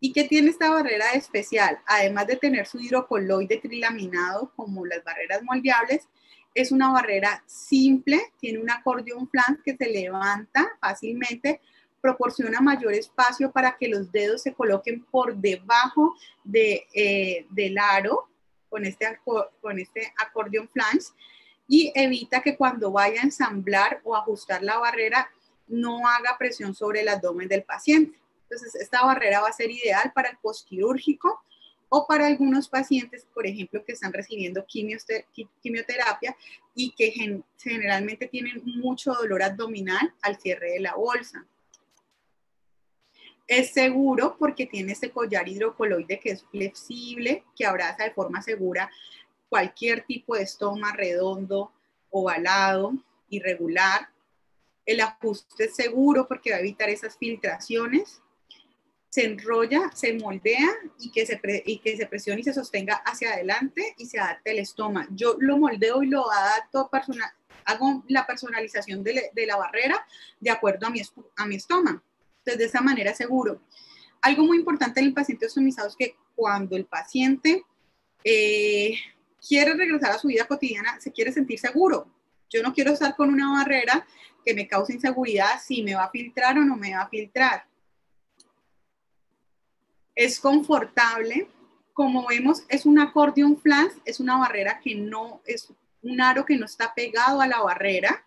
¿Y 0.00 0.12
qué 0.12 0.24
tiene 0.24 0.50
esta 0.50 0.70
barrera 0.70 1.12
especial? 1.12 1.78
Además 1.86 2.26
de 2.26 2.36
tener 2.36 2.66
su 2.66 2.80
hidrocoloide 2.80 3.58
trilaminado 3.58 4.52
como 4.56 4.84
las 4.84 5.04
barreras 5.04 5.42
moldeables, 5.44 6.08
es 6.54 6.72
una 6.72 6.90
barrera 6.90 7.42
simple, 7.46 8.20
tiene 8.40 8.58
un 8.58 8.70
acordeón 8.70 9.28
flans 9.30 9.60
que 9.64 9.76
se 9.76 9.88
levanta 9.88 10.68
fácilmente 10.80 11.60
proporciona 12.02 12.60
mayor 12.60 12.92
espacio 12.92 13.50
para 13.50 13.76
que 13.78 13.88
los 13.88 14.12
dedos 14.12 14.42
se 14.42 14.52
coloquen 14.52 15.04
por 15.04 15.36
debajo 15.36 16.14
de, 16.44 16.86
eh, 16.92 17.46
del 17.50 17.78
aro 17.78 18.28
con 18.68 18.84
este, 18.84 19.18
con 19.60 19.78
este 19.78 20.12
acordeón 20.18 20.68
flange 20.68 21.06
y 21.68 21.92
evita 21.94 22.42
que 22.42 22.56
cuando 22.56 22.90
vaya 22.90 23.20
a 23.20 23.24
ensamblar 23.24 24.00
o 24.04 24.16
ajustar 24.16 24.62
la 24.62 24.78
barrera 24.78 25.30
no 25.68 26.06
haga 26.06 26.36
presión 26.38 26.74
sobre 26.74 27.00
el 27.00 27.08
abdomen 27.08 27.48
del 27.48 27.62
paciente. 27.62 28.18
Entonces, 28.42 28.74
esta 28.74 29.04
barrera 29.04 29.40
va 29.40 29.48
a 29.48 29.52
ser 29.52 29.70
ideal 29.70 30.12
para 30.14 30.28
el 30.28 30.36
postquirúrgico 30.38 31.42
o 31.88 32.06
para 32.06 32.26
algunos 32.26 32.68
pacientes, 32.68 33.26
por 33.32 33.46
ejemplo, 33.46 33.84
que 33.84 33.92
están 33.92 34.12
recibiendo 34.12 34.66
quimioterapia 34.66 36.36
y 36.74 36.90
que 36.92 37.42
generalmente 37.58 38.26
tienen 38.26 38.62
mucho 38.64 39.12
dolor 39.14 39.42
abdominal 39.42 40.12
al 40.22 40.38
cierre 40.38 40.72
de 40.72 40.80
la 40.80 40.94
bolsa. 40.94 41.46
Es 43.46 43.72
seguro 43.72 44.36
porque 44.38 44.66
tiene 44.66 44.92
este 44.92 45.10
collar 45.10 45.48
hidrocoloide 45.48 46.20
que 46.20 46.30
es 46.30 46.44
flexible, 46.44 47.44
que 47.56 47.66
abraza 47.66 48.04
de 48.04 48.12
forma 48.12 48.40
segura 48.42 48.90
cualquier 49.48 50.04
tipo 50.06 50.34
de 50.34 50.44
estoma 50.44 50.92
redondo, 50.92 51.72
ovalado, 52.08 52.94
irregular. 53.28 54.08
El 54.86 55.00
ajuste 55.00 55.64
es 55.64 55.76
seguro 55.76 56.26
porque 56.26 56.50
va 56.52 56.56
a 56.56 56.60
evitar 56.60 56.88
esas 56.88 57.18
filtraciones. 57.18 58.22
Se 59.10 59.26
enrolla, 59.26 59.90
se 59.92 60.14
moldea 60.14 60.70
y 60.98 61.10
que 61.10 61.26
se, 61.26 61.38
y 61.66 61.80
que 61.80 61.98
se 61.98 62.06
presione 62.06 62.40
y 62.40 62.44
se 62.44 62.54
sostenga 62.54 62.94
hacia 63.04 63.34
adelante 63.34 63.94
y 63.98 64.06
se 64.06 64.18
adapte 64.18 64.52
el 64.52 64.60
estoma. 64.60 65.06
Yo 65.10 65.36
lo 65.38 65.58
moldeo 65.58 66.02
y 66.02 66.06
lo 66.06 66.32
adapto 66.32 66.88
personal, 66.88 67.30
hago 67.66 68.04
la 68.08 68.26
personalización 68.26 69.02
de, 69.02 69.30
la 69.46 69.56
barrera 69.56 70.06
de 70.40 70.50
acuerdo 70.50 70.86
a 70.86 70.90
mi, 70.90 71.02
a 71.36 71.46
mi 71.46 71.56
estoma. 71.56 72.02
Entonces, 72.44 72.58
de 72.58 72.64
esa 72.64 72.80
manera 72.80 73.14
seguro. 73.14 73.60
Algo 74.20 74.44
muy 74.44 74.58
importante 74.58 75.00
en 75.00 75.06
el 75.06 75.14
paciente 75.14 75.46
ostomizado 75.46 75.88
es 75.88 75.96
que 75.96 76.16
cuando 76.34 76.76
el 76.76 76.86
paciente 76.86 77.64
eh, 78.24 78.94
quiere 79.46 79.74
regresar 79.74 80.10
a 80.12 80.18
su 80.18 80.28
vida 80.28 80.46
cotidiana, 80.46 81.00
se 81.00 81.12
quiere 81.12 81.32
sentir 81.32 81.58
seguro. 81.58 82.08
Yo 82.50 82.62
no 82.62 82.72
quiero 82.74 82.92
estar 82.92 83.14
con 83.14 83.32
una 83.32 83.52
barrera 83.52 84.06
que 84.44 84.54
me 84.54 84.66
cause 84.66 84.92
inseguridad 84.92 85.60
si 85.64 85.82
me 85.82 85.94
va 85.94 86.04
a 86.04 86.10
filtrar 86.10 86.58
o 86.58 86.64
no 86.64 86.76
me 86.76 86.94
va 86.94 87.02
a 87.02 87.08
filtrar. 87.08 87.64
Es 90.14 90.40
confortable. 90.40 91.48
Como 91.92 92.26
vemos, 92.26 92.64
es 92.68 92.86
un 92.86 92.98
acordeón 92.98 93.60
flash, 93.60 93.92
es 94.04 94.18
una 94.18 94.38
barrera 94.38 94.80
que 94.80 94.94
no, 94.94 95.42
es 95.44 95.72
un 96.02 96.20
aro 96.20 96.44
que 96.44 96.56
no 96.56 96.66
está 96.66 96.92
pegado 96.94 97.40
a 97.40 97.46
la 97.46 97.60
barrera 97.60 98.24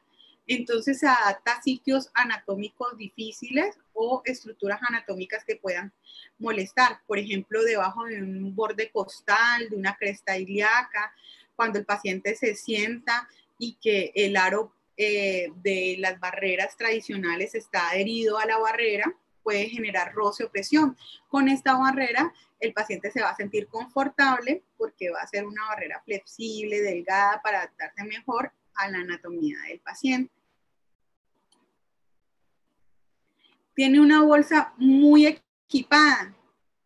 entonces 0.47 0.99
se 0.99 1.07
adapta 1.07 1.53
a 1.53 1.61
sitios 1.61 2.09
anatómicos 2.13 2.97
difíciles 2.97 3.77
o 3.93 4.21
estructuras 4.25 4.79
anatómicas 4.87 5.43
que 5.43 5.55
puedan 5.55 5.91
molestar, 6.37 6.99
por 7.07 7.17
ejemplo, 7.17 7.63
debajo 7.63 8.05
de 8.05 8.21
un 8.21 8.55
borde 8.55 8.91
costal, 8.91 9.69
de 9.69 9.75
una 9.75 9.95
cresta 9.95 10.37
ilíaca, 10.37 11.13
cuando 11.55 11.79
el 11.79 11.85
paciente 11.85 12.35
se 12.35 12.55
sienta 12.55 13.27
y 13.57 13.77
que 13.81 14.11
el 14.15 14.37
aro 14.37 14.73
eh, 14.97 15.51
de 15.57 15.95
las 15.99 16.19
barreras 16.19 16.77
tradicionales 16.77 17.55
está 17.55 17.89
adherido 17.89 18.37
a 18.37 18.45
la 18.45 18.57
barrera, 18.57 19.13
puede 19.43 19.69
generar 19.69 20.13
roce 20.13 20.43
o 20.43 20.51
presión. 20.51 20.97
Con 21.27 21.49
esta 21.49 21.77
barrera, 21.77 22.33
el 22.59 22.73
paciente 22.73 23.11
se 23.11 23.21
va 23.21 23.29
a 23.29 23.35
sentir 23.35 23.67
confortable 23.67 24.63
porque 24.77 25.09
va 25.09 25.21
a 25.21 25.27
ser 25.27 25.45
una 25.45 25.67
barrera 25.67 26.01
flexible, 26.03 26.81
delgada, 26.81 27.41
para 27.41 27.59
adaptarse 27.59 28.03
mejor 28.03 28.51
a 28.75 28.89
la 28.89 28.99
anatomía 28.99 29.57
del 29.67 29.79
paciente. 29.79 30.31
Tiene 33.73 33.99
una 33.99 34.21
bolsa 34.23 34.73
muy 34.77 35.27
equipada, 35.27 36.33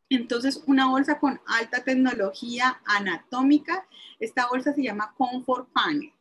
entonces 0.09 0.63
una 0.65 0.89
bolsa 0.89 1.19
con 1.19 1.39
alta 1.45 1.83
tecnología 1.83 2.81
anatómica. 2.85 3.85
Esta 4.19 4.47
bolsa 4.47 4.73
se 4.73 4.83
llama 4.83 5.13
Comfort 5.15 5.69
Panel. 5.71 6.11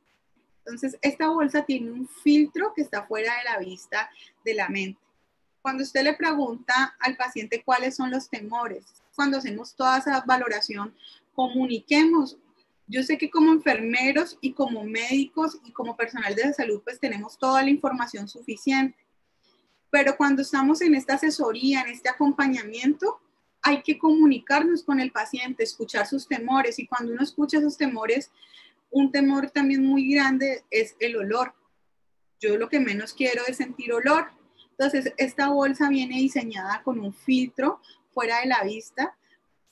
Entonces, 0.68 0.98
esta 1.00 1.28
bolsa 1.28 1.64
tiene 1.64 1.90
un 1.90 2.07
filtro 2.07 2.74
que 2.74 2.83
está 2.83 3.07
fuera 3.07 3.33
de 3.38 3.44
la 3.44 3.59
vista 3.59 4.11
de 4.44 4.52
la 4.52 4.68
mente. 4.68 5.00
Cuando 5.62 5.83
usted 5.83 6.02
le 6.02 6.12
pregunta 6.12 6.94
al 7.00 7.16
paciente 7.16 7.62
cuáles 7.64 7.96
son 7.96 8.11
los 8.11 8.28
temores, 8.28 8.85
cuando 9.14 9.38
hacemos 9.38 9.74
toda 9.74 9.96
esa 9.96 10.20
valoración, 10.26 10.94
comuniquemos. 11.35 12.37
Yo 12.88 13.03
sé 13.03 13.18
que 13.18 13.31
como 13.31 13.53
enfermeros 13.53 14.38
y 14.40 14.53
como 14.55 14.83
médicos 14.83 15.59
y 15.64 15.72
como 15.72 15.96
personal 15.96 16.35
de 16.35 16.53
salud, 16.55 16.81
pues 16.83 16.98
tenemos 16.98 17.38
toda 17.38 17.62
la 17.62 17.70
información 17.70 18.29
suficiente. 18.29 18.96
Pero 19.90 20.16
cuando 20.16 20.42
estamos 20.42 20.81
en 20.81 20.94
esta 20.94 21.14
asesoría, 21.14 21.83
en 21.83 21.88
este 21.88 22.09
acompañamiento, 22.09 23.20
hay 23.62 23.83
que 23.83 23.98
comunicarnos 23.98 24.83
con 24.83 25.01
el 25.01 25.12
paciente, 25.12 25.64
escuchar 25.64 26.07
sus 26.07 26.27
temores. 26.27 26.79
Y 26.79 26.87
cuando 26.87 27.12
uno 27.12 27.22
escucha 27.22 27.59
esos 27.59 27.77
temores, 27.77 28.31
un 28.90 29.12
temor 29.12 29.51
también 29.51 29.85
muy 29.85 30.11
grande 30.12 30.64
es 30.70 30.96
el 31.01 31.16
olor. 31.16 31.55
Yo 32.40 32.57
lo 32.57 32.68
que 32.68 32.81
menos 32.81 33.12
quiero 33.12 33.42
es 33.46 33.59
sentir 33.59 33.92
olor. 33.92 34.29
Entonces, 34.70 35.12
esta 35.16 35.48
bolsa 35.48 35.88
viene 35.88 36.16
diseñada 36.16 36.83
con 36.83 37.01
un 37.01 37.12
filtro 37.12 37.81
fuera 38.14 38.40
de 38.40 38.46
la 38.46 38.62
vista. 38.62 39.16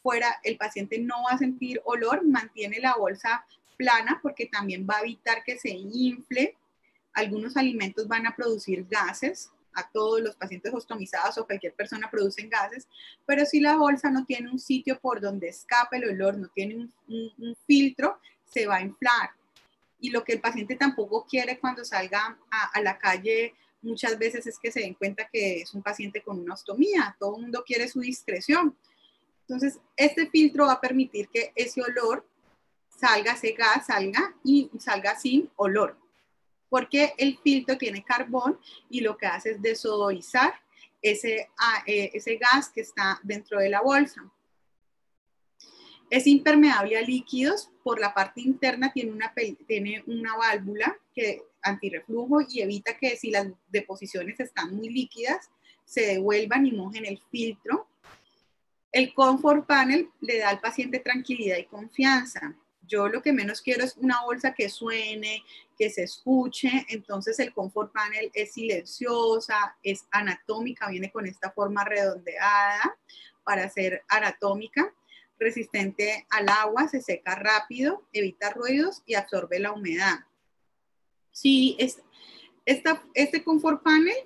Fuera, 0.07 0.39
el 0.45 0.57
paciente 0.57 1.01
no 1.01 1.25
va 1.25 1.35
a 1.35 1.39
sentir 1.39 1.81
olor, 1.85 2.25
mantiene 2.25 2.79
la 2.79 2.95
bolsa 2.95 3.45
plana 3.77 4.21
porque 4.23 4.47
también 4.47 4.87
va 4.89 4.99
a 4.99 5.01
evitar 5.01 5.43
que 5.43 5.59
se 5.59 5.71
infle. 5.71 6.57
Algunos 7.13 7.57
alimentos 7.57 8.07
van 8.07 8.25
a 8.25 8.37
producir 8.37 8.87
gases, 8.89 9.51
a 9.75 9.91
todos 9.91 10.21
los 10.21 10.37
pacientes 10.37 10.73
ostomizados 10.73 11.37
o 11.39 11.45
cualquier 11.45 11.75
persona 11.75 12.09
producen 12.09 12.49
gases, 12.49 12.87
pero 13.27 13.45
si 13.45 13.59
la 13.59 13.77
bolsa 13.77 14.09
no 14.09 14.25
tiene 14.25 14.49
un 14.49 14.61
sitio 14.61 14.97
por 15.01 15.21
donde 15.21 15.49
escape 15.49 15.97
el 15.97 16.11
olor, 16.11 16.39
no 16.39 16.49
tiene 16.55 16.89
un 17.09 17.57
filtro, 17.67 18.21
se 18.45 18.65
va 18.67 18.77
a 18.77 18.83
inflar. 18.83 19.31
Y 19.99 20.11
lo 20.11 20.23
que 20.23 20.35
el 20.35 20.41
paciente 20.41 20.77
tampoco 20.77 21.27
quiere 21.29 21.59
cuando 21.59 21.85
salga 21.85 22.39
a, 22.49 22.81
la 22.81 22.97
calle 22.97 23.55
muchas 23.83 24.17
veces 24.17 24.47
es 24.47 24.57
que 24.57 24.71
se 24.71 24.81
den 24.81 24.95
cuenta 24.95 25.29
que 25.33 25.63
es 25.63 25.75
un 25.75 25.83
paciente 25.83 26.23
con 26.23 26.39
una 26.39 26.55
ostomía. 26.55 27.17
Todo 27.19 27.37
el 27.37 27.43
mundo 27.43 27.65
quiere 27.67 27.89
su 27.89 28.01
discreción. 28.01 28.77
Entonces, 29.49 29.79
este 29.97 30.29
filtro 30.29 30.67
va 30.67 30.75
a 30.75 30.81
permitir 30.81 31.29
que 31.29 31.53
ese 31.55 31.81
olor 31.83 32.27
salga, 32.89 33.33
ese 33.33 33.53
gas 33.53 33.87
salga 33.87 34.35
y 34.43 34.71
salga 34.79 35.19
sin 35.19 35.51
olor. 35.57 35.99
Porque 36.69 37.15
el 37.17 37.39
filtro 37.39 37.79
tiene 37.79 38.03
carbón 38.03 38.59
y 38.91 39.01
lo 39.01 39.17
que 39.17 39.27
hace 39.27 39.53
es 39.53 39.63
desodorizar 39.63 40.55
ese, 41.01 41.49
ah, 41.59 41.83
eh, 41.87 42.11
ese 42.15 42.37
gas 42.37 42.71
que 42.71 42.81
está 42.81 43.21
dentro 43.23 43.61
de 43.61 43.69
la 43.69 43.81
bolsa. 43.81 44.29
Es 46.11 46.27
impermeable 46.27 46.97
a 46.97 47.03
líquidos, 47.03 47.71
por 47.83 48.01
la 48.01 48.15
parte 48.15 48.41
interna 48.41 48.93
tiene 48.93 49.13
una, 49.13 49.33
tiene 49.67 50.03
una 50.07 50.37
válvula 50.37 50.97
que 51.15 51.43
antirreflujo 51.63 52.43
y 52.49 52.61
evita 52.61 52.97
que 52.97 53.17
si 53.17 53.31
las 53.31 53.49
deposiciones 53.69 54.39
están 54.39 54.75
muy 54.75 54.89
líquidas, 54.89 55.51
se 55.85 56.03
devuelvan 56.03 56.67
y 56.67 56.73
mojen 56.73 57.07
el 57.07 57.21
filtro. 57.31 57.89
El 58.97 59.13
Comfort 59.13 59.67
Panel 59.67 60.09
le 60.23 60.39
da 60.39 60.49
al 60.49 60.59
paciente 60.59 61.01
tranquilidad 61.01 61.59
y 61.59 61.67
confianza. 61.67 62.57
Yo 62.81 63.09
lo 63.09 63.21
que 63.21 63.35
menos 63.35 63.61
quiero 63.61 63.85
es 63.85 63.95
una 63.99 64.23
bolsa 64.25 64.55
que 64.55 64.71
suene, 64.71 65.45
que 65.77 65.91
se 65.91 66.05
escuche. 66.05 66.87
Entonces 66.89 67.39
el 67.41 67.53
Comfort 67.53 67.93
Panel 67.93 68.31
es 68.33 68.55
silenciosa, 68.55 69.77
es 69.83 70.07
anatómica, 70.11 70.89
viene 70.89 71.13
con 71.13 71.27
esta 71.27 71.51
forma 71.51 71.85
redondeada 71.85 72.97
para 73.45 73.69
ser 73.69 74.03
anatómica 74.09 74.91
resistente 75.39 76.27
al 76.31 76.49
agua, 76.49 76.89
se 76.89 77.03
seca 77.03 77.35
rápido, 77.35 78.09
evita 78.15 78.49
ruidos 78.49 79.03
y 79.05 79.13
absorbe 79.13 79.59
la 79.59 79.73
humedad. 79.73 80.21
Si 81.33 81.77
es, 81.79 82.01
este 82.65 83.45
Comfort 83.45 83.83
Panel 83.83 84.17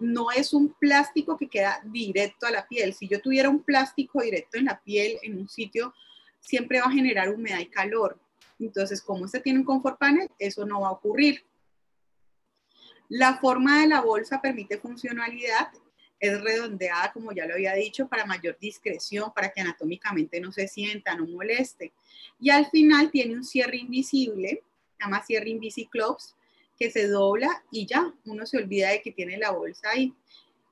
no 0.00 0.30
es 0.30 0.52
un 0.52 0.72
plástico 0.74 1.36
que 1.36 1.48
queda 1.48 1.80
directo 1.84 2.46
a 2.46 2.50
la 2.50 2.66
piel. 2.66 2.92
Si 2.92 3.08
yo 3.08 3.20
tuviera 3.20 3.48
un 3.48 3.62
plástico 3.62 4.22
directo 4.22 4.58
en 4.58 4.66
la 4.66 4.80
piel, 4.80 5.18
en 5.22 5.38
un 5.38 5.48
sitio, 5.48 5.94
siempre 6.40 6.80
va 6.80 6.86
a 6.86 6.92
generar 6.92 7.30
humedad 7.30 7.60
y 7.60 7.66
calor. 7.66 8.18
Entonces, 8.58 9.00
como 9.00 9.26
este 9.26 9.40
tiene 9.40 9.60
un 9.60 9.64
Comfort 9.64 9.98
Panel, 9.98 10.28
eso 10.38 10.64
no 10.66 10.80
va 10.80 10.88
a 10.88 10.92
ocurrir. 10.92 11.44
La 13.08 13.38
forma 13.38 13.80
de 13.80 13.88
la 13.88 14.00
bolsa 14.00 14.40
permite 14.40 14.78
funcionalidad 14.78 15.68
es 16.20 16.40
redondeada, 16.40 17.12
como 17.12 17.32
ya 17.32 17.46
lo 17.46 17.54
había 17.54 17.74
dicho, 17.74 18.08
para 18.08 18.24
mayor 18.24 18.56
discreción, 18.58 19.32
para 19.34 19.50
que 19.50 19.60
anatómicamente 19.60 20.40
no 20.40 20.52
se 20.52 20.68
sienta, 20.68 21.14
no 21.14 21.26
moleste. 21.26 21.92
Y 22.40 22.50
al 22.50 22.66
final 22.66 23.10
tiene 23.10 23.34
un 23.34 23.44
cierre 23.44 23.76
invisible, 23.76 24.62
se 24.96 25.04
llama 25.04 25.22
cierre 25.22 25.50
Invisiclops, 25.50 26.34
que 26.78 26.90
se 26.90 27.08
dobla 27.08 27.64
y 27.70 27.86
ya, 27.86 28.12
uno 28.24 28.46
se 28.46 28.58
olvida 28.58 28.90
de 28.90 29.02
que 29.02 29.12
tiene 29.12 29.38
la 29.38 29.50
bolsa 29.50 29.90
ahí. 29.90 30.14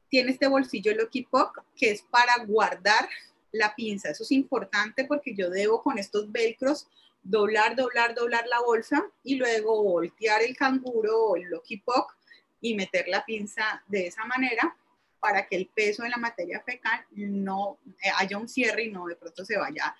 Tiene 0.09 0.33
este 0.33 0.49
bolsillo 0.49 0.95
Lucky 0.95 1.23
Puck, 1.23 1.63
que 1.77 1.91
es 1.91 2.03
para 2.03 2.45
guardar 2.45 3.09
la 3.53 3.75
pinza. 3.75 4.11
Eso 4.11 4.25
es 4.25 4.33
importante 4.33 5.05
porque 5.05 5.35
yo 5.35 5.51
debo 5.51 5.83
con 5.83 5.99
estos 5.99 6.31
velcros 6.31 6.89
doblar, 7.23 7.77
doblar, 7.77 8.15
doblar 8.15 8.47
la 8.49 8.61
bolsa 8.61 9.05
y 9.23 9.37
luego 9.37 9.83
voltear 9.83 10.43
el 10.43 10.57
canguro 10.57 11.29
o 11.29 11.37
el 11.37 11.45
Lucky 11.45 11.79
Puck 11.79 12.17
y 12.61 12.75
meter 12.75 13.07
la 13.09 13.25
pinza 13.25 13.83
de 13.87 14.07
esa 14.07 14.25
manera 14.25 14.77
para 15.21 15.47
que 15.47 15.57
el 15.57 15.69
peso 15.69 16.03
de 16.03 16.11
la 16.11 16.17
materia 16.17 16.61
fecal 16.61 17.05
no 17.11 17.79
eh, 18.03 18.11
haya 18.19 18.39
un 18.39 18.49
cierre 18.49 18.85
y 18.85 18.91
no 18.91 19.07
de 19.07 19.17
pronto 19.17 19.45
se 19.45 19.57
vaya 19.57 19.95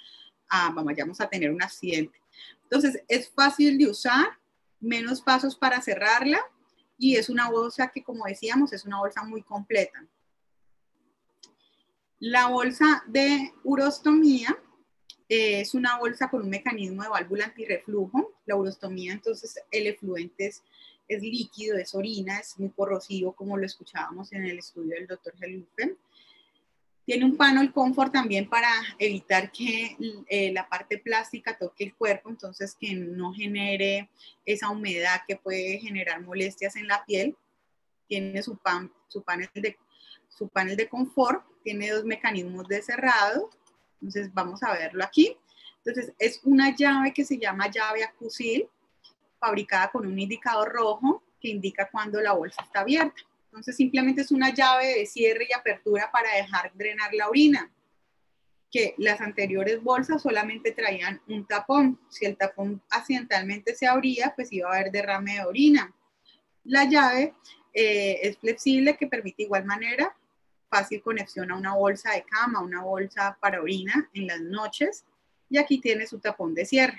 a, 0.49 0.71
vayamos 0.71 1.21
a 1.21 1.29
tener 1.29 1.51
un 1.51 1.63
accidente. 1.63 2.19
Entonces, 2.65 3.03
es 3.07 3.31
fácil 3.31 3.79
de 3.79 3.89
usar, 3.89 4.27
menos 4.83 5.23
pasos 5.23 5.57
para 5.57 5.81
cerrarla 5.81 6.39
y 6.99 7.17
es 7.17 7.31
una 7.31 7.51
bolsa 7.51 7.89
que, 7.89 8.03
como 8.03 8.27
decíamos, 8.27 8.73
es 8.75 8.85
una 8.85 8.99
bolsa 8.99 9.25
muy 9.25 9.43
completa. 9.43 10.07
La 12.19 12.49
bolsa 12.49 13.03
de 13.07 13.53
urostomía 13.65 14.57
eh, 15.29 15.63
es 15.63 15.75
una 15.75 15.99
bolsa 15.99 16.29
con 16.29 16.43
un 16.43 16.51
mecanismo 16.51 17.03
de 17.03 17.09
válvula 17.09 17.47
antirreflujo. 17.47 18.35
La 18.45 18.57
urostomía, 18.57 19.13
entonces, 19.13 19.59
el 19.71 19.87
efluente 19.87 20.47
es 20.47 20.63
es 21.09 21.23
líquido, 21.23 21.77
es 21.77 21.95
orina, 21.95 22.39
es 22.39 22.59
muy 22.59 22.71
corrosivo, 22.71 23.33
como 23.33 23.57
lo 23.57 23.67
escuchábamos 23.67 24.33
en 24.33 24.45
el 24.45 24.59
estudio 24.59 24.95
del 24.95 25.07
doctor 25.07 25.35
Gelufen. 25.39 25.97
Tiene 27.05 27.25
un 27.25 27.37
panel 27.37 27.73
confort 27.73 28.13
también 28.13 28.49
para 28.49 28.71
evitar 28.99 29.51
que 29.51 29.97
eh, 30.29 30.53
la 30.53 30.69
parte 30.69 30.99
plástica 30.99 31.59
toque 31.59 31.85
el 31.85 31.95
cuerpo, 31.95 32.31
entonces 32.31 32.77
que 32.79 32.95
no 32.95 33.33
genere 33.33 34.09
esa 34.45 34.71
humedad 34.71 35.23
que 35.27 35.37
puede 35.37 35.79
generar 35.79 36.23
molestias 36.23 36.77
en 36.77 36.87
la 36.87 37.05
piel. 37.05 37.37
Tiene 38.07 38.43
su, 38.43 38.57
pan, 38.57 38.93
su, 39.09 39.23
panel, 39.23 39.51
de, 39.55 39.77
su 40.29 40.49
panel 40.49 40.77
de 40.77 40.89
confort, 40.89 41.45
tiene 41.65 41.91
dos 41.91 42.05
mecanismos 42.05 42.69
de 42.69 42.83
cerrado, 42.83 43.51
entonces 43.95 44.33
vamos 44.33 44.63
a 44.63 44.73
verlo 44.73 45.03
aquí. 45.03 45.37
Entonces 45.85 46.15
es 46.19 46.41
una 46.45 46.75
llave 46.75 47.13
que 47.13 47.25
se 47.25 47.39
llama 47.39 47.69
llave 47.69 48.05
acusil, 48.05 48.69
fabricada 49.41 49.91
con 49.91 50.07
un 50.07 50.19
indicador 50.19 50.73
rojo 50.73 51.23
que 51.41 51.49
indica 51.49 51.89
cuando 51.91 52.21
la 52.21 52.33
bolsa 52.33 52.63
está 52.63 52.81
abierta. 52.81 53.21
Entonces 53.53 53.77
simplemente 53.77 54.23
es 54.23 54.33
una 54.33 54.49
llave 54.49 54.99
de 54.99 55.05
cierre 55.05 55.47
y 55.49 55.53
apertura 55.53 56.11
para 56.11 56.35
dejar 56.35 56.73
drenar 56.75 57.13
la 57.13 57.29
orina, 57.29 57.71
que 58.71 58.95
las 58.97 59.21
anteriores 59.21 59.83
bolsas 59.83 60.23
solamente 60.23 60.73
traían 60.73 61.21
un 61.29 61.47
tapón. 61.47 62.01
Si 62.09 62.25
el 62.25 62.39
tapón 62.39 62.83
accidentalmente 62.89 63.75
se 63.75 63.87
abría, 63.87 64.33
pues 64.35 64.51
iba 64.55 64.71
a 64.71 64.77
haber 64.77 64.91
derrame 64.91 65.35
de 65.35 65.45
orina. 65.45 65.95
La 66.65 66.85
llave 66.85 67.35
eh, 67.75 68.21
es 68.23 68.39
flexible 68.39 68.97
que 68.97 69.07
permite 69.07 69.43
igual 69.43 69.67
manera 69.67 70.17
fácil 70.71 71.03
conexión 71.03 71.51
a 71.51 71.57
una 71.57 71.75
bolsa 71.75 72.13
de 72.13 72.25
cama, 72.25 72.63
una 72.63 72.83
bolsa 72.83 73.37
para 73.39 73.61
orina 73.61 74.09
en 74.15 74.29
las 74.29 74.41
noches 74.41 75.05
y 75.51 75.59
aquí 75.59 75.79
tiene 75.79 76.07
su 76.07 76.19
tapón 76.19 76.55
de 76.55 76.65
cierre. 76.65 76.99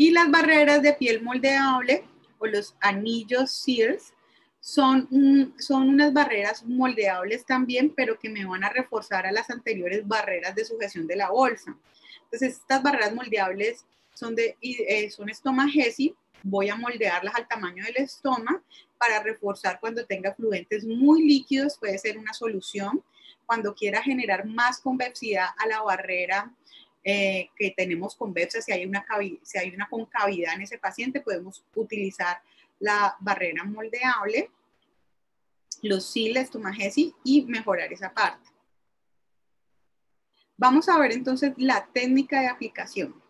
Y 0.00 0.12
las 0.12 0.30
barreras 0.30 0.80
de 0.80 0.94
piel 0.94 1.20
moldeable 1.20 2.04
o 2.38 2.46
los 2.46 2.74
anillos 2.80 3.52
Sears 3.52 4.14
son, 4.58 5.06
son 5.58 5.90
unas 5.90 6.14
barreras 6.14 6.64
moldeables 6.64 7.44
también, 7.44 7.92
pero 7.94 8.18
que 8.18 8.30
me 8.30 8.46
van 8.46 8.64
a 8.64 8.70
reforzar 8.70 9.26
a 9.26 9.30
las 9.30 9.50
anteriores 9.50 10.08
barreras 10.08 10.54
de 10.54 10.64
sujeción 10.64 11.06
de 11.06 11.16
la 11.16 11.28
bolsa. 11.28 11.76
Entonces, 12.24 12.56
estas 12.60 12.82
barreras 12.82 13.14
moldeables 13.14 13.84
son 14.14 14.34
de 14.34 14.56
eh, 14.62 15.10
son 15.10 15.28
voy 16.44 16.70
a 16.70 16.76
moldearlas 16.76 17.34
al 17.34 17.46
tamaño 17.46 17.84
del 17.84 17.98
estómago 17.98 18.62
para 18.96 19.22
reforzar 19.22 19.80
cuando 19.80 20.06
tenga 20.06 20.32
fluentes 20.32 20.82
muy 20.86 21.24
líquidos, 21.28 21.76
puede 21.76 21.98
ser 21.98 22.16
una 22.16 22.32
solución. 22.32 23.04
Cuando 23.44 23.74
quiera 23.74 24.00
generar 24.00 24.46
más 24.46 24.80
convexidad 24.80 25.48
a 25.58 25.66
la 25.66 25.82
barrera 25.82 26.54
eh, 27.02 27.48
que 27.56 27.70
tenemos 27.70 28.14
convexa, 28.14 28.60
si 28.60 28.72
hay, 28.72 28.84
una 28.84 29.06
si 29.42 29.58
hay 29.58 29.74
una 29.74 29.88
concavidad 29.88 30.54
en 30.54 30.62
ese 30.62 30.78
paciente, 30.78 31.20
podemos 31.20 31.64
utilizar 31.74 32.42
la 32.78 33.16
barrera 33.20 33.64
moldeable, 33.64 34.50
los 35.82 36.12
siles, 36.12 36.50
tomagesi 36.50 37.14
y 37.24 37.42
mejorar 37.42 37.92
esa 37.92 38.12
parte. 38.12 38.48
Vamos 40.56 40.90
a 40.90 40.98
ver 40.98 41.12
entonces 41.12 41.54
la 41.56 41.88
técnica 41.92 42.40
de 42.42 42.48
aplicación. 42.48 43.22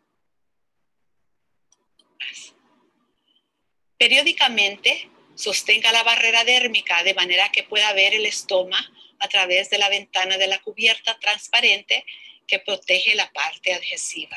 Periódicamente 3.97 5.11
sostenga 5.37 5.93
la 5.93 6.03
barrera 6.03 6.43
dérmica 6.43 7.05
de 7.05 7.15
manera 7.15 7.51
que 7.53 7.63
pueda 7.63 7.93
ver 7.93 8.15
el 8.15 8.27
estoma 8.27 8.79
a 9.21 9.29
través 9.29 9.71
de 9.71 9.79
la 9.79 9.89
ventana 9.89 10.39
de 10.39 10.49
la 10.49 10.61
cubierta 10.61 11.19
transparente 11.21 12.05
que 12.51 12.59
protege 12.59 13.15
la 13.15 13.33
parte 13.33 13.73
adhesiva. 13.73 14.37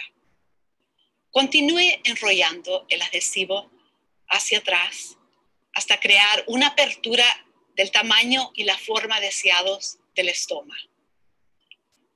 Continúe 1.32 2.00
enrollando 2.04 2.86
el 2.90 3.02
adhesivo 3.02 3.72
hacia 4.30 4.60
atrás 4.60 5.18
hasta 5.74 6.00
crear 6.00 6.44
una 6.46 6.68
apertura 6.68 7.26
del 7.76 7.90
tamaño 7.90 8.52
y 8.54 8.66
la 8.66 8.78
forma 8.78 9.20
deseados 9.20 9.98
del 10.14 10.30
estoma. 10.30 10.78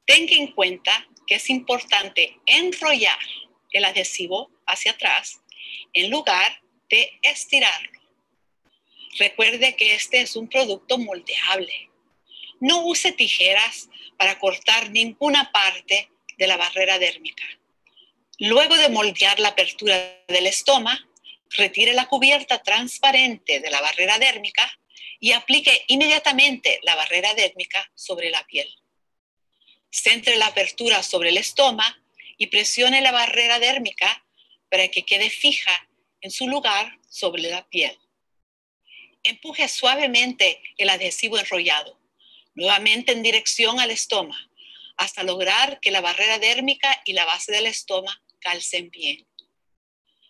Tenga 0.06 0.36
en 0.36 0.52
cuenta 0.52 1.08
que 1.26 1.36
es 1.36 1.50
importante 1.50 2.38
enrollar 2.46 3.20
el 3.72 3.84
adhesivo 3.84 4.52
hacia 4.68 4.92
atrás 4.92 5.42
en 5.94 6.12
lugar 6.12 6.62
de 6.92 7.20
estirarlo. 7.24 8.00
Recuerde 9.18 9.76
que 9.76 9.96
este 9.96 10.22
es 10.22 10.36
un 10.36 10.48
producto 10.48 11.00
moldeable. 11.00 11.87
No 12.60 12.86
use 12.86 13.12
tijeras 13.12 13.90
para 14.18 14.40
cortar 14.40 14.90
ninguna 14.90 15.52
parte 15.52 16.10
de 16.38 16.48
la 16.48 16.58
barrera 16.58 17.00
dérmica. 17.00 17.44
Luego 18.40 18.78
de 18.78 18.90
moldear 18.90 19.40
la 19.40 19.50
apertura 19.50 20.24
del 20.28 20.48
estoma, 20.48 21.08
retire 21.50 21.94
la 21.94 22.08
cubierta 22.08 22.62
transparente 22.62 23.60
de 23.60 23.70
la 23.70 23.82
barrera 23.82 24.20
dérmica 24.20 24.70
y 25.20 25.32
aplique 25.32 25.86
inmediatamente 25.88 26.80
la 26.84 26.96
barrera 26.96 27.34
dérmica 27.34 27.92
sobre 27.96 28.30
la 28.30 28.46
piel. 28.46 28.72
Centre 29.90 30.36
la 30.36 30.48
apertura 30.48 31.02
sobre 31.02 31.30
el 31.30 31.38
estoma 31.38 32.04
y 32.38 32.48
presione 32.48 33.02
la 33.02 33.12
barrera 33.12 33.60
dérmica 33.60 34.24
para 34.70 34.88
que 34.90 35.04
quede 35.04 35.30
fija 35.30 35.90
en 36.22 36.30
su 36.30 36.48
lugar 36.48 37.00
sobre 37.10 37.44
la 37.44 37.68
piel. 37.68 37.98
Empuje 39.24 39.68
suavemente 39.68 40.62
el 40.78 40.90
adhesivo 40.90 41.40
enrollado, 41.40 41.97
nuevamente 42.58 43.12
en 43.12 43.22
dirección 43.22 43.80
al 43.80 43.92
estoma, 43.92 44.50
hasta 44.98 45.24
lograr 45.24 45.80
que 45.80 45.92
la 45.92 46.02
barrera 46.02 46.40
dérmica 46.40 47.02
y 47.06 47.14
la 47.14 47.24
base 47.24 47.52
del 47.52 47.68
estoma 47.68 48.22
calcen 48.40 48.90
bien. 48.90 49.28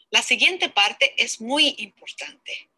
La 0.10 0.22
siguiente 0.22 0.70
parte 0.70 1.14
es 1.18 1.40
muy 1.40 1.76
importante. 1.78 2.70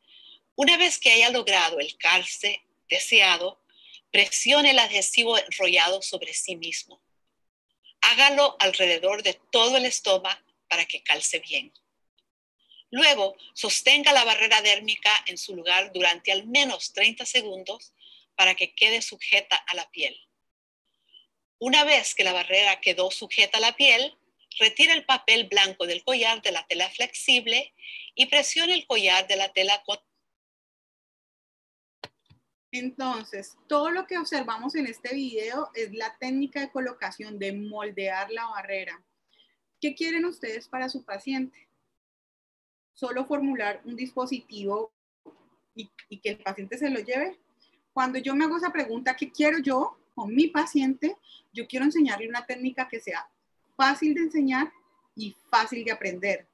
Una 0.55 0.77
vez 0.77 0.99
que 0.99 1.11
haya 1.11 1.31
logrado 1.31 1.79
el 1.79 1.97
calce 1.97 2.61
deseado, 2.89 3.59
presione 4.11 4.71
el 4.71 4.79
adhesivo 4.79 5.35
enrollado 5.39 6.03
sobre 6.03 6.33
sí 6.33 6.55
mismo. 6.55 7.01
Hágalo 8.01 8.55
alrededor 8.59 9.23
de 9.23 9.33
todo 9.51 9.77
el 9.77 9.85
estoma 9.85 10.43
para 10.67 10.85
que 10.85 11.01
calce 11.01 11.39
bien. 11.39 11.73
Luego, 12.91 13.35
sostenga 13.53 14.13
la 14.13 14.25
barrera 14.25 14.61
dérmica 14.61 15.11
en 15.25 15.39
su 15.39 15.55
lugar 15.55 15.91
durante 15.91 16.31
al 16.31 16.45
menos 16.45 16.93
30 16.93 17.25
segundos 17.25 17.93
para 18.39 18.55
que 18.55 18.73
quede 18.73 19.01
sujeta 19.01 19.57
a 19.57 19.75
la 19.75 19.91
piel. 19.91 20.15
Una 21.59 21.83
vez 21.83 22.15
que 22.15 22.23
la 22.23 22.31
barrera 22.31 22.79
quedó 22.79 23.11
sujeta 23.11 23.57
a 23.57 23.59
la 23.61 23.75
piel, 23.75 24.17
retire 24.57 24.93
el 24.93 25.03
papel 25.03 25.49
blanco 25.49 25.85
del 25.85 26.05
collar 26.05 26.41
de 26.41 26.53
la 26.53 26.65
tela 26.65 26.89
flexible 26.89 27.73
y 28.15 28.27
presione 28.27 28.75
el 28.75 28.87
collar 28.87 29.27
de 29.27 29.35
la 29.35 29.51
tela 29.51 29.83
entonces, 32.71 33.57
todo 33.67 33.89
lo 33.89 34.07
que 34.07 34.17
observamos 34.17 34.73
en 34.75 34.87
este 34.87 35.13
video 35.13 35.69
es 35.73 35.91
la 35.91 36.15
técnica 36.17 36.61
de 36.61 36.71
colocación 36.71 37.39
de 37.39 37.51
moldear 37.51 38.31
la 38.31 38.45
barrera. 38.45 39.03
¿Qué 39.81 39.95
quieren 39.95 40.23
ustedes 40.23 40.69
para 40.69 40.87
su 40.87 41.03
paciente? 41.03 41.67
Solo 42.93 43.25
formular 43.25 43.81
un 43.83 43.97
dispositivo 43.97 44.93
y, 45.75 45.91
y, 46.07 46.19
que 46.21 46.29
el 46.29 46.37
paciente 46.37 46.77
se 46.77 46.89
lo 46.89 46.99
lleve. 46.99 47.37
Cuando 47.93 48.19
yo 48.19 48.35
me 48.35 48.45
hago 48.45 48.57
esa 48.57 48.71
pregunta, 48.71 49.15
¿qué 49.15 49.31
quiero 49.31 49.59
yo 49.59 49.97
con 50.15 50.33
mi 50.33 50.47
paciente? 50.47 51.17
Yo 51.53 51.67
quiero 51.67 51.85
enseñarle 51.85 52.29
una 52.29 52.45
técnica 52.45 52.87
que 52.87 52.99
sea 52.99 53.29
fácil 53.75 54.13
de 54.13 54.21
enseñar 54.21 54.71
y 55.15 55.35
fácil 55.49 55.83
de 55.83 55.91
aprender. 55.91 56.47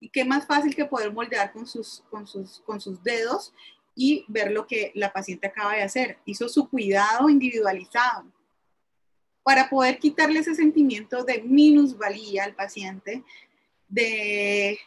¿Y 0.00 0.08
qué 0.08 0.24
más 0.24 0.46
fácil 0.46 0.74
que 0.74 0.84
poder 0.84 1.12
moldear 1.12 1.52
con 1.52 1.66
sus, 1.66 2.04
con 2.10 2.26
sus, 2.26 2.60
con 2.60 2.80
sus 2.80 3.02
dedos 3.02 3.52
y 3.94 4.24
ver 4.28 4.52
lo 4.52 4.66
que 4.66 4.92
la 4.94 5.12
paciente 5.12 5.48
acaba 5.48 5.74
de 5.74 5.82
hacer? 5.82 6.18
Hizo 6.24 6.48
su 6.48 6.68
cuidado 6.68 7.28
individualizado. 7.28 8.26
Para 9.42 9.68
poder 9.68 9.98
quitarle 9.98 10.40
ese 10.40 10.54
sentimiento 10.54 11.24
de 11.24 11.42
minusvalía 11.42 12.44
al 12.44 12.54
paciente, 12.54 13.24
de, 13.88 14.78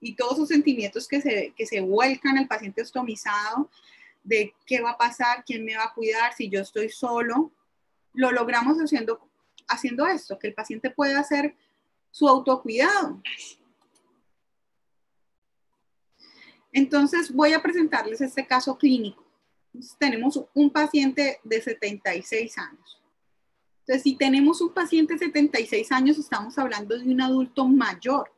y 0.00 0.14
todos 0.14 0.34
esos 0.34 0.48
sentimientos 0.48 1.08
que 1.08 1.20
se, 1.20 1.54
que 1.56 1.66
se 1.66 1.80
vuelcan 1.80 2.38
al 2.38 2.46
paciente 2.46 2.82
ostomizado, 2.82 3.70
de 4.22 4.54
qué 4.66 4.80
va 4.80 4.90
a 4.90 4.98
pasar, 4.98 5.44
quién 5.44 5.64
me 5.64 5.76
va 5.76 5.84
a 5.84 5.94
cuidar, 5.94 6.34
si 6.34 6.48
yo 6.48 6.60
estoy 6.60 6.88
solo, 6.90 7.52
lo 8.12 8.32
logramos 8.32 8.76
haciendo 8.78 9.30
haciendo 9.70 10.06
esto, 10.06 10.38
que 10.38 10.48
el 10.48 10.54
paciente 10.54 10.90
pueda 10.90 11.20
hacer 11.20 11.56
su 12.10 12.28
autocuidado. 12.28 13.22
Entonces 16.72 17.32
voy 17.32 17.52
a 17.52 17.62
presentarles 17.62 18.20
este 18.20 18.46
caso 18.46 18.76
clínico. 18.76 19.24
tenemos 19.98 20.44
un 20.54 20.70
paciente 20.70 21.40
de 21.44 21.62
76 21.62 22.58
años. 22.58 23.02
Entonces, 23.80 24.02
si 24.02 24.16
tenemos 24.16 24.60
un 24.60 24.72
paciente 24.72 25.14
de 25.14 25.20
76 25.20 25.90
años, 25.92 26.18
estamos 26.18 26.58
hablando 26.58 26.98
de 26.98 27.08
un 27.08 27.20
adulto 27.20 27.66
mayor, 27.66 28.30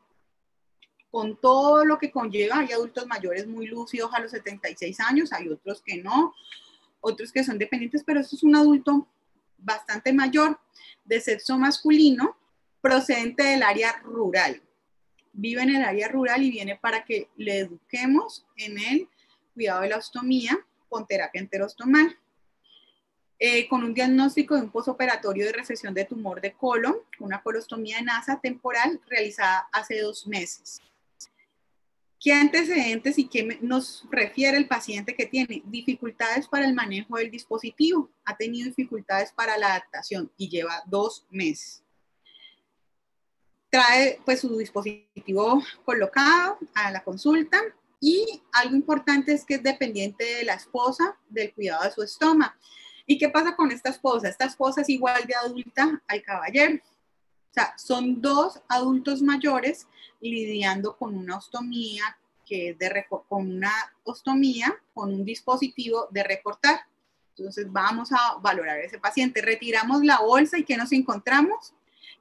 con 1.13 1.37
todo 1.37 1.85
lo 1.85 1.99
que 1.99 2.11
conlleva. 2.11 2.61
Hay 2.61 2.73
adultos 2.73 3.07
mayores 3.07 3.47
muy 3.47 3.67
lúcidos 3.67 4.11
a 4.15 4.21
los 4.21 4.31
76 4.31 4.99
años, 5.01 5.33
hay 5.33 5.47
otros 5.49 5.83
que 5.83 5.99
no, 5.99 6.35
otros 7.01 7.31
que 7.31 7.45
son 7.45 7.59
dependientes, 7.59 8.03
pero 8.03 8.19
esto 8.19 8.35
es 8.35 8.43
un 8.43 8.57
adulto 8.57 9.07
bastante 9.59 10.13
mayor 10.15 10.59
de 11.05 11.21
sexo 11.21 11.59
masculino 11.59 12.37
procedente 12.81 13.45
del 13.45 13.63
área 13.63 14.01
rural. 14.03 14.63
Vive 15.35 15.63
en 15.63 15.77
el 15.77 15.85
área 15.85 16.09
rural 16.09 16.43
y 16.43 16.51
viene 16.51 16.77
para 16.77 17.05
que 17.05 17.29
le 17.37 17.59
eduquemos 17.59 18.47
en 18.57 18.79
el 18.79 19.09
cuidado 19.53 19.83
de 19.83 19.91
la 19.91 19.99
ostomía 19.99 20.59
con 20.89 21.07
terapia 21.07 21.43
enterostomal. 21.43 22.19
Eh, 23.39 23.69
con 23.69 23.83
un 23.83 23.93
diagnóstico 23.93 24.55
de 24.55 24.63
un 24.63 24.71
posoperatorio 24.71 25.45
de 25.45 25.53
recesión 25.53 25.93
de 25.93 26.05
tumor 26.05 26.41
de 26.41 26.53
colon, 26.53 26.97
una 27.19 27.43
colostomía 27.43 27.99
en 27.99 28.09
asa 28.09 28.41
temporal 28.41 29.01
realizada 29.09 29.69
hace 29.73 30.01
dos 30.01 30.27
meses. 30.29 30.81
¿Qué 32.23 32.33
antecedentes 32.33 33.19
y 33.19 33.27
qué 33.27 33.59
nos 33.63 34.05
refiere 34.09 34.57
el 34.57 34.69
paciente 34.69 35.17
que 35.17 35.27
tiene? 35.27 35.61
Dificultades 35.67 36.47
para 36.47 36.65
el 36.65 36.73
manejo 36.73 37.17
del 37.17 37.33
dispositivo, 37.33 38.13
ha 38.25 38.37
tenido 38.37 38.69
dificultades 38.69 39.33
para 39.33 39.59
la 39.59 39.71
adaptación 39.71 40.31
y 40.37 40.49
lleva 40.49 40.85
dos 40.87 41.27
meses. 41.31 41.83
Trae 43.71 44.21
pues 44.25 44.39
su 44.39 44.57
dispositivo 44.57 45.65
colocado 45.85 46.59
a 46.75 46.93
la 46.93 47.03
consulta 47.03 47.61
y 47.99 48.41
algo 48.53 48.77
importante 48.77 49.33
es 49.33 49.45
que 49.45 49.55
es 49.55 49.63
dependiente 49.65 50.25
de 50.25 50.45
la 50.45 50.55
esposa 50.55 51.19
del 51.29 51.53
cuidado 51.53 51.83
de 51.83 51.91
su 51.91 52.05
estómago. 52.05 52.55
¿Y 53.05 53.19
qué 53.19 53.31
pasa 53.31 53.57
con 53.57 53.73
esta 53.73 53.91
esposa? 53.91 54.29
Esta 54.29 54.45
esposa 54.45 54.83
es 54.83 54.89
igual 54.91 55.27
de 55.27 55.35
adulta 55.35 56.01
al 56.07 56.23
caballero. 56.23 56.79
O 57.53 57.55
sea, 57.55 57.75
son 57.77 58.23
dos 58.23 58.63
adultos 58.67 59.21
mayores 59.21 59.87
lidiando 60.23 60.97
con 60.97 61.15
una 61.15 61.37
ostomía, 61.37 62.17
que 62.47 62.71
es 62.71 62.79
de 62.79 63.07
con 63.29 63.51
una 63.51 63.73
ostomía, 64.05 64.75
con 64.95 65.13
un 65.13 65.23
dispositivo 65.23 66.09
de 66.11 66.25
recortar. 66.25 66.81
Entonces 67.37 67.71
vamos 67.71 68.11
a 68.11 68.39
valorar 68.41 68.79
a 68.79 68.85
ese 68.85 68.99
paciente. 68.99 69.43
Retiramos 69.43 70.03
la 70.03 70.21
bolsa 70.21 70.57
y 70.57 70.65
¿qué 70.65 70.79
nos 70.79 70.93
encontramos? 70.93 71.75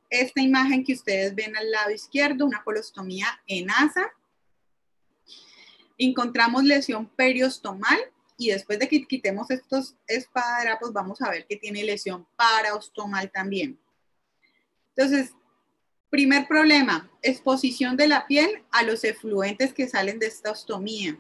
Esta 0.10 0.42
imagen 0.42 0.84
que 0.84 0.94
ustedes 0.94 1.34
ven 1.34 1.56
al 1.56 1.72
lado 1.72 1.92
izquierdo, 1.92 2.46
una 2.46 2.62
colostomía 2.66 3.28
en 3.48 3.72
asa. 3.72 4.12
Encontramos 5.98 6.66
lesión 6.66 7.08
periostomal 7.08 8.00
y 8.38 8.50
después 8.50 8.80
de 8.80 8.90
que 8.90 9.06
quitemos 9.08 9.50
estos 9.50 9.96
espadrapos 10.08 10.92
vamos 10.92 11.22
a 11.22 11.30
ver 11.30 11.46
que 11.48 11.56
tiene 11.56 11.86
lesión 11.86 12.28
paraostomal 12.36 13.32
también. 13.32 13.80
Entonces, 14.96 15.34
Primer 16.12 16.46
problema, 16.46 17.10
exposición 17.22 17.96
de 17.96 18.06
la 18.06 18.28
piel 18.28 18.66
a 18.70 18.84
los 18.84 19.06
efluentes 19.06 19.74
que 19.74 19.88
salen 19.88 20.20
de 20.20 20.26
esta 20.26 20.52
ostomía, 20.52 21.18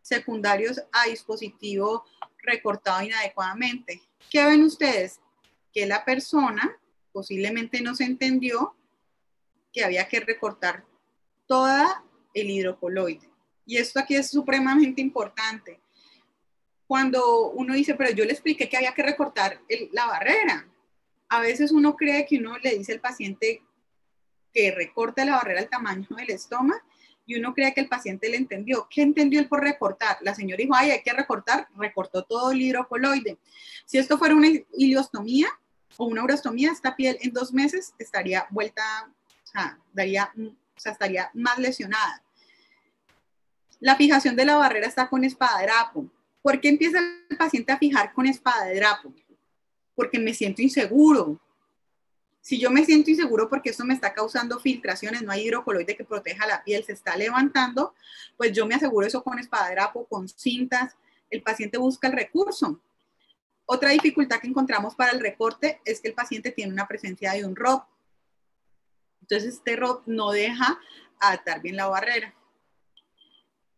secundarios 0.00 0.80
a 0.92 1.10
dispositivo 1.10 2.06
recortado 2.38 3.02
inadecuadamente. 3.02 4.00
¿Qué 4.30 4.42
ven 4.46 4.62
ustedes? 4.62 5.20
Que 5.74 5.84
la 5.84 6.06
persona 6.06 6.74
posiblemente 7.12 7.82
no 7.82 7.94
se 7.94 8.04
entendió 8.04 8.74
que 9.74 9.84
había 9.84 10.08
que 10.08 10.20
recortar 10.20 10.86
toda 11.46 12.02
el 12.32 12.48
hidrocoloide. 12.48 13.28
Y 13.66 13.76
esto 13.76 14.00
aquí 14.00 14.16
es 14.16 14.30
supremamente 14.30 15.02
importante. 15.02 15.82
Cuando 16.86 17.50
uno 17.50 17.74
dice, 17.74 17.94
pero 17.94 18.10
yo 18.10 18.24
le 18.24 18.32
expliqué 18.32 18.70
que 18.70 18.78
había 18.78 18.94
que 18.94 19.02
recortar 19.02 19.60
la 19.92 20.06
barrera, 20.06 20.66
a 21.30 21.40
veces 21.40 21.70
uno 21.70 21.96
cree 21.96 22.26
que 22.26 22.38
uno 22.38 22.58
le 22.58 22.76
dice 22.76 22.92
al 22.92 23.00
paciente 23.00 23.62
que 24.52 24.72
recorte 24.72 25.24
la 25.24 25.36
barrera 25.36 25.60
al 25.60 25.68
tamaño 25.68 26.06
del 26.16 26.30
estómago 26.30 26.80
y 27.24 27.36
uno 27.36 27.54
cree 27.54 27.72
que 27.72 27.80
el 27.80 27.88
paciente 27.88 28.28
le 28.28 28.36
entendió. 28.36 28.88
¿Qué 28.90 29.02
entendió 29.02 29.38
él 29.38 29.48
por 29.48 29.62
recortar? 29.62 30.18
La 30.22 30.34
señora 30.34 30.58
dijo, 30.58 30.74
ay, 30.74 30.90
hay 30.90 31.02
que 31.02 31.12
recortar, 31.12 31.68
recortó 31.76 32.24
todo 32.24 32.50
el 32.50 32.60
hidrocoloide. 32.60 33.38
Si 33.86 33.98
esto 33.98 34.18
fuera 34.18 34.34
una 34.34 34.48
iliostomía 34.74 35.46
o 35.96 36.06
una 36.06 36.24
urostomía, 36.24 36.72
esta 36.72 36.96
piel 36.96 37.16
en 37.20 37.32
dos 37.32 37.52
meses 37.52 37.94
estaría 38.00 38.48
vuelta, 38.50 38.82
o 39.44 39.46
sea, 39.46 39.78
daría, 39.92 40.32
o 40.36 40.80
sea, 40.80 40.90
estaría 40.90 41.30
más 41.32 41.58
lesionada. 41.58 42.24
La 43.78 43.94
fijación 43.94 44.34
de 44.34 44.46
la 44.46 44.56
barrera 44.56 44.88
está 44.88 45.08
con 45.08 45.22
espadadrapo. 45.22 46.06
¿Por 46.42 46.60
qué 46.60 46.70
empieza 46.70 46.98
el 46.98 47.36
paciente 47.36 47.70
a 47.70 47.78
fijar 47.78 48.12
con 48.12 48.26
espadadrapo? 48.26 49.14
Porque 50.00 50.18
me 50.18 50.32
siento 50.32 50.62
inseguro, 50.62 51.38
si 52.40 52.58
yo 52.58 52.70
me 52.70 52.86
siento 52.86 53.10
inseguro 53.10 53.50
porque 53.50 53.68
esto 53.68 53.84
me 53.84 53.92
está 53.92 54.14
causando 54.14 54.58
filtraciones, 54.58 55.20
no 55.20 55.30
hay 55.30 55.42
hidrocoloide 55.42 55.94
que 55.94 56.04
proteja 56.04 56.46
la 56.46 56.64
piel, 56.64 56.82
se 56.84 56.92
está 56.92 57.14
levantando, 57.14 57.94
pues 58.38 58.52
yo 58.52 58.64
me 58.64 58.76
aseguro 58.76 59.06
eso 59.06 59.22
con 59.22 59.38
espadadrapo, 59.38 60.06
con 60.06 60.26
cintas, 60.26 60.96
el 61.28 61.42
paciente 61.42 61.76
busca 61.76 62.08
el 62.08 62.14
recurso. 62.14 62.80
Otra 63.66 63.90
dificultad 63.90 64.40
que 64.40 64.48
encontramos 64.48 64.94
para 64.94 65.12
el 65.12 65.20
recorte 65.20 65.82
es 65.84 66.00
que 66.00 66.08
el 66.08 66.14
paciente 66.14 66.50
tiene 66.50 66.72
una 66.72 66.88
presencia 66.88 67.32
de 67.32 67.44
un 67.44 67.54
ROP. 67.54 67.84
Entonces 69.20 69.56
este 69.56 69.76
ROP 69.76 70.06
no 70.06 70.30
deja 70.30 70.80
adaptar 71.20 71.60
bien 71.60 71.76
la 71.76 71.88
barrera. 71.88 72.34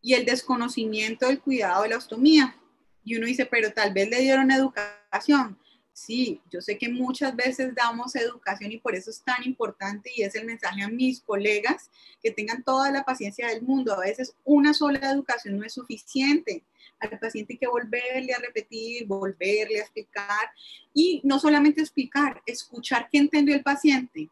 Y 0.01 0.15
el 0.15 0.25
desconocimiento 0.25 1.27
del 1.27 1.41
cuidado 1.41 1.83
de 1.83 1.89
la 1.89 1.97
ostomía. 1.97 2.57
Y 3.05 3.17
uno 3.17 3.27
dice, 3.27 3.45
pero 3.45 3.73
tal 3.73 3.93
vez 3.93 4.09
le 4.09 4.21
dieron 4.21 4.53
educación. 4.53 5.59
Sí, 5.95 6.41
yo 6.51 6.63
sé 6.63 6.79
que 6.79 6.89
muchas 6.89 7.37
veces 7.37 7.75
damos 7.75 8.17
educación 8.17 8.73
y 8.73 8.79
por 8.79 8.95
eso 8.95 9.11
es 9.11 9.23
tan 9.23 9.45
importante 9.45 10.11
y 10.17 10.23
es 10.23 10.35
el 10.35 10.47
mensaje 10.47 10.83
a 10.83 10.89
mis 10.89 11.21
colegas 11.21 11.91
que 12.23 12.31
tengan 12.31 12.63
toda 12.65 12.91
la 12.91 13.05
paciencia 13.05 13.49
del 13.49 13.63
mundo. 13.63 13.93
A 13.93 14.01
veces 14.01 14.35
una 14.45 14.73
sola 14.73 15.11
educación 15.11 15.59
no 15.59 15.65
es 15.67 15.75
suficiente. 15.75 16.65
Al 16.99 17.19
paciente 17.19 17.53
hay 17.55 17.59
que 17.59 17.67
volverle 17.67 18.33
a 18.33 18.39
repetir, 18.39 19.07
volverle 19.07 19.81
a 19.81 19.83
explicar 19.83 20.51
y 20.95 21.21
no 21.25 21.39
solamente 21.39 21.83
explicar, 21.83 22.43
escuchar 22.47 23.09
qué 23.13 23.19
entendió 23.19 23.55
el 23.55 23.63
paciente 23.63 24.31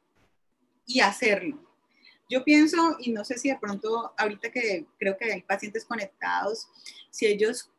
y 0.87 1.01
hacerlo. 1.01 1.63
Yo 2.31 2.43
pienso, 2.43 2.97
y 3.01 3.11
no 3.11 3.25
sé 3.25 3.37
si 3.37 3.51
de 3.51 3.59
pronto 3.59 4.15
ahorita 4.17 4.51
que 4.51 4.87
creo 4.99 5.19
que 5.19 5.33
hay 5.33 5.43
pacientes 5.43 5.85
conectados, 5.85 6.69
si 7.11 7.27
ellos 7.27 7.71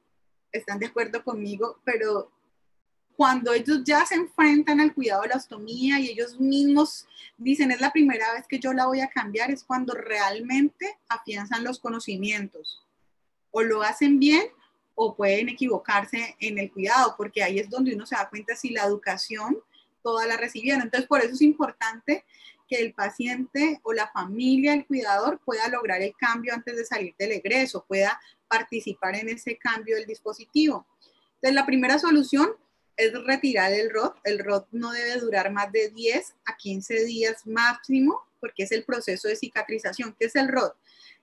están 0.52 0.78
de 0.78 0.88
acuerdo 0.88 1.24
conmigo, 1.24 1.80
pero 1.84 2.32
cuando 3.22 3.54
ellos 3.54 3.84
ya 3.86 4.04
se 4.04 4.16
enfrentan 4.16 4.80
al 4.80 4.96
cuidado 4.96 5.22
de 5.22 5.28
la 5.28 5.36
ostomía 5.36 6.00
y 6.00 6.10
ellos 6.10 6.40
mismos 6.40 7.06
dicen 7.38 7.70
es 7.70 7.80
la 7.80 7.92
primera 7.92 8.34
vez 8.34 8.48
que 8.48 8.58
yo 8.58 8.74
la 8.74 8.88
voy 8.88 9.00
a 9.00 9.12
cambiar, 9.12 9.52
es 9.52 9.64
cuando 9.64 9.94
realmente 9.94 10.98
afianzan 11.08 11.64
los 11.64 11.80
conocimientos. 11.80 12.84
O 13.52 13.62
lo 13.62 13.84
hacen 13.84 14.18
bien 14.20 14.42
o 14.96 15.16
pueden 15.16 15.50
equivocarse 15.50 16.36
en 16.40 16.58
el 16.58 16.72
cuidado, 16.72 17.14
porque 17.16 17.44
ahí 17.44 17.60
es 17.60 17.70
donde 17.70 17.94
uno 17.94 18.08
se 18.08 18.16
da 18.16 18.28
cuenta 18.28 18.56
si 18.56 18.72
la 18.72 18.86
educación 18.86 19.56
toda 20.02 20.26
la 20.26 20.36
recibieron. 20.36 20.82
Entonces, 20.82 21.08
por 21.08 21.22
eso 21.22 21.36
es 21.36 21.44
importante 21.44 22.26
que 22.68 22.78
el 22.78 22.96
paciente 22.96 23.82
o 23.84 23.94
la 23.94 24.08
familia, 24.08 24.74
el 24.74 24.88
cuidador, 24.88 25.40
pueda 25.46 25.68
lograr 25.68 26.02
el 26.02 26.16
cambio 26.18 26.56
antes 26.56 26.76
de 26.76 26.86
salir 26.86 27.14
del 27.20 27.34
egreso, 27.34 27.86
pueda 27.88 28.20
participar 28.48 29.16
en 29.16 29.30
ese 29.30 29.60
cambio 29.60 29.98
del 29.98 30.08
dispositivo. 30.08 30.88
Entonces, 31.36 31.54
la 31.54 31.68
primera 31.68 32.00
solución 32.00 32.50
es 33.02 33.14
retirar 33.26 33.74
el 33.74 33.90
ROT. 33.90 34.18
El 34.24 34.40
ROT 34.40 34.68
no 34.72 34.92
debe 34.92 35.20
durar 35.20 35.52
más 35.52 35.72
de 35.72 35.90
10 35.90 36.36
a 36.46 36.56
15 36.56 37.06
días 37.06 37.48
máximo 37.48 38.22
porque 38.40 38.64
es 38.64 38.72
el 38.72 38.84
proceso 38.84 39.28
de 39.28 39.36
cicatrización. 39.36 40.16
¿Qué 40.20 40.28
es 40.28 40.36
el 40.36 40.48
ROT? 40.48 40.76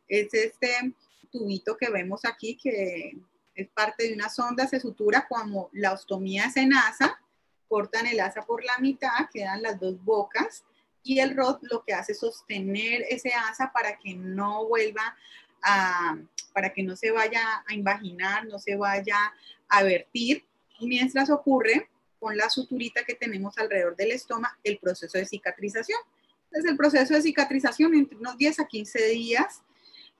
Es 0.08 0.34
este 0.34 0.92
tubito 1.30 1.76
que 1.76 1.88
vemos 1.88 2.24
aquí 2.24 2.56
que 2.56 3.16
es 3.54 3.68
parte 3.68 4.08
de 4.08 4.14
una 4.14 4.28
sonda, 4.28 4.66
se 4.66 4.80
sutura 4.80 5.26
como 5.28 5.70
la 5.72 5.92
ostomía 5.92 6.46
es 6.46 6.56
en 6.56 6.72
asa, 6.72 7.20
cortan 7.68 8.06
el 8.06 8.18
asa 8.18 8.42
por 8.42 8.64
la 8.64 8.78
mitad, 8.80 9.28
quedan 9.32 9.62
las 9.62 9.78
dos 9.78 10.02
bocas 10.02 10.64
y 11.04 11.20
el 11.20 11.36
ROT 11.36 11.60
lo 11.70 11.84
que 11.84 11.94
hace 11.94 12.12
es 12.12 12.18
sostener 12.18 13.04
ese 13.08 13.32
asa 13.34 13.70
para 13.72 13.98
que 13.98 14.14
no 14.14 14.66
vuelva 14.66 15.16
a, 15.62 16.16
para 16.52 16.72
que 16.72 16.82
no 16.82 16.96
se 16.96 17.12
vaya 17.12 17.62
a 17.66 17.74
invaginar, 17.74 18.46
no 18.46 18.58
se 18.58 18.74
vaya 18.74 19.32
a 19.68 19.82
vertir 19.84 20.47
mientras 20.86 21.30
ocurre 21.30 21.88
con 22.18 22.36
la 22.36 22.50
suturita 22.50 23.04
que 23.04 23.14
tenemos 23.14 23.56
alrededor 23.58 23.96
del 23.96 24.12
estómago 24.12 24.54
el 24.64 24.78
proceso 24.78 25.18
de 25.18 25.26
cicatrización. 25.26 25.98
Entonces, 26.44 26.70
el 26.70 26.76
proceso 26.76 27.14
de 27.14 27.22
cicatrización 27.22 27.94
entre 27.94 28.18
unos 28.18 28.36
10 28.36 28.60
a 28.60 28.66
15 28.66 29.06
días 29.08 29.62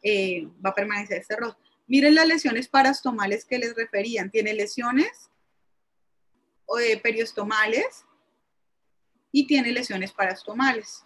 eh, 0.03 0.47
va 0.65 0.71
a 0.71 0.75
permanecer 0.75 1.19
este. 1.19 1.37
Miren 1.87 2.15
las 2.15 2.27
lesiones 2.27 2.69
parastomales 2.69 3.45
que 3.45 3.59
les 3.59 3.75
referían. 3.75 4.31
Tiene 4.31 4.53
lesiones 4.53 5.31
eh, 6.81 7.01
periostomales 7.01 8.05
y 9.33 9.47
tiene 9.47 9.73
lesiones 9.73 10.13
parastomales. 10.13 11.05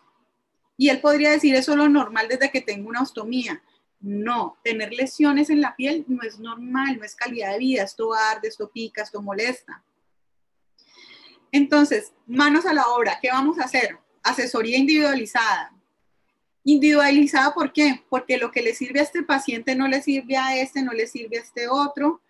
Y 0.76 0.88
él 0.88 1.00
podría 1.00 1.30
decir, 1.30 1.55
eso 1.55 1.72
es 1.72 1.78
lo 1.78 1.88
normal 1.88 2.26
desde 2.28 2.50
que 2.50 2.61
tengo 2.61 2.88
una 2.88 3.03
ostomía. 3.03 3.62
No, 4.03 4.59
tener 4.64 4.92
lesiones 4.92 5.48
en 5.48 5.61
la 5.61 5.76
piel 5.76 6.05
no 6.09 6.22
es 6.22 6.40
normal, 6.40 6.98
no 6.98 7.05
es 7.05 7.14
calidad 7.14 7.53
de 7.53 7.59
vida, 7.59 7.84
esto 7.84 8.12
arde, 8.12 8.48
esto 8.48 8.68
pica, 8.68 9.03
esto 9.03 9.22
molesta. 9.22 9.82
Entonces, 11.53 12.12
manos 12.26 12.66
a 12.66 12.74
la 12.74 12.88
obra, 12.88 13.18
¿qué 13.22 13.28
vamos 13.28 13.61
a 13.61 13.64
hacer? 13.64 13.96
Asesoría 14.24 14.76
individualizada. 14.76 15.72
Individualizada, 16.64 17.55
¿por 17.55 17.72
qué? 17.72 18.03
Porque 18.09 18.38
lo 18.38 18.50
que 18.50 18.62
le 18.62 18.74
sirve 18.74 18.98
a 18.98 19.05
este 19.05 19.22
paciente 19.22 19.76
no 19.76 19.86
le 19.86 20.03
sirve 20.03 20.36
a 20.36 20.57
este, 20.57 20.82
no 20.82 20.92
le 20.92 21.07
sirve 21.07 21.38
a 21.38 21.42
este 21.42 21.68
otro. 21.68 22.20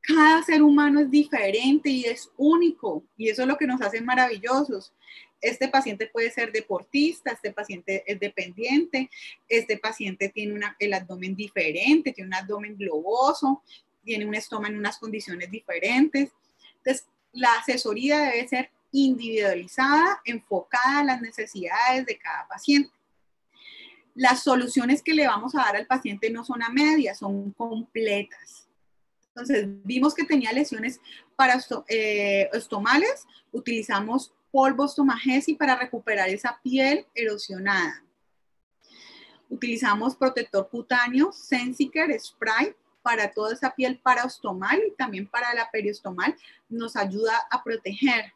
Cada 0.00 0.42
ser 0.42 0.62
humano 0.62 1.00
es 1.00 1.10
diferente 1.10 1.90
y 1.90 2.06
es 2.06 2.30
único, 2.36 3.04
y 3.16 3.28
eso 3.28 3.42
es 3.42 3.48
lo 3.48 3.56
que 3.56 3.66
nos 3.66 3.80
hace 3.82 4.00
maravillosos 4.00 4.92
este 5.40 5.68
paciente 5.68 6.06
puede 6.06 6.30
ser 6.30 6.52
deportista, 6.52 7.32
este 7.32 7.52
paciente 7.52 8.04
es 8.06 8.20
dependiente, 8.20 9.10
este 9.48 9.78
paciente 9.78 10.28
tiene 10.28 10.60
el 10.78 10.92
abdomen 10.92 11.34
diferente, 11.34 12.12
tiene 12.12 12.28
un 12.28 12.34
abdomen 12.34 12.76
globoso, 12.76 13.62
tiene 14.04 14.26
un 14.26 14.34
estómago 14.34 14.72
en 14.72 14.78
unas 14.78 14.98
condiciones 14.98 15.50
diferentes. 15.50 16.30
Entonces, 16.78 17.06
la 17.32 17.54
asesoría 17.54 18.20
debe 18.20 18.48
ser 18.48 18.70
individualizada, 18.92 20.20
enfocada 20.24 21.00
a 21.00 21.04
las 21.04 21.20
necesidades 21.20 22.06
de 22.06 22.18
cada 22.18 22.46
paciente. 22.48 22.90
Las 24.14 24.42
soluciones 24.42 25.02
que 25.02 25.14
le 25.14 25.26
vamos 25.26 25.54
a 25.54 25.58
dar 25.58 25.76
al 25.76 25.86
paciente 25.86 26.30
no 26.30 26.44
son 26.44 26.62
a 26.62 26.70
medias, 26.70 27.18
son 27.18 27.52
completas. 27.52 28.68
Entonces, 29.28 29.66
vimos 29.84 30.14
que 30.14 30.24
tenía 30.24 30.52
lesiones 30.52 31.00
para 31.36 31.58
eh, 31.88 32.50
estomales, 32.52 33.26
utilizamos 33.52 34.34
polvo 34.50 34.84
estomagesi 34.84 35.54
para 35.54 35.76
recuperar 35.76 36.28
esa 36.28 36.58
piel 36.62 37.06
erosionada. 37.14 38.04
Utilizamos 39.48 40.14
protector 40.14 40.68
cutáneo, 40.68 41.32
Sensiker 41.32 42.18
Spray 42.20 42.74
para 43.02 43.30
toda 43.30 43.54
esa 43.54 43.74
piel 43.74 43.98
paraostomal 43.98 44.80
y 44.86 44.92
también 44.92 45.26
para 45.26 45.52
la 45.54 45.70
periostomal. 45.70 46.36
Nos 46.68 46.96
ayuda 46.96 47.34
a 47.50 47.62
proteger. 47.62 48.32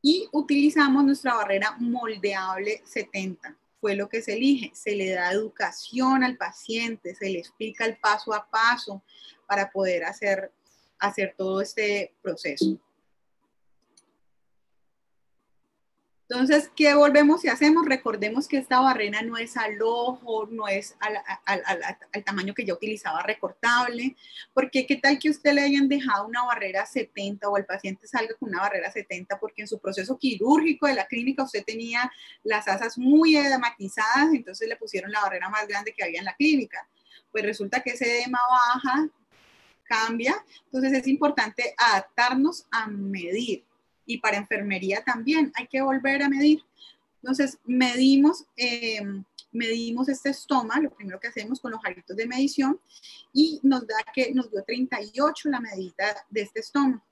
Y 0.00 0.28
utilizamos 0.32 1.04
nuestra 1.04 1.34
barrera 1.34 1.76
moldeable 1.78 2.82
70. 2.84 3.56
Fue 3.80 3.96
lo 3.96 4.08
que 4.08 4.22
se 4.22 4.34
elige. 4.34 4.70
Se 4.74 4.94
le 4.94 5.10
da 5.10 5.32
educación 5.32 6.22
al 6.22 6.36
paciente, 6.36 7.14
se 7.14 7.30
le 7.30 7.38
explica 7.38 7.84
el 7.84 7.96
paso 7.96 8.32
a 8.32 8.48
paso 8.48 9.02
para 9.46 9.70
poder 9.70 10.04
hacer, 10.04 10.52
hacer 10.98 11.34
todo 11.36 11.60
este 11.60 12.14
proceso. 12.22 12.78
Entonces, 16.30 16.70
¿qué 16.76 16.94
volvemos 16.94 17.42
y 17.46 17.48
hacemos? 17.48 17.86
Recordemos 17.86 18.48
que 18.48 18.58
esta 18.58 18.80
barrera 18.80 19.22
no 19.22 19.38
es 19.38 19.56
al 19.56 19.80
ojo, 19.80 20.46
no 20.50 20.68
es 20.68 20.94
al, 21.00 22.22
tamaño 22.22 22.52
que 22.52 22.66
yo 22.66 22.74
utilizaba 22.74 23.22
recortable, 23.22 24.14
porque 24.52 24.86
qué 24.86 24.96
tal 24.96 25.18
que 25.18 25.30
usted 25.30 25.54
le 25.54 25.62
hayan 25.62 25.88
dejado 25.88 26.26
una 26.26 26.44
barrera 26.44 26.84
70 26.84 27.48
o 27.48 27.56
el 27.56 27.64
paciente 27.64 28.06
salga 28.06 28.34
con 28.38 28.50
una 28.50 28.60
barrera 28.60 28.92
70 28.92 29.40
porque 29.40 29.62
en 29.62 29.68
su 29.68 29.78
proceso 29.78 30.18
quirúrgico 30.18 30.86
de 30.86 30.96
la 30.96 31.06
clínica 31.06 31.44
usted 31.44 31.64
tenía 31.64 32.12
las 32.42 32.68
asas 32.68 32.98
muy 32.98 33.34
edematizadas, 33.34 34.28
entonces 34.34 34.68
le 34.68 34.76
pusieron 34.76 35.10
la 35.10 35.22
barrera 35.22 35.48
más 35.48 35.66
grande 35.66 35.94
que 35.96 36.04
había 36.04 36.18
en 36.18 36.26
la 36.26 36.36
clínica. 36.36 36.86
Pues 37.32 37.42
resulta 37.42 37.80
que 37.80 37.92
ese 37.92 38.18
edema 38.18 38.40
baja, 38.50 39.08
cambia, 39.84 40.34
entonces 40.66 40.92
es 40.92 41.06
importante 41.06 41.74
adaptarnos 41.78 42.66
a 42.70 42.86
medir 42.86 43.64
y 44.08 44.18
para 44.18 44.38
enfermería 44.38 45.04
también 45.04 45.52
hay 45.54 45.68
que 45.68 45.82
volver 45.82 46.22
a 46.22 46.30
medir. 46.30 46.64
Entonces, 47.22 47.58
medimos, 47.64 48.46
eh, 48.56 49.02
medimos 49.52 50.08
este 50.08 50.30
estoma, 50.30 50.80
lo 50.80 50.90
primero 50.90 51.20
que 51.20 51.28
hacemos 51.28 51.60
con 51.60 51.72
los 51.72 51.84
aritos 51.84 52.16
de 52.16 52.26
medición, 52.26 52.80
y 53.34 53.60
nos 53.62 53.86
da 53.86 53.96
que 54.14 54.32
nos 54.32 54.50
dio 54.50 54.64
38 54.64 55.50
la 55.50 55.60
medida 55.60 56.26
de 56.30 56.40
este 56.40 56.60
estoma. 56.60 57.04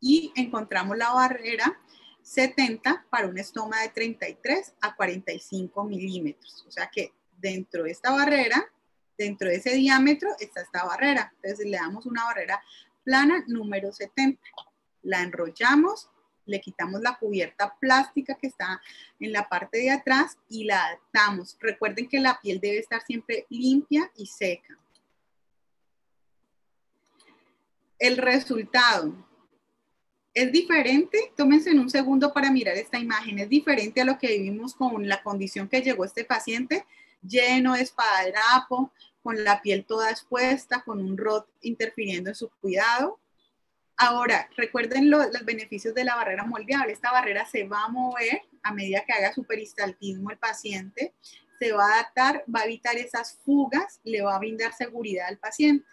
Y 0.00 0.32
encontramos 0.36 0.96
la 0.96 1.12
barrera 1.12 1.78
70 2.22 3.06
para 3.10 3.28
un 3.28 3.38
estoma 3.38 3.82
de 3.82 3.90
33 3.90 4.74
a 4.80 4.96
45 4.96 5.84
milímetros. 5.84 6.64
O 6.66 6.70
sea 6.70 6.88
que 6.90 7.12
dentro 7.36 7.82
de 7.82 7.90
esta 7.90 8.10
barrera, 8.10 8.64
dentro 9.18 9.48
de 9.48 9.56
ese 9.56 9.74
diámetro, 9.74 10.30
está 10.40 10.62
esta 10.62 10.84
barrera. 10.84 11.30
Entonces 11.42 11.66
le 11.66 11.76
damos 11.76 12.06
una 12.06 12.24
barrera 12.24 12.62
plana 13.04 13.44
número 13.46 13.92
70 13.92 14.40
la 15.06 15.22
enrollamos, 15.22 16.10
le 16.44 16.60
quitamos 16.60 17.00
la 17.00 17.16
cubierta 17.18 17.76
plástica 17.80 18.34
que 18.34 18.46
está 18.48 18.80
en 19.18 19.32
la 19.32 19.48
parte 19.48 19.78
de 19.78 19.90
atrás 19.90 20.38
y 20.48 20.64
la 20.64 20.84
adaptamos. 20.84 21.56
Recuerden 21.60 22.08
que 22.08 22.20
la 22.20 22.40
piel 22.40 22.60
debe 22.60 22.78
estar 22.78 23.02
siempre 23.02 23.46
limpia 23.48 24.10
y 24.16 24.26
seca. 24.26 24.78
El 27.98 28.18
resultado 28.18 29.14
es 30.34 30.52
diferente, 30.52 31.32
tómense 31.34 31.70
en 31.70 31.78
un 31.78 31.88
segundo 31.88 32.32
para 32.32 32.50
mirar 32.50 32.76
esta 32.76 32.98
imagen, 32.98 33.38
es 33.38 33.48
diferente 33.48 34.02
a 34.02 34.04
lo 34.04 34.18
que 34.18 34.36
vivimos 34.36 34.74
con 34.74 35.08
la 35.08 35.22
condición 35.22 35.66
que 35.66 35.80
llegó 35.80 36.04
este 36.04 36.24
paciente, 36.24 36.84
lleno 37.22 37.72
de 37.72 37.80
espadadrapo, 37.80 38.92
con 39.22 39.42
la 39.42 39.62
piel 39.62 39.86
toda 39.86 40.10
expuesta, 40.10 40.82
con 40.84 41.00
un 41.00 41.16
rot 41.16 41.48
interfiriendo 41.62 42.30
en 42.30 42.36
su 42.36 42.50
cuidado. 42.60 43.18
Ahora, 43.98 44.50
recuerden 44.56 45.10
los 45.10 45.30
beneficios 45.44 45.94
de 45.94 46.04
la 46.04 46.16
barrera 46.16 46.44
moldeable. 46.44 46.92
Esta 46.92 47.12
barrera 47.12 47.46
se 47.46 47.64
va 47.64 47.84
a 47.84 47.88
mover 47.88 48.42
a 48.62 48.72
medida 48.72 49.04
que 49.06 49.12
haga 49.12 49.32
su 49.32 49.44
peristaltismo 49.44 50.30
el 50.30 50.38
paciente, 50.38 51.14
se 51.58 51.72
va 51.72 51.86
a 51.86 51.94
adaptar, 51.94 52.44
va 52.54 52.60
a 52.60 52.64
evitar 52.64 52.96
esas 52.96 53.38
fugas, 53.44 54.00
le 54.04 54.20
va 54.20 54.34
a 54.34 54.38
brindar 54.38 54.74
seguridad 54.74 55.28
al 55.28 55.38
paciente. 55.38 55.86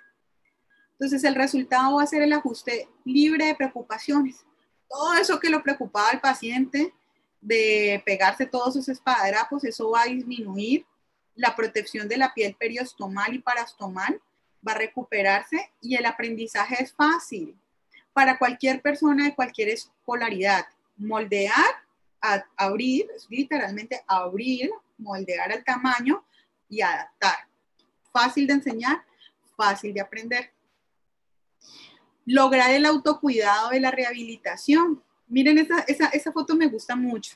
Entonces, 0.94 1.24
el 1.24 1.36
resultado 1.36 1.96
va 1.96 2.04
a 2.04 2.08
ser 2.08 2.22
el 2.22 2.34
ajuste 2.34 2.90
libre 3.06 3.46
de 3.46 3.56
preocupaciones. 3.56 4.44
Todo 4.90 5.14
eso 5.14 5.40
que 5.40 5.50
lo 5.50 5.64
preocupaba 5.64 6.10
al 6.10 6.20
paciente 6.20 6.94
de 7.40 8.02
pegarse 8.06 8.46
todos 8.46 8.74
sus 8.74 8.90
espadadrapos, 8.90 9.64
eso 9.64 9.92
va 9.92 10.02
a 10.02 10.08
disminuir. 10.08 10.86
La 11.36 11.56
protección 11.56 12.10
de 12.10 12.18
la 12.18 12.34
piel 12.34 12.56
periostomal 12.56 13.34
y 13.34 13.40
parastomal 13.40 14.22
va 14.68 14.74
a 14.74 14.78
recuperarse 14.78 15.72
y 15.82 15.96
el 15.96 16.06
aprendizaje 16.06 16.84
es 16.84 16.94
fácil 16.94 17.58
para 18.14 18.38
cualquier 18.38 18.82
persona 18.82 19.26
de 19.26 19.36
cualquier 19.36 19.70
escolaridad. 19.70 20.66
Moldear, 20.98 21.84
abrir, 22.56 23.08
literalmente 23.30 24.04
abrir, 24.08 24.72
moldear 24.98 25.52
al 25.52 25.64
tamaño 25.64 26.24
y 26.70 26.82
adaptar. 26.82 27.48
Fácil 28.12 28.48
de 28.48 28.54
enseñar, 28.54 29.04
fácil 29.58 29.94
de 29.94 30.02
aprender. 30.02 30.52
Lograr 32.26 32.72
el 32.72 32.86
autocuidado 32.86 33.72
de 33.72 33.80
la 33.80 33.92
rehabilitación. 33.92 35.04
Miren, 35.28 35.58
esa, 35.58 35.80
esa, 35.88 36.08
esa 36.08 36.32
foto 36.32 36.56
me 36.56 36.68
gusta 36.68 36.96
mucho. 36.96 37.36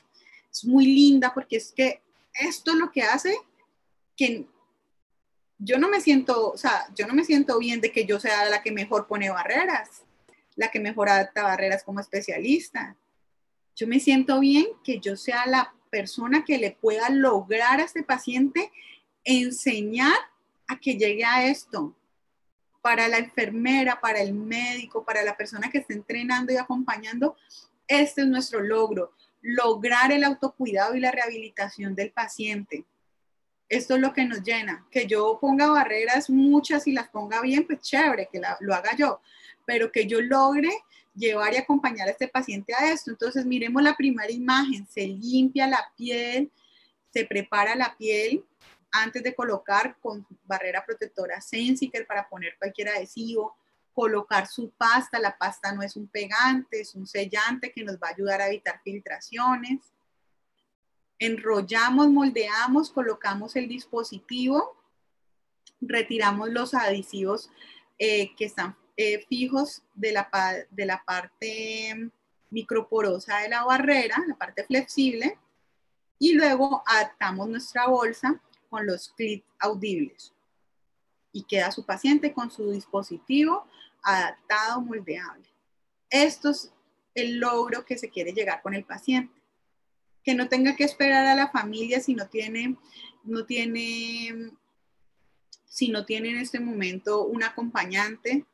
Es 0.50 0.64
muy 0.64 0.86
linda 0.86 1.34
porque 1.34 1.56
es 1.56 1.72
que 1.72 2.00
esto 2.32 2.70
es 2.70 2.76
lo 2.76 2.90
que 2.90 3.02
hace 3.02 3.36
que 4.16 4.46
yo 5.58 5.78
no 5.78 5.88
me 5.88 6.00
siento, 6.00 6.52
o 6.52 6.56
sea, 6.56 6.86
yo 6.94 7.06
no 7.06 7.14
me 7.14 7.24
siento 7.24 7.58
bien 7.58 7.80
de 7.80 7.90
que 7.90 8.06
yo 8.06 8.20
sea 8.20 8.48
la 8.48 8.62
que 8.62 8.70
mejor 8.70 9.08
pone 9.08 9.28
barreras 9.28 10.04
la 10.58 10.72
que 10.72 10.80
mejor 10.80 11.08
adapta 11.08 11.44
barreras 11.44 11.84
como 11.84 12.00
especialista. 12.00 12.96
Yo 13.76 13.86
me 13.86 14.00
siento 14.00 14.40
bien 14.40 14.66
que 14.82 14.98
yo 14.98 15.16
sea 15.16 15.46
la 15.46 15.72
persona 15.88 16.44
que 16.44 16.58
le 16.58 16.72
pueda 16.72 17.08
lograr 17.10 17.80
a 17.80 17.84
este 17.84 18.02
paciente 18.02 18.72
enseñar 19.22 20.18
a 20.66 20.80
que 20.80 20.96
llegue 20.96 21.24
a 21.24 21.46
esto. 21.46 21.94
Para 22.82 23.06
la 23.06 23.18
enfermera, 23.18 24.00
para 24.00 24.20
el 24.20 24.34
médico, 24.34 25.04
para 25.04 25.22
la 25.22 25.36
persona 25.36 25.70
que 25.70 25.78
está 25.78 25.94
entrenando 25.94 26.52
y 26.52 26.56
acompañando, 26.56 27.36
este 27.86 28.22
es 28.22 28.26
nuestro 28.26 28.60
logro, 28.60 29.12
lograr 29.40 30.10
el 30.10 30.24
autocuidado 30.24 30.96
y 30.96 31.00
la 31.00 31.12
rehabilitación 31.12 31.94
del 31.94 32.10
paciente. 32.10 32.84
Esto 33.68 33.96
es 33.96 34.00
lo 34.00 34.12
que 34.12 34.24
nos 34.24 34.42
llena. 34.42 34.86
Que 34.90 35.06
yo 35.06 35.38
ponga 35.40 35.68
barreras 35.68 36.30
muchas 36.30 36.86
y 36.86 36.92
las 36.92 37.08
ponga 37.08 37.40
bien, 37.42 37.66
pues 37.66 37.80
chévere, 37.80 38.28
que 38.32 38.40
lo 38.60 38.74
haga 38.74 38.96
yo, 38.96 39.20
pero 39.66 39.92
que 39.92 40.06
yo 40.06 40.20
logre 40.20 40.70
llevar 41.14 41.52
y 41.52 41.56
acompañar 41.56 42.08
a 42.08 42.12
este 42.12 42.28
paciente 42.28 42.72
a 42.74 42.90
esto. 42.92 43.10
Entonces, 43.10 43.44
miremos 43.44 43.82
la 43.82 43.96
primera 43.96 44.30
imagen, 44.30 44.86
se 44.86 45.06
limpia 45.06 45.66
la 45.66 45.92
piel, 45.96 46.50
se 47.12 47.24
prepara 47.24 47.74
la 47.74 47.96
piel 47.96 48.44
antes 48.90 49.22
de 49.22 49.34
colocar 49.34 49.96
con 50.00 50.26
barrera 50.44 50.84
protectora 50.84 51.40
Sensiker 51.40 52.06
para 52.06 52.28
poner 52.28 52.56
cualquier 52.58 52.88
adhesivo, 52.88 53.56
colocar 53.92 54.46
su 54.46 54.70
pasta, 54.70 55.18
la 55.18 55.36
pasta 55.36 55.72
no 55.72 55.82
es 55.82 55.96
un 55.96 56.06
pegante, 56.06 56.80
es 56.80 56.94
un 56.94 57.06
sellante 57.06 57.72
que 57.72 57.82
nos 57.82 57.96
va 57.96 58.08
a 58.08 58.12
ayudar 58.12 58.40
a 58.40 58.48
evitar 58.48 58.80
filtraciones. 58.82 59.80
Enrollamos, 61.18 62.08
moldeamos, 62.08 62.90
colocamos 62.90 63.56
el 63.56 63.68
dispositivo, 63.68 64.76
retiramos 65.80 66.50
los 66.50 66.74
adhesivos 66.74 67.50
eh, 67.98 68.34
que 68.36 68.44
están 68.44 68.76
eh, 68.96 69.24
fijos 69.28 69.82
de 69.94 70.12
la, 70.12 70.28
de 70.70 70.86
la 70.86 71.02
parte 71.04 72.10
microporosa 72.50 73.38
de 73.38 73.48
la 73.48 73.64
barrera, 73.64 74.16
la 74.26 74.36
parte 74.36 74.64
flexible, 74.64 75.38
y 76.18 76.34
luego 76.34 76.82
adaptamos 76.86 77.48
nuestra 77.48 77.86
bolsa 77.86 78.40
con 78.68 78.86
los 78.86 79.10
clips 79.10 79.46
audibles. 79.58 80.32
Y 81.32 81.44
queda 81.44 81.70
su 81.70 81.84
paciente 81.84 82.32
con 82.32 82.50
su 82.50 82.70
dispositivo 82.70 83.66
adaptado, 84.02 84.80
moldeable. 84.80 85.48
Esto 86.10 86.50
es 86.50 86.72
el 87.14 87.38
logro 87.38 87.84
que 87.84 87.98
se 87.98 88.08
quiere 88.08 88.32
llegar 88.32 88.62
con 88.62 88.74
el 88.74 88.84
paciente. 88.84 89.37
Que 90.28 90.34
no 90.34 90.48
tenga 90.50 90.76
que 90.76 90.84
esperar 90.84 91.24
a 91.24 91.34
la 91.34 91.48
familia 91.48 92.00
si 92.00 92.14
no 92.14 92.26
tiene, 92.28 92.76
no 93.24 93.46
tiene, 93.46 94.52
si 95.64 95.88
no 95.88 96.04
tiene 96.04 96.28
en 96.30 96.38
este 96.38 96.60
momento 96.60 97.24
un 97.24 97.42
acompañante 97.42 98.44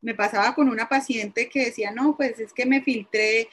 me 0.00 0.14
pasaba 0.14 0.54
con 0.54 0.68
una 0.68 0.88
paciente 0.88 1.48
que 1.48 1.66
decía, 1.66 1.90
no, 1.90 2.16
pues 2.16 2.38
es 2.38 2.52
que 2.52 2.66
me 2.66 2.82
filtré 2.82 3.48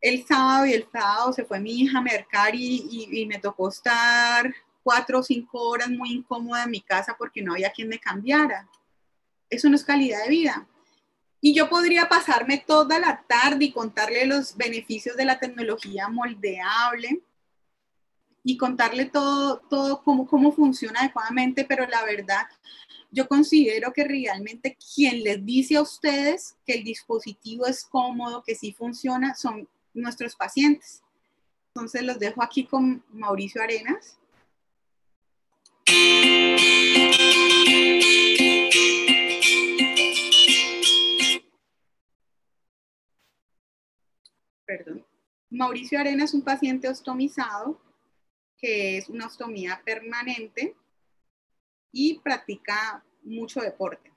el 0.00 0.24
sábado 0.26 0.66
y 0.66 0.72
el 0.72 0.86
sábado 0.90 1.32
se 1.32 1.44
fue 1.44 1.60
mi 1.60 1.80
hija 1.80 1.98
a 1.98 2.02
mercar 2.02 2.54
y, 2.54 3.08
y, 3.10 3.26
me 3.26 3.38
tocó 3.38 3.68
estar 3.68 4.54
cuatro 4.82 5.18
o 5.18 5.22
cinco 5.22 5.60
horas 5.68 5.90
muy 5.90 6.12
incómoda 6.12 6.64
en 6.64 6.70
mi 6.70 6.80
casa 6.80 7.16
porque 7.18 7.42
no 7.42 7.52
había 7.52 7.72
quien 7.72 7.88
me 7.88 7.98
cambiara. 7.98 8.68
Eso 9.50 9.68
no 9.68 9.76
es 9.76 9.84
calidad 9.84 10.22
de 10.22 10.30
vida. 10.30 10.66
Y 11.40 11.54
yo 11.54 11.68
podría 11.68 12.08
pasarme 12.08 12.58
toda 12.58 12.98
la 12.98 13.24
tarde 13.26 13.66
y 13.66 13.72
contarle 13.72 14.26
los 14.26 14.56
beneficios 14.56 15.16
de 15.16 15.24
la 15.24 15.38
tecnología 15.38 16.08
moldeable 16.08 17.22
y 18.44 18.56
contarle 18.56 19.06
todo, 19.06 19.58
todo 19.70 20.02
cómo, 20.02 20.26
cómo 20.26 20.52
funciona 20.52 21.00
adecuadamente, 21.00 21.64
pero 21.64 21.86
la 21.86 22.04
verdad 22.04 22.46
yo 23.10 23.26
considero 23.26 23.92
que 23.92 24.04
realmente 24.04 24.76
quien 24.94 25.22
les 25.22 25.44
dice 25.44 25.76
a 25.76 25.82
ustedes 25.82 26.56
que 26.64 26.74
el 26.74 26.84
dispositivo 26.84 27.66
es 27.66 27.84
cómodo, 27.84 28.42
que 28.44 28.54
sí 28.54 28.72
funciona, 28.72 29.34
son 29.34 29.68
nuestros 29.94 30.36
pacientes. 30.36 31.02
Entonces 31.74 32.02
los 32.02 32.18
dejo 32.18 32.42
aquí 32.42 32.66
con 32.66 33.04
Mauricio 33.10 33.62
Arenas. 33.62 34.18
perdón. 44.70 45.04
Mauricio 45.50 45.98
Arena 45.98 46.22
es 46.22 46.32
un 46.32 46.44
paciente 46.44 46.88
ostomizado, 46.88 47.82
que 48.56 48.98
es 48.98 49.08
una 49.08 49.26
ostomía 49.26 49.82
permanente 49.84 50.76
y 51.90 52.20
practica 52.20 53.04
mucho 53.24 53.60
deporte. 53.62 54.12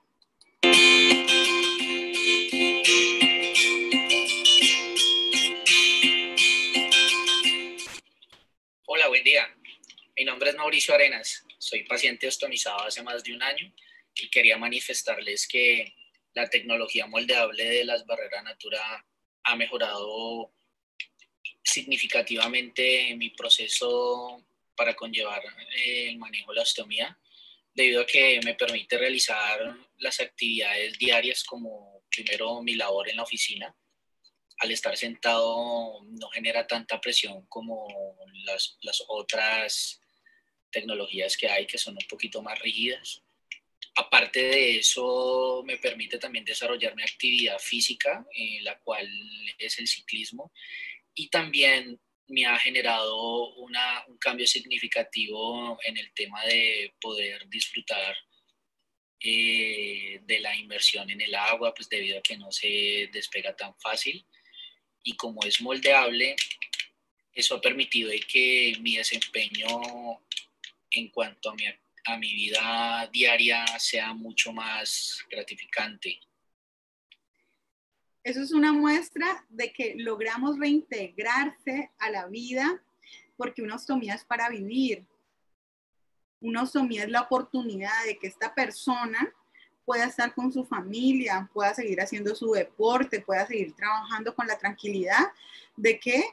Hola, 8.85 9.07
buen 9.07 9.23
día. 9.23 9.47
Mi 10.15 10.23
nombre 10.23 10.51
es 10.51 10.55
Mauricio 10.55 10.93
Arenas. 10.93 11.43
Soy 11.57 11.83
paciente 11.85 12.27
ostomizado 12.27 12.83
hace 12.83 13.01
más 13.01 13.23
de 13.23 13.33
un 13.33 13.41
año 13.41 13.73
y 14.13 14.29
quería 14.29 14.59
manifestarles 14.59 15.47
que 15.47 15.95
la 16.35 16.47
tecnología 16.47 17.07
moldeable 17.07 17.65
de 17.65 17.85
las 17.85 18.05
barreras 18.05 18.43
natura 18.43 19.03
ha 19.43 19.55
mejorado 19.55 20.53
significativamente 21.63 23.15
mi 23.15 23.29
proceso 23.29 24.43
para 24.75 24.95
conllevar 24.95 25.41
eh, 25.77 26.09
el 26.09 26.17
manejo 26.17 26.51
de 26.51 26.57
la 26.57 26.63
ostomía, 26.63 27.17
debido 27.73 28.01
a 28.01 28.05
que 28.05 28.39
me 28.43 28.53
permite 28.55 28.97
realizar 28.97 29.75
las 29.97 30.19
actividades 30.19 30.97
diarias 30.97 31.43
como 31.43 32.03
primero 32.09 32.61
mi 32.61 32.75
labor 32.75 33.09
en 33.09 33.17
la 33.17 33.23
oficina. 33.23 33.75
Al 34.59 34.71
estar 34.71 34.95
sentado 34.95 36.03
no 36.05 36.29
genera 36.29 36.67
tanta 36.67 37.01
presión 37.01 37.45
como 37.47 37.87
las, 38.45 38.77
las 38.81 39.03
otras 39.07 39.99
tecnologías 40.71 41.37
que 41.37 41.49
hay 41.49 41.65
que 41.65 41.77
son 41.77 41.95
un 41.95 42.07
poquito 42.07 42.41
más 42.41 42.59
rígidas. 42.59 43.22
Aparte 43.95 44.41
de 44.41 44.77
eso, 44.79 45.63
me 45.65 45.77
permite 45.77 46.17
también 46.17 46.45
desarrollar 46.45 46.95
mi 46.95 47.03
actividad 47.03 47.59
física, 47.59 48.25
eh, 48.35 48.59
la 48.61 48.79
cual 48.79 49.07
es 49.57 49.77
el 49.77 49.87
ciclismo, 49.87 50.51
y 51.13 51.29
también 51.29 51.99
me 52.27 52.45
ha 52.45 52.57
generado 52.57 53.53
una, 53.55 54.03
un 54.07 54.17
cambio 54.17 54.47
significativo 54.47 55.77
en 55.83 55.97
el 55.97 56.11
tema 56.13 56.43
de 56.45 56.93
poder 56.99 57.47
disfrutar 57.49 58.15
eh, 59.19 60.19
de 60.23 60.39
la 60.39 60.55
inversión 60.55 61.09
en 61.09 61.21
el 61.21 61.35
agua, 61.35 61.73
pues 61.73 61.87
debido 61.87 62.19
a 62.19 62.21
que 62.21 62.37
no 62.37 62.51
se 62.51 63.09
despega 63.13 63.55
tan 63.55 63.73
fácil. 63.79 64.25
Y 65.03 65.15
como 65.15 65.43
es 65.43 65.61
moldeable, 65.61 66.35
eso 67.33 67.55
ha 67.55 67.61
permitido 67.61 68.11
que 68.27 68.75
mi 68.81 68.97
desempeño 68.97 69.67
en 70.91 71.09
cuanto 71.09 71.49
a 71.49 71.55
mi, 71.55 71.65
a 72.05 72.17
mi 72.17 72.33
vida 72.33 73.09
diaria 73.11 73.65
sea 73.79 74.13
mucho 74.13 74.51
más 74.51 75.23
gratificante. 75.29 76.19
Eso 78.23 78.41
es 78.41 78.51
una 78.51 78.71
muestra 78.71 79.45
de 79.49 79.73
que 79.73 79.95
logramos 79.97 80.57
reintegrarse 80.57 81.91
a 81.99 82.09
la 82.09 82.27
vida 82.27 82.81
porque 83.35 83.61
una 83.61 83.75
ostomía 83.75 84.15
es 84.15 84.23
para 84.23 84.49
vivir. 84.49 85.05
Una 86.39 86.63
ostomía 86.63 87.03
es 87.03 87.09
la 87.09 87.21
oportunidad 87.21 88.05
de 88.05 88.17
que 88.17 88.27
esta 88.27 88.53
persona 88.53 89.33
pueda 89.85 90.05
estar 90.05 90.33
con 90.33 90.51
su 90.51 90.63
familia, 90.63 91.49
pueda 91.53 91.73
seguir 91.73 91.99
haciendo 91.99 92.35
su 92.35 92.51
deporte, 92.51 93.19
pueda 93.19 93.45
seguir 93.45 93.75
trabajando 93.75 94.33
con 94.33 94.47
la 94.47 94.57
tranquilidad 94.57 95.31
de 95.75 95.99
que 95.99 96.23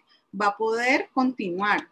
va 0.40 0.46
a 0.46 0.56
poder 0.56 1.08
continuar. 1.12 1.88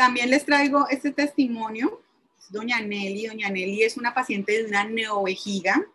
También 0.00 0.30
les 0.30 0.46
traigo 0.46 0.88
este 0.88 1.10
testimonio, 1.10 2.00
doña 2.48 2.80
Nelly. 2.80 3.26
Doña 3.26 3.50
Nelly 3.50 3.82
es 3.82 3.98
una 3.98 4.14
paciente 4.14 4.52
de 4.52 4.64
una 4.64 4.82
neovejiga. 4.82 5.86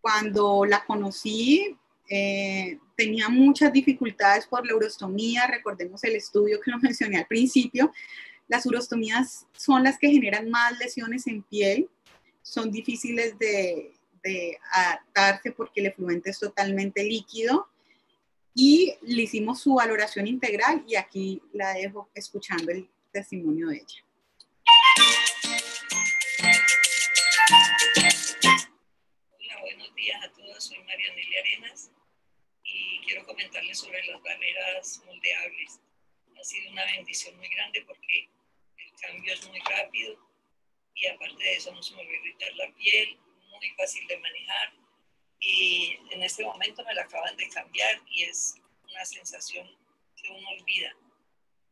Cuando 0.00 0.64
la 0.64 0.84
conocí, 0.84 1.76
eh, 2.08 2.78
tenía 2.96 3.28
muchas 3.28 3.72
dificultades 3.72 4.46
por 4.46 4.64
la 4.64 4.76
urostomía. 4.76 5.48
Recordemos 5.48 6.04
el 6.04 6.14
estudio 6.14 6.60
que 6.60 6.70
lo 6.70 6.78
mencioné 6.82 7.18
al 7.18 7.26
principio. 7.26 7.92
Las 8.46 8.64
urostomías 8.66 9.48
son 9.50 9.82
las 9.82 9.98
que 9.98 10.12
generan 10.12 10.48
más 10.48 10.78
lesiones 10.78 11.26
en 11.26 11.42
piel. 11.42 11.90
Son 12.42 12.70
difíciles 12.70 13.36
de, 13.36 13.94
de 14.22 14.56
adaptarse 14.70 15.50
porque 15.50 15.80
el 15.80 15.86
efluente 15.86 16.30
es 16.30 16.38
totalmente 16.38 17.02
líquido 17.02 17.66
y 18.54 18.94
le 19.02 19.22
hicimos 19.22 19.60
su 19.60 19.74
valoración 19.74 20.28
integral 20.28 20.84
y 20.86 20.94
aquí 20.94 21.42
la 21.52 21.74
dejo 21.74 22.08
escuchando 22.14 22.70
el 22.70 22.88
testimonio 23.12 23.68
de 23.68 23.76
ella. 23.76 24.04
Hola, 29.30 29.60
buenos 29.60 29.94
días 29.94 30.24
a 30.24 30.32
todos. 30.32 30.64
Soy 30.64 30.78
María 30.84 31.14
Nelia 31.14 31.40
Arenas 31.40 31.90
y 32.64 33.00
quiero 33.06 33.24
comentarles 33.24 33.78
sobre 33.78 34.04
las 34.06 34.22
barreras 34.22 35.02
moldeables. 35.06 35.80
Ha 36.38 36.44
sido 36.44 36.70
una 36.70 36.84
bendición 36.84 37.36
muy 37.36 37.48
grande 37.48 37.82
porque 37.86 38.28
el 38.76 38.92
cambio 39.00 39.32
es 39.32 39.48
muy 39.48 39.60
rápido 39.60 40.16
y 40.94 41.06
aparte 41.06 41.42
de 41.42 41.54
eso 41.54 41.72
no 41.72 41.82
se 41.82 41.94
me 41.94 42.04
va 42.04 42.10
a 42.10 42.14
irritar 42.14 42.52
la 42.54 42.72
piel, 42.74 43.18
muy 43.50 43.70
fácil 43.76 44.06
de 44.06 44.18
manejar 44.18 44.72
y 45.40 45.98
en 46.10 46.22
este 46.22 46.44
momento 46.44 46.84
me 46.84 46.94
la 46.94 47.02
acaban 47.02 47.36
de 47.36 47.48
cambiar 47.48 48.02
y 48.10 48.24
es 48.24 48.56
una 48.90 49.04
sensación 49.04 49.68
que 50.16 50.30
uno 50.30 50.48
olvida 50.50 50.94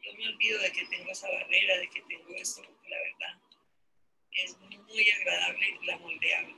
yo 0.07 0.15
me 0.15 0.29
olvido 0.29 0.61
de 0.61 0.73
que 0.73 0.87
tengo 0.87 1.11
esa 1.11 1.29
barrera, 1.29 1.79
de 1.79 1.89
que 1.91 2.01
tengo 2.03 2.35
esto, 2.35 2.63
porque 2.63 2.89
la 2.89 2.99
verdad 2.99 3.43
es 4.33 4.57
muy 4.59 5.11
agradable 5.11 5.79
la 5.83 5.99
moldeable. 5.99 6.55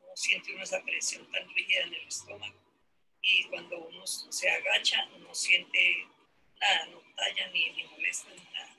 No 0.00 0.16
siente 0.16 0.52
uno 0.52 0.64
esa 0.64 0.82
presión 0.82 1.30
tan 1.30 1.48
rígida 1.54 1.82
en 1.82 1.94
el 1.94 2.08
estómago 2.08 2.60
y 3.22 3.44
cuando 3.44 3.78
uno 3.86 4.06
se 4.06 4.50
agacha 4.50 5.06
no 5.18 5.34
siente 5.34 6.06
nada, 6.60 6.86
no 6.86 7.02
talla 7.16 7.48
ni, 7.52 7.70
ni 7.70 7.84
molesta 7.84 8.30
ni 8.30 8.44
nada. 8.52 8.76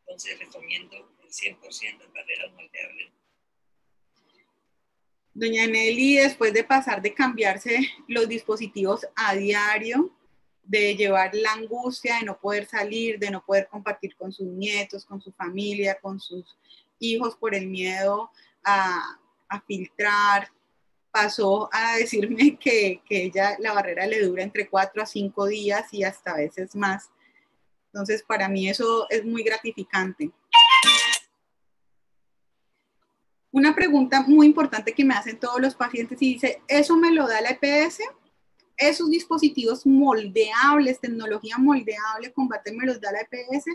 Entonces 0.00 0.38
recomiendo 0.38 0.96
el 1.22 1.28
100% 1.28 1.98
las 1.98 2.12
barreras 2.12 2.52
moldeables. 2.52 3.12
Doña 5.34 5.66
Nelly, 5.66 6.16
después 6.16 6.52
de 6.52 6.64
pasar 6.64 7.00
de 7.00 7.14
cambiarse 7.14 7.78
los 8.08 8.28
dispositivos 8.28 9.06
a 9.14 9.36
diario, 9.36 10.17
de 10.68 10.94
llevar 10.94 11.34
la 11.34 11.52
angustia 11.52 12.18
de 12.18 12.26
no 12.26 12.38
poder 12.38 12.66
salir, 12.66 13.18
de 13.18 13.30
no 13.30 13.42
poder 13.42 13.68
compartir 13.68 14.14
con 14.16 14.30
sus 14.30 14.46
nietos, 14.46 15.06
con 15.06 15.18
su 15.20 15.32
familia, 15.32 15.98
con 15.98 16.20
sus 16.20 16.58
hijos 16.98 17.36
por 17.36 17.54
el 17.54 17.66
miedo 17.66 18.30
a, 18.62 19.18
filtrar. 19.66 20.50
Pasó 21.10 21.70
a 21.72 21.96
decirme 21.96 22.58
que, 22.60 23.00
que, 23.08 23.24
ella 23.24 23.56
la 23.58 23.72
barrera 23.72 24.06
le 24.06 24.20
dura 24.20 24.42
entre 24.42 24.68
cuatro 24.68 25.02
a 25.02 25.06
cinco 25.06 25.46
días 25.46 25.92
y 25.92 26.04
hasta 26.04 26.32
a 26.32 26.36
veces 26.36 26.76
más. 26.76 27.08
Entonces, 27.86 28.22
para 28.22 28.46
mí 28.50 28.68
eso 28.68 29.06
es 29.08 29.24
muy 29.24 29.42
gratificante. 29.42 30.30
Una 33.50 33.74
pregunta 33.74 34.20
muy 34.20 34.46
importante 34.46 34.92
que 34.92 35.06
me 35.06 35.14
hacen 35.14 35.40
todos 35.40 35.62
los 35.62 35.74
pacientes 35.74 36.20
y 36.20 36.34
dice, 36.34 36.60
¿eso 36.68 36.94
me 36.98 37.10
lo 37.10 37.26
da 37.26 37.40
la 37.40 37.58
EPS? 37.58 38.00
Esos 38.78 39.10
dispositivos 39.10 39.84
moldeables, 39.84 41.00
tecnología 41.00 41.58
moldeable, 41.58 42.32
combate 42.32 42.72
me 42.72 42.86
los 42.86 43.00
da 43.00 43.10
la 43.12 43.20
EPS, 43.20 43.66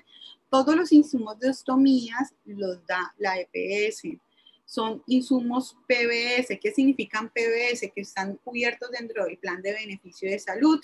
todos 0.49 0.75
los 0.75 0.91
insumos 0.91 1.37
de 1.39 1.49
ostomías 1.49 2.33
los 2.45 2.85
da 2.87 3.13
la 3.17 3.35
EPS. 3.39 4.17
Son 4.65 5.03
insumos 5.07 5.77
PBS. 5.87 6.57
¿Qué 6.59 6.71
significan 6.71 7.29
PBS? 7.29 7.91
Que 7.93 8.01
están 8.01 8.37
cubiertos 8.37 8.89
dentro 8.91 9.25
del 9.25 9.37
plan 9.37 9.61
de 9.61 9.73
beneficio 9.73 10.29
de 10.29 10.39
salud. 10.39 10.79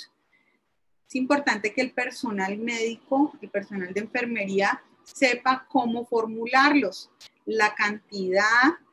Es 1.07 1.15
importante 1.15 1.73
que 1.73 1.81
el 1.81 1.91
personal 1.91 2.57
médico, 2.57 3.33
el 3.41 3.49
personal 3.49 3.93
de 3.93 4.01
enfermería, 4.01 4.83
sepa 5.03 5.65
cómo 5.69 6.05
formularlos, 6.05 7.09
la 7.49 7.73
cantidad, 7.73 8.43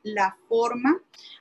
la 0.03 0.35
forma, 0.49 0.99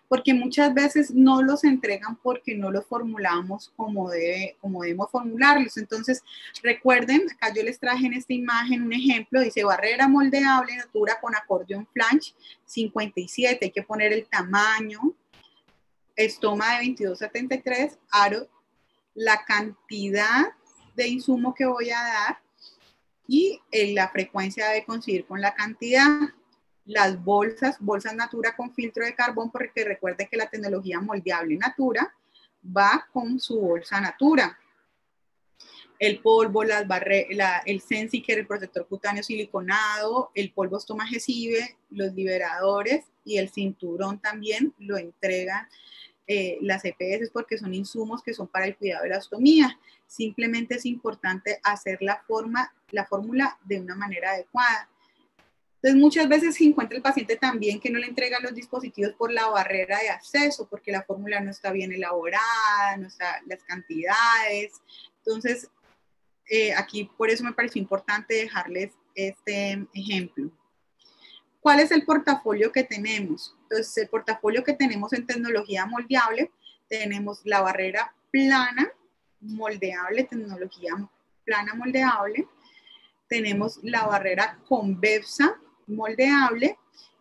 porque 0.10 0.34
muchas 0.34 0.74
veces 0.74 1.12
no 1.12 1.42
los 1.42 1.64
entregan 1.64 2.18
porque 2.18 2.56
no 2.56 2.72
los 2.72 2.86
formulamos 2.86 3.72
como, 3.78 4.10
debe, 4.10 4.58
como 4.60 4.82
debemos 4.82 5.10
formularlos. 5.10 5.78
Entonces, 5.78 6.22
recuerden, 6.62 7.22
acá 7.32 7.54
yo 7.54 7.64
les 7.64 7.80
traje 7.80 8.06
en 8.06 8.14
esta 8.14 8.34
imagen 8.34 8.84
un 8.84 8.92
ejemplo, 8.92 9.40
dice 9.40 9.64
barrera 9.64 10.10
moldeable 10.10 10.76
natura 10.76 11.18
con 11.22 11.36
acordeón 11.36 11.88
flange 11.94 12.34
57, 12.66 13.66
hay 13.66 13.72
que 13.72 13.84
poner 13.84 14.12
el 14.12 14.28
tamaño, 14.28 15.00
estoma 16.18 16.74
de 16.74 16.80
22 16.80 17.22
a 17.22 17.28
73, 17.28 17.98
aro, 18.12 18.50
la 19.14 19.46
cantidad 19.46 20.48
de 20.96 21.08
insumo 21.08 21.54
que 21.54 21.66
voy 21.66 21.92
a 21.92 22.02
dar 22.02 22.40
y 23.26 23.62
eh, 23.72 23.94
la 23.94 24.10
frecuencia 24.10 24.68
debe 24.68 24.86
coincidir 24.86 25.26
con 25.26 25.40
la 25.40 25.56
cantidad 25.56 26.10
las 26.86 27.24
bolsas, 27.24 27.78
bolsas 27.80 28.16
Natura 28.16 28.56
con 28.56 28.74
filtro 28.74 29.06
de 29.06 29.16
carbón, 29.16 29.52
porque 29.52 29.84
recuerde 29.84 30.28
que 30.30 30.38
la 30.38 30.50
tecnología 30.50 31.00
moldeable 31.00 31.58
Natura 31.58 32.14
va 32.66 33.08
con 33.12 33.40
su 33.40 33.60
bolsa 33.60 34.00
Natura. 34.00 34.58
El 35.98 36.20
polvo, 36.20 36.64
las 36.64 36.88
barre 36.88 37.28
la, 37.32 37.60
el 37.66 37.82
Sensiker, 37.82 38.38
el 38.38 38.48
protector 38.48 38.88
cutáneo 38.88 39.24
siliconado, 39.24 40.32
el 40.36 40.52
polvo 40.52 40.78
estomagesive, 40.78 41.78
los 41.90 42.14
liberadores 42.14 43.06
y 43.24 43.38
el 43.38 43.50
cinturón 43.50 44.20
también 44.20 44.74
lo 44.78 44.98
entregan 44.98 45.68
eh, 46.28 46.58
las 46.62 46.84
EPS 46.84 47.30
porque 47.32 47.58
son 47.58 47.74
insumos 47.74 48.24
que 48.24 48.34
son 48.34 48.48
para 48.48 48.66
el 48.66 48.76
cuidado 48.76 49.04
de 49.04 49.10
la 49.10 49.20
ostomía. 49.20 49.80
Simplemente 50.08 50.76
es 50.76 50.86
importante 50.86 51.60
hacer 51.64 52.00
la, 52.02 52.24
forma, 52.28 52.74
la 52.92 53.06
fórmula 53.06 53.58
de 53.64 53.80
una 53.80 53.96
manera 53.96 54.32
adecuada. 54.32 54.90
Entonces, 55.86 56.02
muchas 56.02 56.28
veces 56.28 56.56
se 56.56 56.64
encuentra 56.64 56.98
el 56.98 57.04
paciente 57.04 57.36
también 57.36 57.80
que 57.80 57.92
no 57.92 58.00
le 58.00 58.08
entrega 58.08 58.40
los 58.40 58.56
dispositivos 58.56 59.14
por 59.14 59.32
la 59.32 59.46
barrera 59.50 60.00
de 60.00 60.10
acceso, 60.10 60.68
porque 60.68 60.92
la 60.92 61.04
fórmula 61.04 61.40
no 61.42 61.52
está 61.52 61.72
bien 61.72 61.94
elaborada, 61.94 62.98
no 62.98 63.06
están 63.06 63.44
las 63.46 63.64
cantidades. 63.64 64.82
Entonces, 65.18 65.70
eh, 66.50 66.74
aquí 66.74 67.08
por 67.16 67.30
eso 67.30 67.44
me 67.44 67.54
pareció 67.54 67.80
importante 67.80 68.34
dejarles 68.34 68.94
este 69.14 69.88
ejemplo. 69.94 70.50
¿Cuál 71.60 71.82
es 71.82 71.92
el 71.92 72.04
portafolio 72.04 72.72
que 72.72 72.84
tenemos? 72.84 73.56
Entonces, 73.62 73.96
el 73.98 74.10
portafolio 74.10 74.64
que 74.64 74.74
tenemos 74.74 75.14
en 75.14 75.28
tecnología 75.28 75.86
moldeable, 75.86 76.50
tenemos 76.90 77.42
la 77.44 77.62
barrera 77.62 78.12
plana, 78.32 78.92
moldeable, 79.40 80.24
tecnología 80.24 80.94
plana 81.44 81.76
moldeable, 81.76 82.48
tenemos 83.28 83.80
la 83.84 84.08
barrera 84.08 84.58
convexa 84.68 85.60
moldeable 85.88 86.78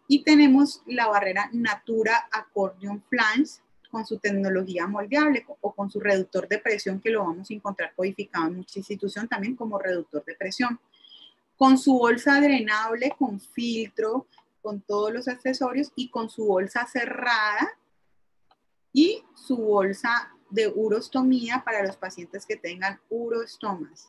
y 0.07 0.23
tenemos 0.23 0.83
la 0.87 1.09
barrera 1.09 1.49
Natura 1.53 2.29
Accordion 2.31 3.03
Flange 3.09 3.61
con 3.91 4.05
su 4.05 4.19
tecnología 4.19 4.87
moldeable 4.87 5.47
o 5.61 5.73
con 5.73 5.91
su 5.91 6.01
reductor 6.01 6.49
de 6.49 6.59
presión 6.59 7.01
que 7.01 7.11
lo 7.11 7.25
vamos 7.25 7.51
a 7.51 7.55
encontrar 7.55 7.95
codificado 7.95 8.49
en 8.49 8.57
mucha 8.57 8.79
institución 8.81 9.29
también 9.29 9.55
como 9.55 9.79
reductor 9.79 10.25
de 10.25 10.35
presión. 10.35 10.81
Con 11.57 11.79
su 11.79 11.97
bolsa 11.97 12.41
drenable, 12.41 13.15
con 13.17 13.39
filtro, 13.41 14.27
con 14.61 14.81
todos 14.81 15.13
los 15.13 15.29
accesorios 15.29 15.93
y 15.95 16.11
con 16.11 16.29
su 16.29 16.45
bolsa 16.47 16.87
cerrada 16.87 17.79
y 18.93 19.23
su 19.35 19.57
bolsa 19.57 20.33
de 20.51 20.69
urostomía 20.69 21.63
para 21.65 21.85
los 21.85 21.97
pacientes 21.97 22.47
que 22.47 22.57
tengan 22.57 22.99
urostomas. 23.11 24.09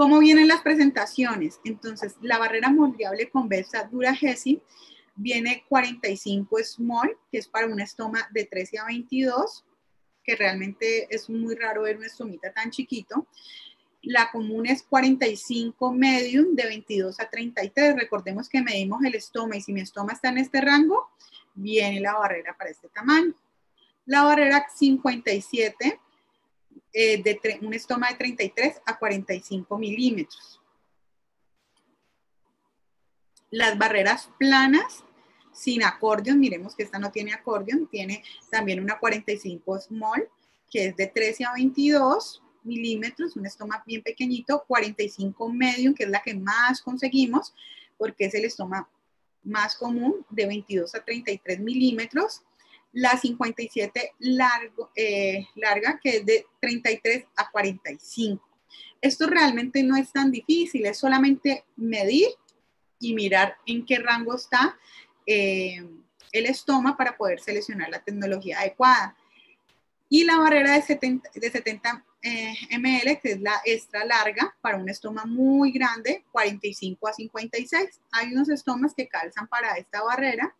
¿Cómo 0.00 0.18
vienen 0.18 0.48
las 0.48 0.62
presentaciones? 0.62 1.60
Entonces, 1.62 2.16
la 2.22 2.38
barrera 2.38 2.70
moldeable 2.70 3.28
convexa 3.28 3.84
Duragesi 3.84 4.62
viene 5.14 5.62
45 5.68 6.56
small, 6.64 7.18
que 7.30 7.36
es 7.36 7.46
para 7.46 7.66
un 7.66 7.78
estoma 7.80 8.26
de 8.30 8.46
13 8.46 8.78
a 8.78 8.86
22, 8.86 9.66
que 10.24 10.36
realmente 10.36 11.06
es 11.14 11.28
muy 11.28 11.54
raro 11.54 11.82
ver 11.82 11.98
un 11.98 12.04
estomita 12.04 12.50
tan 12.50 12.70
chiquito. 12.70 13.26
La 14.00 14.30
común 14.30 14.64
es 14.64 14.82
45 14.84 15.92
medium 15.92 16.54
de 16.54 16.64
22 16.64 17.20
a 17.20 17.28
33. 17.28 17.94
Recordemos 17.94 18.48
que 18.48 18.62
medimos 18.62 19.04
el 19.04 19.14
estoma 19.16 19.56
y 19.56 19.60
si 19.60 19.74
mi 19.74 19.82
estoma 19.82 20.14
está 20.14 20.30
en 20.30 20.38
este 20.38 20.62
rango, 20.62 21.10
viene 21.52 22.00
la 22.00 22.14
barrera 22.14 22.56
para 22.56 22.70
este 22.70 22.88
tamaño. 22.88 23.34
La 24.06 24.22
barrera 24.22 24.64
57 24.74 26.00
eh, 26.92 27.22
de 27.22 27.38
un 27.62 27.74
estoma 27.74 28.08
de 28.08 28.16
33 28.16 28.82
a 28.84 28.98
45 28.98 29.78
milímetros. 29.78 30.60
Las 33.50 33.76
barreras 33.76 34.30
planas 34.38 35.04
sin 35.52 35.82
acordeón, 35.82 36.40
miremos 36.40 36.74
que 36.74 36.84
esta 36.84 36.98
no 36.98 37.10
tiene 37.10 37.32
acordeón, 37.32 37.88
tiene 37.88 38.22
también 38.50 38.80
una 38.80 38.98
45 38.98 39.80
small, 39.80 40.28
que 40.70 40.86
es 40.86 40.96
de 40.96 41.06
13 41.06 41.44
a 41.44 41.52
22 41.54 42.42
milímetros, 42.62 43.36
un 43.36 43.46
estoma 43.46 43.82
bien 43.86 44.02
pequeñito, 44.02 44.64
45 44.66 45.48
medium, 45.48 45.94
que 45.94 46.04
es 46.04 46.10
la 46.10 46.22
que 46.22 46.34
más 46.34 46.80
conseguimos, 46.82 47.54
porque 47.98 48.26
es 48.26 48.34
el 48.34 48.44
estoma 48.44 48.88
más 49.42 49.74
común, 49.74 50.24
de 50.30 50.46
22 50.46 50.94
a 50.94 51.04
33 51.04 51.60
milímetros, 51.60 52.42
la 52.92 53.16
57 53.16 54.14
largo, 54.18 54.90
eh, 54.94 55.46
larga, 55.54 55.98
que 56.02 56.18
es 56.18 56.26
de 56.26 56.46
33 56.60 57.26
a 57.36 57.50
45. 57.50 58.46
Esto 59.00 59.26
realmente 59.26 59.82
no 59.82 59.96
es 59.96 60.12
tan 60.12 60.30
difícil, 60.30 60.86
es 60.86 60.98
solamente 60.98 61.64
medir 61.76 62.28
y 62.98 63.14
mirar 63.14 63.56
en 63.66 63.86
qué 63.86 63.98
rango 63.98 64.34
está 64.34 64.78
eh, 65.26 65.82
el 66.32 66.46
estoma 66.46 66.96
para 66.96 67.16
poder 67.16 67.40
seleccionar 67.40 67.88
la 67.88 68.02
tecnología 68.02 68.60
adecuada. 68.60 69.16
Y 70.08 70.24
la 70.24 70.38
barrera 70.38 70.74
de 70.74 70.82
70, 70.82 71.30
de 71.34 71.50
70 71.50 72.04
eh, 72.22 72.54
ml, 72.78 73.20
que 73.20 73.32
es 73.32 73.40
la 73.40 73.54
extra 73.64 74.04
larga 74.04 74.54
para 74.60 74.76
un 74.76 74.88
estoma 74.88 75.24
muy 75.24 75.72
grande, 75.72 76.24
45 76.32 77.08
a 77.08 77.12
56. 77.12 78.00
Hay 78.12 78.32
unos 78.32 78.48
estomas 78.48 78.92
que 78.94 79.08
calzan 79.08 79.46
para 79.46 79.76
esta 79.76 80.02
barrera 80.02 80.54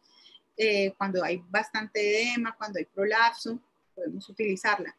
eh, 0.62 0.92
cuando 0.98 1.24
hay 1.24 1.42
bastante 1.48 2.00
edema, 2.10 2.54
cuando 2.54 2.78
hay 2.78 2.84
prolapso, 2.84 3.58
podemos 3.94 4.28
utilizarla. 4.28 4.94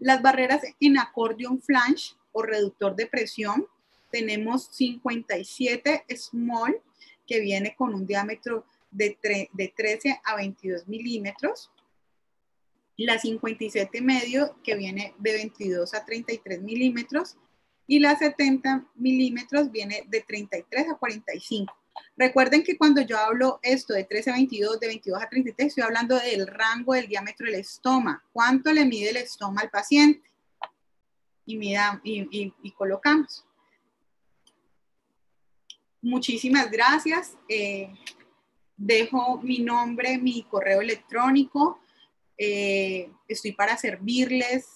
Las 0.00 0.20
barreras 0.20 0.62
en 0.80 0.98
acordeon 0.98 1.62
flange 1.62 2.16
o 2.32 2.42
reductor 2.42 2.96
de 2.96 3.06
presión, 3.06 3.68
tenemos 4.10 4.66
57 4.72 6.06
small, 6.16 6.82
que 7.24 7.38
viene 7.38 7.76
con 7.76 7.94
un 7.94 8.04
diámetro 8.04 8.66
de, 8.90 9.16
de 9.52 9.72
13 9.76 10.20
a 10.24 10.34
22 10.34 10.88
milímetros. 10.88 11.70
La 12.96 13.20
57 13.20 14.00
medio, 14.00 14.60
que 14.64 14.74
viene 14.74 15.14
de 15.18 15.34
22 15.34 15.94
a 15.94 16.04
33 16.04 16.62
milímetros. 16.62 17.36
Y 17.86 18.00
la 18.00 18.16
70 18.18 18.88
milímetros 18.96 19.70
viene 19.70 20.02
de 20.08 20.20
33 20.22 20.88
a 20.90 20.96
45. 20.96 21.72
Recuerden 22.16 22.62
que 22.62 22.78
cuando 22.78 23.02
yo 23.02 23.18
hablo 23.18 23.60
esto 23.62 23.92
de 23.92 24.04
13 24.04 24.30
a 24.30 24.34
22, 24.34 24.80
de 24.80 24.86
22 24.86 25.22
a 25.22 25.28
33, 25.28 25.68
estoy 25.68 25.84
hablando 25.84 26.18
del 26.18 26.46
rango 26.46 26.94
del 26.94 27.08
diámetro 27.08 27.46
del 27.46 27.56
estoma. 27.56 28.24
¿Cuánto 28.32 28.72
le 28.72 28.86
mide 28.86 29.10
el 29.10 29.18
estoma 29.18 29.60
al 29.60 29.70
paciente? 29.70 30.22
Y, 31.44 31.56
mida, 31.56 32.00
y, 32.02 32.70
colocamos. 32.72 33.44
Muchísimas 36.00 36.70
gracias. 36.70 37.36
Eh, 37.48 37.92
dejo 38.76 39.40
mi 39.42 39.58
nombre, 39.58 40.18
mi 40.18 40.42
correo 40.44 40.80
electrónico. 40.80 41.80
Eh, 42.38 43.10
estoy 43.28 43.52
para 43.52 43.76
servirles. 43.76 44.66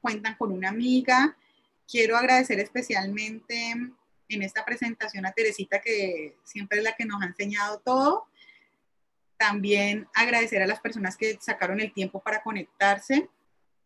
Cuentan 0.00 0.36
con 0.36 0.52
una 0.52 0.68
amiga. 0.68 1.36
Quiero 1.86 2.16
agradecer 2.16 2.60
especialmente 2.60 3.92
en 4.30 4.42
esta 4.42 4.64
presentación 4.64 5.26
a 5.26 5.32
Teresita, 5.32 5.80
que 5.80 6.36
siempre 6.44 6.78
es 6.78 6.84
la 6.84 6.94
que 6.94 7.04
nos 7.04 7.20
ha 7.22 7.26
enseñado 7.26 7.80
todo. 7.80 8.26
También 9.36 10.08
agradecer 10.14 10.62
a 10.62 10.66
las 10.66 10.80
personas 10.80 11.16
que 11.16 11.38
sacaron 11.40 11.80
el 11.80 11.92
tiempo 11.92 12.20
para 12.20 12.42
conectarse, 12.42 13.28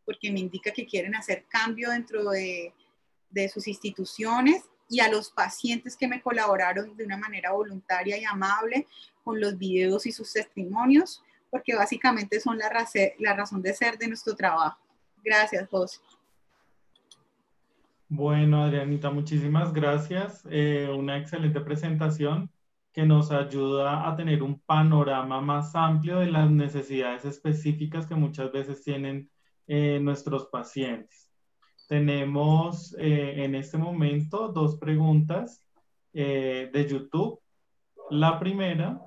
porque 0.04 0.30
me 0.30 0.40
indica 0.40 0.70
que 0.72 0.86
quieren 0.86 1.14
hacer 1.14 1.46
cambio 1.48 1.90
dentro 1.90 2.30
de, 2.30 2.74
de 3.30 3.48
sus 3.48 3.66
instituciones 3.66 4.64
y 4.88 5.00
a 5.00 5.08
los 5.08 5.30
pacientes 5.30 5.96
que 5.96 6.08
me 6.08 6.20
colaboraron 6.20 6.96
de 6.96 7.04
una 7.04 7.16
manera 7.16 7.52
voluntaria 7.52 8.18
y 8.18 8.24
amable 8.24 8.86
con 9.22 9.40
los 9.40 9.56
videos 9.58 10.06
y 10.06 10.12
sus 10.12 10.32
testimonios, 10.32 11.22
porque 11.50 11.74
básicamente 11.74 12.40
son 12.40 12.58
la, 12.58 12.70
la 13.18 13.34
razón 13.34 13.62
de 13.62 13.74
ser 13.74 13.96
de 13.96 14.08
nuestro 14.08 14.34
trabajo. 14.34 14.78
Gracias, 15.22 15.68
José. 15.70 16.00
Bueno, 18.16 18.62
Adrianita, 18.62 19.10
muchísimas 19.10 19.72
gracias. 19.72 20.46
Eh, 20.48 20.88
una 20.96 21.18
excelente 21.18 21.60
presentación 21.60 22.48
que 22.92 23.04
nos 23.04 23.32
ayuda 23.32 24.08
a 24.08 24.14
tener 24.14 24.40
un 24.44 24.60
panorama 24.60 25.40
más 25.40 25.74
amplio 25.74 26.20
de 26.20 26.30
las 26.30 26.48
necesidades 26.48 27.24
específicas 27.24 28.06
que 28.06 28.14
muchas 28.14 28.52
veces 28.52 28.84
tienen 28.84 29.28
eh, 29.66 29.98
nuestros 30.00 30.46
pacientes. 30.46 31.32
Tenemos 31.88 32.94
eh, 33.00 33.42
en 33.44 33.56
este 33.56 33.78
momento 33.78 34.46
dos 34.46 34.76
preguntas 34.76 35.60
de 36.12 36.86
YouTube. 36.88 37.40
La 38.10 38.38
primera 38.38 39.00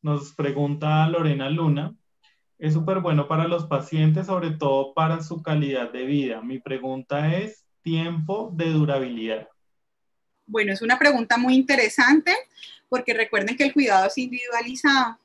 nos 0.00 0.32
pregunta 0.32 1.06
Lorena 1.10 1.50
Luna. 1.50 1.94
Es 2.56 2.72
súper 2.72 3.00
bueno 3.00 3.28
para 3.28 3.46
los 3.46 3.66
pacientes, 3.66 4.28
sobre 4.28 4.52
todo 4.52 4.94
para 4.94 5.22
su 5.22 5.42
calidad 5.42 5.92
de 5.92 6.06
vida. 6.06 6.40
Mi 6.40 6.60
pregunta 6.60 7.36
es, 7.36 7.63
tiempo 7.84 8.50
de 8.52 8.70
durabilidad? 8.70 9.48
Bueno, 10.46 10.72
es 10.72 10.82
una 10.82 10.98
pregunta 10.98 11.36
muy 11.36 11.54
interesante 11.54 12.34
porque 12.88 13.14
recuerden 13.14 13.56
que 13.56 13.64
el 13.64 13.72
cuidado 13.72 14.06
es 14.06 14.18
individualizado. 14.18 15.18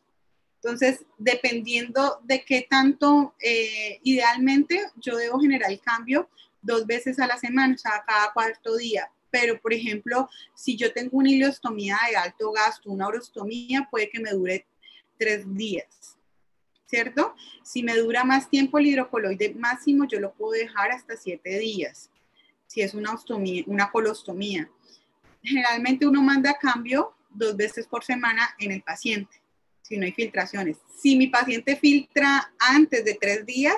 Entonces, 0.62 1.06
dependiendo 1.18 2.20
de 2.24 2.44
qué 2.44 2.68
tanto, 2.70 3.34
eh, 3.40 4.00
idealmente 4.04 4.82
yo 4.98 5.16
debo 5.16 5.40
generar 5.40 5.72
el 5.72 5.80
cambio 5.80 6.30
dos 6.62 6.86
veces 6.86 7.18
a 7.20 7.28
la 7.28 7.38
semana, 7.38 7.76
o 7.76 7.78
sea, 7.78 8.04
cada 8.06 8.34
cuarto 8.34 8.76
día. 8.76 9.10
Pero, 9.32 9.60
por 9.62 9.74
ejemplo, 9.74 10.30
si 10.54 10.76
yo 10.76 10.92
tengo 10.92 11.18
una 11.18 11.32
ileostomía 11.32 11.98
de 12.10 12.18
alto 12.18 12.52
gasto, 12.52 12.92
una 12.92 13.08
orostomía, 13.08 13.88
puede 13.90 14.10
que 14.10 14.20
me 14.20 14.32
dure 14.32 14.66
tres 15.18 15.44
días, 15.56 16.18
¿cierto? 16.88 17.36
Si 17.64 17.84
me 17.84 17.96
dura 17.96 18.24
más 18.24 18.50
tiempo 18.50 18.80
el 18.80 18.88
hidrocoloide 18.88 19.54
máximo, 19.54 20.08
yo 20.08 20.20
lo 20.20 20.34
puedo 20.34 20.54
dejar 20.54 20.92
hasta 20.92 21.16
siete 21.16 21.60
días 21.60 22.09
si 22.70 22.82
es 22.82 22.94
una, 22.94 23.14
ostomía, 23.14 23.64
una 23.66 23.90
colostomía. 23.90 24.70
Generalmente 25.42 26.06
uno 26.06 26.22
manda 26.22 26.54
cambio 26.54 27.16
dos 27.32 27.58
veces 27.58 27.88
por 27.88 28.04
semana 28.04 28.56
en 28.60 28.72
el 28.72 28.84
paciente, 28.84 29.42
si 29.82 29.98
no 29.98 30.06
hay 30.06 30.12
filtraciones. 30.12 30.78
Si 30.96 31.18
mi 31.18 31.28
paciente 31.28 31.76
filtra 31.76 32.54
antes 32.60 33.04
de 33.04 33.16
tres 33.16 33.44
días, 33.44 33.76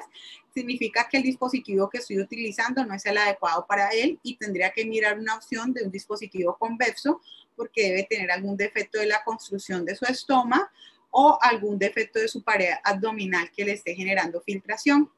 significa 0.53 1.07
que 1.09 1.17
el 1.17 1.23
dispositivo 1.23 1.89
que 1.89 1.99
estoy 1.99 2.19
utilizando 2.19 2.85
no 2.85 2.93
es 2.93 3.05
el 3.05 3.17
adecuado 3.17 3.65
para 3.65 3.89
él 3.91 4.19
y 4.23 4.35
tendría 4.35 4.71
que 4.71 4.85
mirar 4.85 5.17
una 5.17 5.35
opción 5.35 5.73
de 5.73 5.85
un 5.85 5.91
dispositivo 5.91 6.57
convexo 6.59 7.21
porque 7.55 7.83
debe 7.83 8.07
tener 8.09 8.29
algún 8.29 8.57
defecto 8.57 8.99
de 8.99 9.05
la 9.05 9.23
construcción 9.23 9.85
de 9.85 9.95
su 9.95 10.03
estoma 10.03 10.69
o 11.11 11.39
algún 11.41 11.79
defecto 11.79 12.19
de 12.19 12.27
su 12.27 12.43
pared 12.43 12.73
abdominal 12.83 13.49
que 13.55 13.63
le 13.63 13.73
esté 13.73 13.95
generando 13.95 14.41
filtración. 14.41 15.09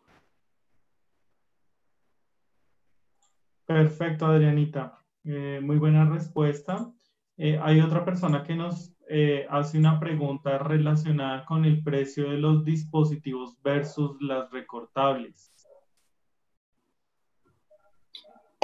Perfecto, 3.65 4.25
Adrianita. 4.25 4.99
Eh, 5.23 5.61
muy 5.61 5.77
buena 5.77 6.05
respuesta. 6.09 6.91
Eh, 7.37 7.57
hay 7.61 7.79
otra 7.79 8.03
persona 8.03 8.43
que 8.43 8.55
nos 8.55 8.91
eh, 9.07 9.47
hace 9.49 9.77
una 9.77 9.99
pregunta 9.99 10.57
relacionada 10.57 11.45
con 11.45 11.63
el 11.63 11.81
precio 11.81 12.29
de 12.29 12.37
los 12.37 12.65
dispositivos 12.65 13.55
versus 13.63 14.17
las 14.21 14.51
recortables. 14.51 15.51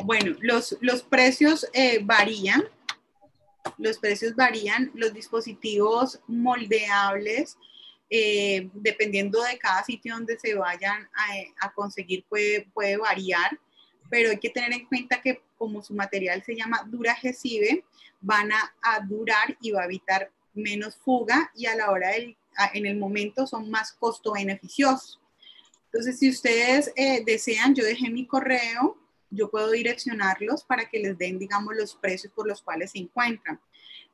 Bueno, 0.04 0.36
los, 0.42 0.78
los 0.82 1.02
precios 1.02 1.66
varían. 2.04 2.64
Los 3.78 4.00
precios 4.00 4.36
varían. 4.36 4.92
Los 4.94 5.14
dispositivos 5.14 6.22
moldeables, 6.28 7.58
dependiendo 8.10 9.42
de 9.44 9.58
cada 9.58 9.84
sitio 9.84 10.16
donde 10.16 10.40
se 10.40 10.56
vayan 10.56 11.04
a, 11.04 11.68
a 11.68 11.72
conseguir, 11.74 12.26
puede, 12.30 12.70
puede 12.74 12.98
variar 12.98 13.60
pero 14.10 14.30
hay 14.32 14.40
que 14.40 14.50
tener 14.50 14.74
en 14.74 14.86
cuenta 14.86 15.22
que 15.22 15.42
como 15.58 15.82
su 15.82 15.94
material 15.94 16.44
se 16.44 16.56
llama 16.56 16.84
duragesive, 16.88 17.84
van 18.22 18.52
a, 18.52 19.00
durar 19.08 19.58
y 19.62 19.72
va 19.72 19.82
a 19.82 19.86
evitar 19.86 20.32
menos 20.54 20.98
fuga 20.98 21.52
y 21.56 21.68
a 21.68 21.76
la 21.76 21.92
hora 21.92 22.10
del, 22.10 22.36
en 22.74 22.86
el 22.86 22.98
momento 22.98 23.48
son 23.48 23.70
más 23.70 23.94
costo 23.94 24.34
beneficiosos. 24.34 25.20
Entonces, 25.86 26.20
si 26.20 26.30
ustedes 26.30 26.92
eh, 26.96 27.24
desean, 27.26 27.74
yo 27.74 27.84
dejé 27.84 28.10
mi 28.10 28.28
correo, 28.28 28.98
yo 29.32 29.50
puedo 29.50 29.72
direccionarlos 29.72 30.64
para 30.64 30.90
que 30.90 31.00
les 31.00 31.18
den, 31.18 31.40
digamos, 31.40 31.76
los 31.76 31.96
precios 31.96 32.34
por 32.34 32.48
los 32.48 32.62
cuales 32.62 32.92
se 32.92 33.00
encuentran. 33.00 33.60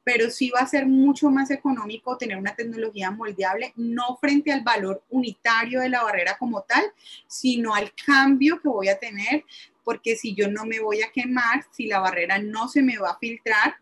Pero 0.03 0.29
sí 0.29 0.51
va 0.51 0.59
a 0.59 0.67
ser 0.67 0.85
mucho 0.85 1.29
más 1.31 1.49
económico 1.51 2.17
tener 2.17 2.37
una 2.37 2.55
tecnología 2.55 3.11
moldeable, 3.11 3.73
no 3.75 4.17
frente 4.17 4.51
al 4.51 4.61
valor 4.61 5.03
unitario 5.09 5.81
de 5.81 5.89
la 5.89 6.03
barrera 6.03 6.37
como 6.37 6.61
tal, 6.61 6.83
sino 7.27 7.73
al 7.73 7.91
cambio 8.05 8.61
que 8.61 8.67
voy 8.67 8.87
a 8.87 8.99
tener 8.99 9.43
porque 9.85 10.17
si 10.17 10.33
yo 10.33 10.49
no 10.49 10.65
me 10.65 10.81
voy 10.81 11.03
a 11.03 11.11
quemar, 11.11 11.65
si 11.71 11.85
la 11.85 11.99
barrera 11.99 12.39
no 12.39 12.67
se 12.67 12.81
me 12.81 12.97
va 12.97 13.11
a 13.11 13.19
filtrar, 13.19 13.77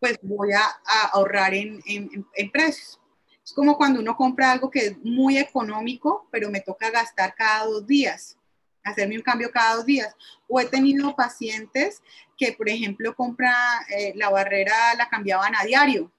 pues 0.00 0.18
voy 0.22 0.52
a, 0.52 0.64
ahorrar 1.12 1.54
en, 1.54 1.80
en, 1.86 2.50
precios. 2.50 2.98
Es 3.44 3.52
como 3.52 3.76
cuando 3.76 4.00
uno 4.00 4.16
compra 4.16 4.50
algo 4.50 4.70
que 4.70 4.86
es 4.86 4.98
muy 5.04 5.36
económico, 5.36 6.26
pero 6.32 6.50
me 6.50 6.62
toca 6.62 6.90
gastar 6.90 7.34
cada 7.34 7.66
dos 7.66 7.86
días, 7.86 8.38
hacerme 8.82 9.16
un 9.16 9.22
cambio 9.22 9.50
cada 9.52 9.76
dos 9.76 9.84
días. 9.86 10.16
O 10.48 10.58
he 10.58 10.64
tenido 10.64 11.14
pacientes 11.14 12.02
que, 12.38 12.52
por 12.54 12.70
ejemplo, 12.70 13.14
compra 13.14 13.54
eh, 13.94 14.14
la 14.16 14.30
barrera, 14.30 14.94
la 14.96 15.10
cambiaban 15.10 15.54
a 15.54 15.64
diario. 15.64 16.10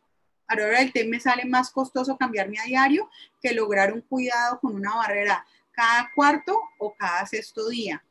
Ahora 0.47 0.81
el 0.81 0.93
té 0.93 1.05
me 1.05 1.19
sale 1.19 1.45
más 1.45 1.71
costoso 1.71 2.17
cambiarme 2.17 2.59
a 2.59 2.65
diario 2.65 3.09
que 3.41 3.53
lograr 3.53 3.93
un 3.93 4.01
cuidado 4.01 4.59
con 4.59 4.75
una 4.75 4.95
barrera 4.95 5.45
cada 5.71 6.11
cuarto 6.13 6.59
o 6.77 6.93
cada 6.93 7.25
sexto 7.25 7.69
día. 7.69 8.03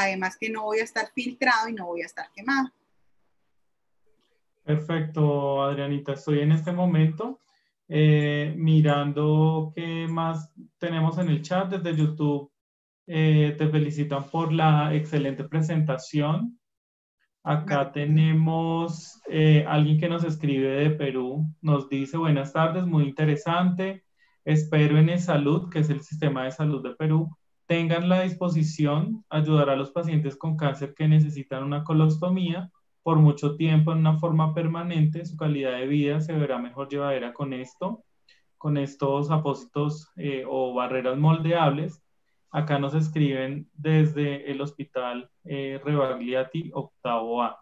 Además 0.00 0.36
que 0.38 0.48
no 0.48 0.62
voy 0.62 0.78
a 0.78 0.84
estar 0.84 1.10
filtrado 1.12 1.68
y 1.68 1.72
no 1.72 1.86
voy 1.86 2.02
a 2.02 2.06
estar 2.06 2.30
quemado. 2.32 2.70
Perfecto, 4.62 5.60
Adrianita. 5.60 6.12
Estoy 6.12 6.38
en 6.38 6.52
este 6.52 6.70
momento 6.70 7.40
eh, 7.88 8.54
mirando 8.56 9.72
qué 9.74 10.06
más 10.08 10.52
tenemos 10.78 11.18
en 11.18 11.30
el 11.30 11.42
chat 11.42 11.68
desde 11.68 11.96
YouTube. 11.96 12.48
Eh, 13.08 13.56
te 13.58 13.68
felicitan 13.68 14.30
por 14.30 14.52
la 14.52 14.94
excelente 14.94 15.42
presentación. 15.42 16.60
Acá 17.42 17.90
tenemos 17.90 19.20
eh, 19.28 19.64
alguien 19.66 19.98
que 19.98 20.08
nos 20.08 20.22
escribe 20.22 20.68
de 20.68 20.90
Perú. 20.90 21.44
Nos 21.60 21.88
dice, 21.88 22.18
buenas 22.18 22.52
tardes, 22.52 22.86
muy 22.86 23.02
interesante. 23.02 24.04
Espero 24.44 24.96
en 24.96 25.08
el 25.08 25.18
Salud, 25.18 25.68
que 25.70 25.80
es 25.80 25.90
el 25.90 26.02
sistema 26.02 26.44
de 26.44 26.52
salud 26.52 26.84
de 26.84 26.94
Perú, 26.94 27.36
tengan 27.68 28.08
la 28.08 28.22
disposición 28.22 29.26
ayudar 29.28 29.68
a 29.68 29.76
los 29.76 29.90
pacientes 29.90 30.36
con 30.36 30.56
cáncer 30.56 30.94
que 30.94 31.06
necesitan 31.06 31.62
una 31.62 31.84
colostomía 31.84 32.70
por 33.02 33.18
mucho 33.18 33.56
tiempo 33.56 33.92
en 33.92 33.98
una 33.98 34.18
forma 34.18 34.54
permanente, 34.54 35.26
su 35.26 35.36
calidad 35.36 35.78
de 35.78 35.86
vida 35.86 36.20
se 36.22 36.32
verá 36.32 36.58
mejor 36.58 36.88
llevadera 36.88 37.34
con 37.34 37.52
esto, 37.52 38.04
con 38.56 38.78
estos 38.78 39.30
apósitos 39.30 40.10
eh, 40.16 40.44
o 40.48 40.72
barreras 40.72 41.18
moldeables. 41.18 42.02
Acá 42.50 42.78
nos 42.78 42.94
escriben 42.94 43.68
desde 43.74 44.50
el 44.50 44.62
hospital 44.62 45.30
eh, 45.44 45.78
Rebagliati 45.84 46.70
Octavo 46.72 47.42
A. 47.42 47.60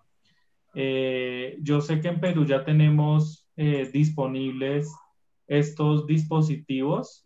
Eh, 0.74 1.58
yo 1.62 1.80
sé 1.80 2.00
que 2.00 2.08
en 2.08 2.20
Perú 2.20 2.44
ya 2.44 2.64
tenemos 2.64 3.42
disponibles 3.56 4.94
estos 5.48 6.06
dispositivos 6.06 7.25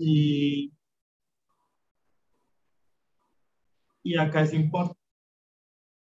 y, 0.00 0.72
acá 4.18 4.42
es, 4.42 4.52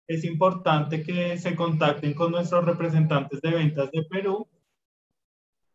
es 0.08 0.24
importante 0.24 1.04
que 1.04 1.38
se 1.38 1.56
contacten 1.56 2.14
con 2.14 2.32
nuestros 2.32 2.64
representantes 2.66 3.42
de 3.42 3.52
ventas 3.52 3.92
de 3.92 4.04
Perú. 4.04 4.48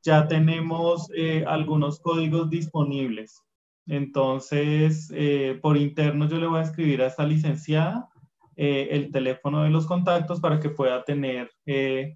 Ya 0.05 0.27
tenemos 0.29 1.11
eh, 1.15 1.45
algunos 1.47 2.01
códigos 2.01 2.49
disponibles. 2.51 3.43
Entonces, 3.87 5.13
eh, 5.15 5.59
por 5.61 5.77
interno 5.77 6.29
yo 6.29 6.39
le 6.39 6.47
voy 6.47 6.61
a 6.61 6.63
escribir 6.63 7.03
a 7.03 7.07
esta 7.09 7.27
licenciada 7.27 8.09
eh, 8.57 8.89
el 8.93 9.11
teléfono 9.11 9.65
de 9.65 9.71
los 9.71 9.87
contactos 9.87 10.41
para 10.41 10.61
que 10.61 10.71
pueda 10.71 11.05
tener 11.05 11.51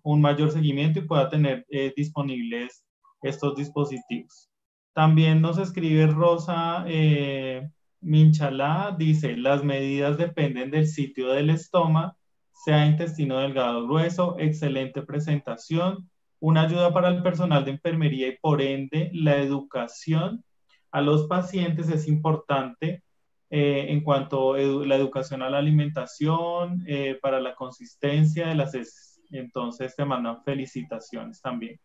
un 0.05 0.21
mayor 0.21 0.53
seguimiento 0.53 1.01
y 1.01 1.07
pueda 1.07 1.29
tener 1.29 1.67
disponibles 1.97 2.85
estos 3.23 3.57
dispositivos. 3.57 4.51
También 4.97 5.43
nos 5.43 5.59
escribe 5.59 6.07
Rosa 6.07 6.83
eh, 6.87 7.69
Minchalá, 8.01 8.97
dice, 8.99 9.37
las 9.37 9.63
medidas 9.63 10.17
dependen 10.17 10.71
del 10.71 10.87
sitio 10.87 11.29
del 11.29 11.51
estómago, 11.51 12.17
sea 12.65 12.87
intestino 12.87 13.37
delgado 13.37 13.87
grueso, 13.87 14.37
excelente 14.39 15.03
presentación, 15.03 16.09
una 16.41 16.63
ayuda 16.63 16.95
para 16.95 17.09
el 17.09 17.23
personal 17.23 17.63
de 17.67 17.73
enfermería 17.73 18.29
y 18.29 18.39
por 18.39 18.63
ende 18.63 19.11
la 19.13 19.37
educación 19.37 20.43
a 20.91 21.03
los 21.03 21.27
pacientes 21.27 21.91
es 21.91 22.09
importante 22.09 23.03
eh, 23.51 23.89
en 23.91 24.03
cuanto 24.03 24.55
a 24.55 24.59
la 24.59 24.97
educación 24.97 25.43
a 25.43 25.51
la 25.51 25.59
alimentación, 25.59 26.83
eh, 26.87 27.19
para 27.21 27.39
la 27.39 27.55
consistencia 27.55 28.49
de 28.49 28.55
las 28.55 28.75
heces. 28.75 29.21
Entonces 29.31 29.95
te 29.95 30.07
mandan 30.07 30.43
felicitaciones 30.43 31.43
también. 31.43 31.79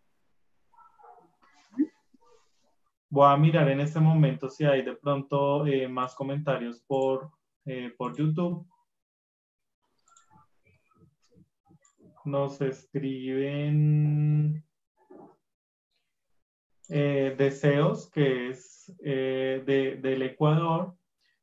Voy 3.14 3.28
a 3.28 3.36
mirar 3.36 3.68
en 3.68 3.82
este 3.82 3.99
momento 3.99 4.49
si 4.49 4.64
hay 4.64 4.84
de 4.84 4.95
pronto 4.95 5.68
eh, 5.68 5.86
más 5.89 6.16
comentarios 6.16 6.80
por, 6.88 7.30
eh, 7.66 7.93
por 7.97 8.16
YouTube. 8.16 8.66
Nos 12.24 12.62
escriben 12.62 14.64
eh, 16.88 17.36
Deseos, 17.38 18.09
que 18.09 18.47
es 18.47 18.95
de, 19.01 19.99
del 20.01 20.22
Ecuador. 20.22 20.95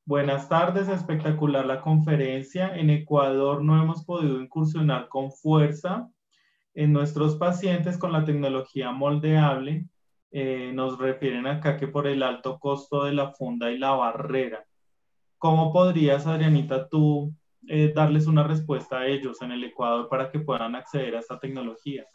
Buenas 0.06 0.48
tardes, 0.48 0.88
espectacular 0.88 1.66
la 1.66 1.82
conferencia. 1.82 2.78
En 2.78 2.88
Ecuador 2.88 3.62
no 3.62 3.78
hemos 3.78 4.06
podido 4.06 4.40
incursionar 4.40 5.10
con 5.10 5.32
fuerza 5.32 6.10
en 6.72 6.94
nuestros 6.94 7.36
pacientes 7.36 7.98
con 7.98 8.12
la 8.12 8.24
tecnología 8.24 8.90
moldeable 8.90 9.86
eh, 10.30 10.70
nos 10.74 10.98
refieren 10.98 11.46
acá 11.46 11.76
que 11.76 11.88
por 11.88 12.06
el 12.06 12.22
alto 12.22 12.58
costo 12.58 13.04
de 13.04 13.12
la 13.12 13.32
funda 13.32 13.70
y 13.70 13.78
la 13.78 13.92
barrera. 13.92 14.64
¿Cómo 15.38 15.72
podrías, 15.72 16.26
Adrianita, 16.26 16.88
tú 16.88 17.32
eh, 17.66 17.92
darles 17.94 18.26
una 18.26 18.42
respuesta 18.42 18.98
a 19.00 19.06
ellos 19.06 19.40
en 19.42 19.52
el 19.52 19.64
Ecuador 19.64 20.08
para 20.08 20.30
que 20.30 20.40
puedan 20.40 20.74
acceder 20.74 21.16
a 21.16 21.20
esta 21.20 21.38
tecnología? 21.38 22.06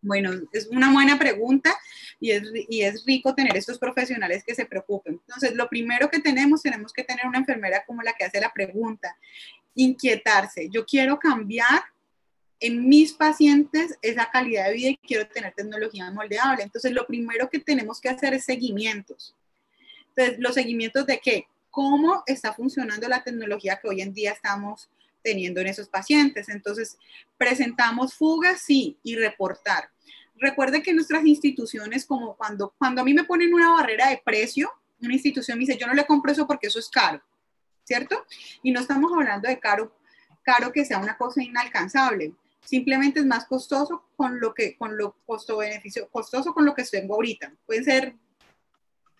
Bueno, 0.00 0.30
es 0.52 0.68
una 0.68 0.92
buena 0.92 1.18
pregunta 1.18 1.74
y 2.20 2.30
es, 2.30 2.42
y 2.68 2.82
es 2.82 3.04
rico 3.04 3.34
tener 3.34 3.56
estos 3.56 3.78
profesionales 3.78 4.44
que 4.44 4.54
se 4.54 4.66
preocupen. 4.66 5.14
Entonces, 5.26 5.54
lo 5.54 5.68
primero 5.68 6.08
que 6.08 6.20
tenemos, 6.20 6.62
tenemos 6.62 6.92
que 6.92 7.04
tener 7.04 7.26
una 7.26 7.38
enfermera 7.38 7.84
como 7.86 8.02
la 8.02 8.12
que 8.12 8.24
hace 8.24 8.40
la 8.40 8.52
pregunta, 8.52 9.16
inquietarse. 9.74 10.68
Yo 10.70 10.84
quiero 10.84 11.18
cambiar 11.18 11.82
en 12.60 12.88
mis 12.88 13.12
pacientes 13.12 13.96
esa 14.02 14.30
calidad 14.30 14.66
de 14.66 14.74
vida 14.74 14.88
y 14.90 14.96
quiero 14.96 15.28
tener 15.28 15.54
tecnología 15.54 16.10
moldeable. 16.10 16.62
Entonces, 16.62 16.92
lo 16.92 17.06
primero 17.06 17.48
que 17.48 17.60
tenemos 17.60 18.00
que 18.00 18.08
hacer 18.08 18.34
es 18.34 18.44
seguimientos. 18.44 19.34
Entonces, 20.08 20.38
los 20.38 20.54
seguimientos 20.54 21.06
de 21.06 21.20
qué? 21.20 21.46
¿Cómo 21.70 22.22
está 22.26 22.52
funcionando 22.52 23.08
la 23.08 23.22
tecnología 23.22 23.78
que 23.80 23.88
hoy 23.88 24.00
en 24.00 24.12
día 24.12 24.32
estamos 24.32 24.90
teniendo 25.22 25.60
en 25.60 25.68
esos 25.68 25.88
pacientes? 25.88 26.48
Entonces, 26.48 26.98
presentamos 27.36 28.14
fugas, 28.14 28.62
sí, 28.62 28.98
y 29.02 29.14
reportar. 29.14 29.90
Recuerde 30.34 30.82
que 30.82 30.92
nuestras 30.92 31.24
instituciones, 31.24 32.06
como 32.06 32.36
cuando, 32.36 32.74
cuando 32.78 33.02
a 33.02 33.04
mí 33.04 33.14
me 33.14 33.24
ponen 33.24 33.54
una 33.54 33.72
barrera 33.72 34.08
de 34.08 34.20
precio, 34.24 34.70
una 35.00 35.14
institución 35.14 35.58
me 35.58 35.64
dice, 35.64 35.78
yo 35.78 35.86
no 35.86 35.94
le 35.94 36.06
compro 36.06 36.32
eso 36.32 36.46
porque 36.46 36.66
eso 36.66 36.78
es 36.80 36.88
caro, 36.88 37.22
¿cierto? 37.84 38.24
Y 38.62 38.72
no 38.72 38.80
estamos 38.80 39.12
hablando 39.12 39.48
de 39.48 39.58
caro, 39.60 39.96
caro 40.42 40.72
que 40.72 40.84
sea 40.84 40.98
una 40.98 41.16
cosa 41.16 41.42
inalcanzable 41.42 42.34
Simplemente 42.64 43.20
es 43.20 43.26
más 43.26 43.46
costoso 43.46 44.08
con 44.16 44.40
lo 44.40 44.52
que, 44.52 44.76
con 44.76 44.96
lo 44.96 45.16
costo-beneficio, 45.24 46.08
costoso 46.10 46.52
con 46.52 46.64
lo 46.64 46.74
que 46.74 46.84
tengo 46.84 47.14
ahorita. 47.14 47.52
Pueden 47.66 47.84
ser 47.84 48.14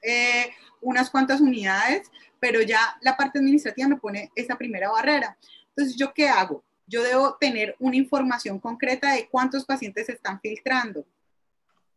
eh, 0.03 0.51
unas 0.81 1.11
cuantas 1.11 1.41
unidades, 1.41 2.11
pero 2.41 2.63
ya 2.63 2.99
la 3.01 3.17
parte 3.17 3.39
administrativa 3.39 3.89
me 3.89 3.97
pone 3.97 4.31
esa 4.35 4.57
primera 4.57 4.91
barrera. 4.91 5.39
Entonces, 5.71 5.97
¿yo 5.97 6.13
qué 6.13 6.29
hago? 6.29 6.65
Yo 6.87 7.03
debo 7.03 7.37
tener 7.37 7.77
una 7.79 7.97
información 7.97 8.59
concreta 8.59 9.13
de 9.13 9.29
cuántos 9.29 9.65
pacientes 9.65 10.07
se 10.07 10.13
están 10.13 10.41
filtrando, 10.41 11.07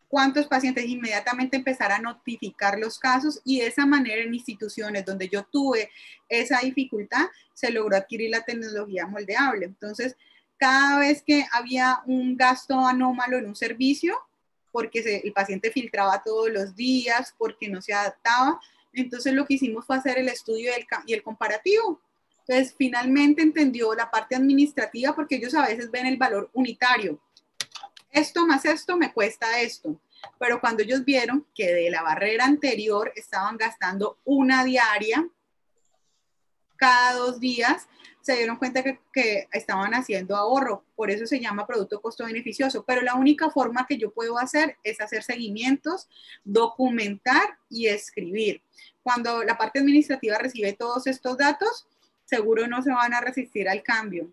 cuántos 0.07 0.47
pacientes 0.47 0.85
inmediatamente 0.85 1.55
empezar 1.55 1.91
a 1.91 1.99
notificar 1.99 2.77
los 2.77 2.99
casos 2.99 3.41
y 3.45 3.61
de 3.61 3.67
esa 3.67 3.85
manera 3.85 4.21
en 4.21 4.33
instituciones 4.33 5.05
donde 5.05 5.29
yo 5.29 5.45
tuve 5.45 5.89
esa 6.27 6.59
dificultad 6.59 7.27
se 7.53 7.71
logró 7.71 7.95
adquirir 7.95 8.29
la 8.29 8.43
tecnología 8.43 9.07
moldeable. 9.07 9.65
Entonces, 9.65 10.17
cada 10.61 10.99
vez 10.99 11.23
que 11.23 11.43
había 11.51 12.03
un 12.05 12.37
gasto 12.37 12.79
anómalo 12.85 13.39
en 13.39 13.47
un 13.47 13.55
servicio, 13.55 14.15
porque 14.71 15.21
el 15.23 15.33
paciente 15.33 15.71
filtraba 15.71 16.21
todos 16.23 16.51
los 16.51 16.75
días, 16.75 17.33
porque 17.35 17.67
no 17.67 17.81
se 17.81 17.95
adaptaba, 17.95 18.59
entonces 18.93 19.33
lo 19.33 19.47
que 19.47 19.55
hicimos 19.55 19.87
fue 19.87 19.97
hacer 19.97 20.19
el 20.19 20.29
estudio 20.29 20.71
y 21.07 21.13
el 21.13 21.23
comparativo. 21.23 21.99
Entonces, 22.45 22.75
finalmente 22.77 23.41
entendió 23.41 23.95
la 23.95 24.11
parte 24.11 24.35
administrativa 24.35 25.15
porque 25.15 25.37
ellos 25.37 25.55
a 25.55 25.65
veces 25.65 25.89
ven 25.89 26.05
el 26.05 26.17
valor 26.17 26.51
unitario 26.53 27.19
esto 28.11 28.45
más 28.45 28.65
esto 28.65 28.97
me 28.97 29.13
cuesta 29.13 29.61
esto. 29.61 29.99
Pero 30.37 30.59
cuando 30.59 30.83
ellos 30.83 31.03
vieron 31.03 31.47
que 31.55 31.73
de 31.73 31.89
la 31.89 32.03
barrera 32.03 32.45
anterior 32.45 33.11
estaban 33.15 33.57
gastando 33.57 34.19
una 34.23 34.63
diaria 34.63 35.27
cada 36.81 37.13
dos 37.13 37.39
días, 37.39 37.87
se 38.21 38.35
dieron 38.35 38.55
cuenta 38.57 38.81
que, 38.81 39.47
estaban 39.53 39.93
haciendo 39.93 40.35
ahorro. 40.35 40.83
Por 40.95 41.11
eso 41.11 41.27
se 41.27 41.39
llama 41.39 41.67
producto 41.67 42.01
costo 42.01 42.25
beneficioso. 42.25 42.83
Pero 42.87 43.03
la 43.03 43.13
única 43.13 43.51
forma 43.51 43.85
que 43.87 43.99
yo 43.99 44.11
puedo 44.11 44.39
hacer 44.39 44.77
es 44.83 44.99
hacer 44.99 45.21
seguimientos, 45.21 46.09
documentar 46.43 47.59
y 47.69 47.85
escribir. 47.85 48.63
Cuando 49.03 49.43
la 49.43 49.59
parte 49.59 49.77
administrativa 49.77 50.39
recibe 50.39 50.73
todos 50.73 51.05
estos 51.05 51.37
datos, 51.37 51.87
seguro 52.25 52.67
no 52.67 52.81
se 52.81 52.91
van 52.91 53.13
a 53.13 53.21
resistir 53.21 53.69
al 53.69 53.83
cambio. 53.83 54.31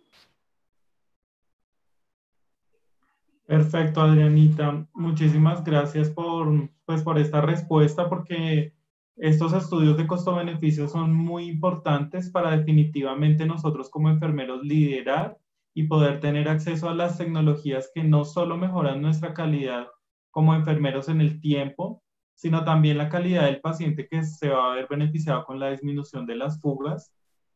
Perfecto, 3.45 4.01
Adrianita. 4.01 4.87
Muchísimas 4.95 5.63
gracias 5.65 6.09
por, 6.09 6.71
pues, 6.87 7.03
por 7.03 7.19
esta 7.19 7.43
respuesta, 7.43 8.09
porque 8.09 8.73
estos 9.21 9.53
estudios 9.53 9.97
de 9.97 10.07
costo-beneficio 10.07 10.89
son 10.89 11.13
muy 11.13 11.49
importantes 11.49 12.31
para 12.31 12.57
definitivamente 12.57 13.47
nosotros 13.47 13.91
como 13.91 14.11
enfermeros 14.11 14.63
liderar 14.63 15.37
y 15.75 15.85
poder 15.85 16.21
tener 16.21 16.49
acceso 16.49 16.89
a 16.89 16.95
las 16.95 17.19
tecnologías 17.19 17.91
que 17.95 18.05
no 18.05 18.25
solo 18.25 18.57
mejoran 18.57 19.03
nuestra 19.03 19.35
calidad 19.35 19.89
como 20.31 20.55
enfermeros 20.55 21.09
en 21.09 21.21
el 21.21 21.41
tiempo, 21.41 22.03
sino 22.35 22.65
también 22.65 22.99
la 22.99 23.09
calidad 23.09 23.47
del 23.47 23.61
paciente 23.61 24.07
que 24.07 24.23
se 24.23 24.49
va 24.49 24.73
a 24.73 24.75
ver 24.77 24.87
beneficiado 24.89 25.45
con 25.45 25.59
la 25.59 25.71
disminución 25.71 26.25
de 26.25 26.37
las 26.37 26.61
fugas 26.61 27.13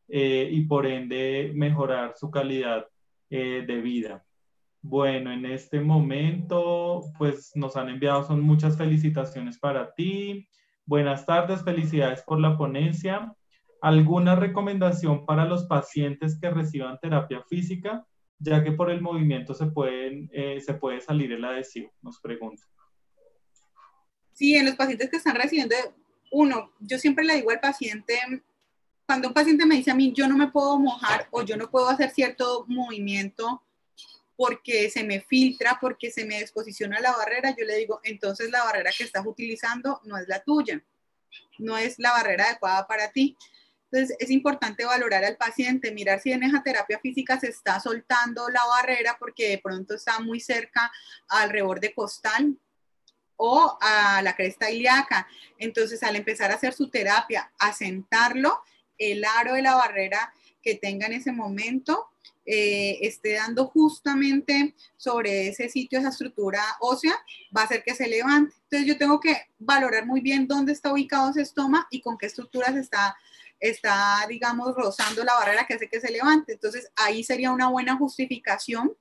eh, 0.09 0.49
y 0.51 0.65
por 0.65 0.85
ende 0.85 1.53
mejorar 1.55 2.13
su 2.17 2.29
calidad 2.29 2.85
eh, 3.29 3.63
de 3.65 3.81
vida. 3.81 4.25
Bueno, 4.81 5.31
en 5.31 5.45
este 5.45 5.79
momento, 5.79 7.01
pues 7.17 7.53
nos 7.55 7.77
han 7.77 7.87
enviado, 7.87 8.25
son 8.25 8.41
muchas 8.41 8.77
felicitaciones 8.77 9.57
para 9.57 9.93
ti. 9.93 10.49
Buenas 10.85 11.25
tardes, 11.25 11.63
felicidades 11.63 12.23
por 12.23 12.41
la 12.41 12.57
ponencia. 12.57 13.33
¿Alguna 13.81 14.35
recomendación 14.35 15.25
para 15.25 15.45
los 15.45 15.65
pacientes 15.65 16.37
que 16.39 16.49
reciban 16.49 16.99
terapia 17.01 17.41
física, 17.49 18.05
ya 18.37 18.63
que 18.63 18.73
por 18.73 18.89
el 18.89 19.01
movimiento 19.01 19.53
eh, 19.53 20.61
se 20.61 20.73
puede 20.73 20.99
salir 20.99 21.31
el 21.31 21.45
adhesivo? 21.45 21.93
Nos 22.01 22.19
pregunta. 22.19 22.63
Sí, 24.33 24.55
en 24.55 24.65
los 24.65 24.75
pacientes 24.75 25.09
que 25.09 25.17
están 25.17 25.35
recibiendo, 25.35 25.75
uno, 26.31 26.71
yo 26.79 26.97
siempre 26.97 27.23
le 27.23 27.35
digo 27.35 27.51
al 27.51 27.61
paciente, 27.61 28.15
cuando 29.05 29.29
un 29.29 29.33
paciente 29.33 29.65
me 29.65 29.75
dice 29.75 29.91
a 29.91 29.95
mí, 29.95 30.11
yo 30.13 30.27
no 30.27 30.37
me 30.37 30.51
puedo 30.51 30.79
mojar 30.79 31.27
o 31.31 31.43
yo 31.43 31.55
no 31.55 31.69
puedo 31.69 31.87
hacer 31.87 32.09
cierto 32.09 32.65
movimiento, 32.67 33.61
porque 34.35 34.89
se 34.89 35.03
me 35.03 35.21
filtra, 35.21 35.77
porque 35.79 36.11
se 36.11 36.25
me 36.25 36.39
desposiciona 36.39 36.99
la 36.99 37.11
barrera, 37.11 37.55
yo 37.57 37.65
le 37.65 37.77
digo, 37.77 37.99
entonces 38.03 38.49
la 38.49 38.63
barrera 38.63 38.91
que 38.97 39.03
estás 39.03 39.25
utilizando 39.25 40.01
no 40.05 40.17
es 40.17 40.27
la 40.27 40.43
tuya, 40.43 40.83
no 41.59 41.77
es 41.77 41.99
la 41.99 42.11
barrera 42.11 42.45
adecuada 42.45 42.87
para 42.87 43.11
ti. 43.11 43.37
Entonces 43.91 44.17
es 44.19 44.31
importante 44.31 44.85
valorar 44.85 45.23
al 45.23 45.37
paciente, 45.37 45.91
mirar 45.91 46.19
si 46.19 46.31
en 46.31 46.41
esa 46.41 46.63
terapia 46.63 46.99
física 46.99 47.39
se 47.39 47.49
está 47.49 47.79
soltando 47.79 48.49
la 48.49 48.65
barrera 48.65 49.17
porque 49.19 49.49
de 49.49 49.57
pronto 49.59 49.93
está 49.93 50.19
muy 50.19 50.39
cerca 50.39 50.91
al 51.27 51.51
reborde 51.51 51.93
costal 51.93 52.57
o 53.35 53.77
a 53.79 54.21
la 54.23 54.35
cresta 54.35 54.71
ilíaca. 54.71 55.27
Entonces 55.59 56.01
al 56.01 56.15
empezar 56.15 56.51
a 56.51 56.55
hacer 56.55 56.73
su 56.73 56.89
terapia, 56.89 57.51
asentarlo, 57.59 58.63
el 58.97 59.23
aro 59.25 59.53
de 59.53 59.61
la 59.61 59.75
barrera 59.75 60.33
que 60.63 60.75
tenga 60.75 61.05
en 61.05 61.13
ese 61.13 61.31
momento 61.31 62.12
eh, 62.45 62.99
esté 63.01 63.33
dando 63.33 63.67
justamente 63.67 64.75
sobre 64.97 65.47
ese 65.47 65.69
sitio, 65.69 65.99
esa 65.99 66.09
estructura 66.09 66.61
ósea, 66.81 67.13
va 67.55 67.61
a 67.61 67.65
hacer 67.65 67.83
que 67.83 67.95
se 67.95 68.07
levante. 68.07 68.53
Entonces 68.63 68.87
yo 68.87 68.97
tengo 68.97 69.19
que 69.19 69.35
valorar 69.59 70.05
muy 70.05 70.21
bien 70.21 70.47
dónde 70.47 70.73
está 70.73 70.91
ubicado 70.91 71.29
ese 71.29 71.41
estoma 71.41 71.87
y 71.89 72.01
con 72.01 72.17
qué 72.17 72.25
estructuras 72.25 72.75
está, 72.75 73.15
está, 73.59 74.25
digamos, 74.27 74.75
rozando 74.75 75.23
la 75.23 75.35
barrera 75.35 75.65
que 75.65 75.75
hace 75.75 75.89
que 75.89 76.01
se 76.01 76.11
levante. 76.11 76.53
Entonces 76.53 76.91
ahí 76.95 77.23
sería 77.23 77.51
una 77.51 77.69
buena 77.69 77.95
justificación 77.95 78.93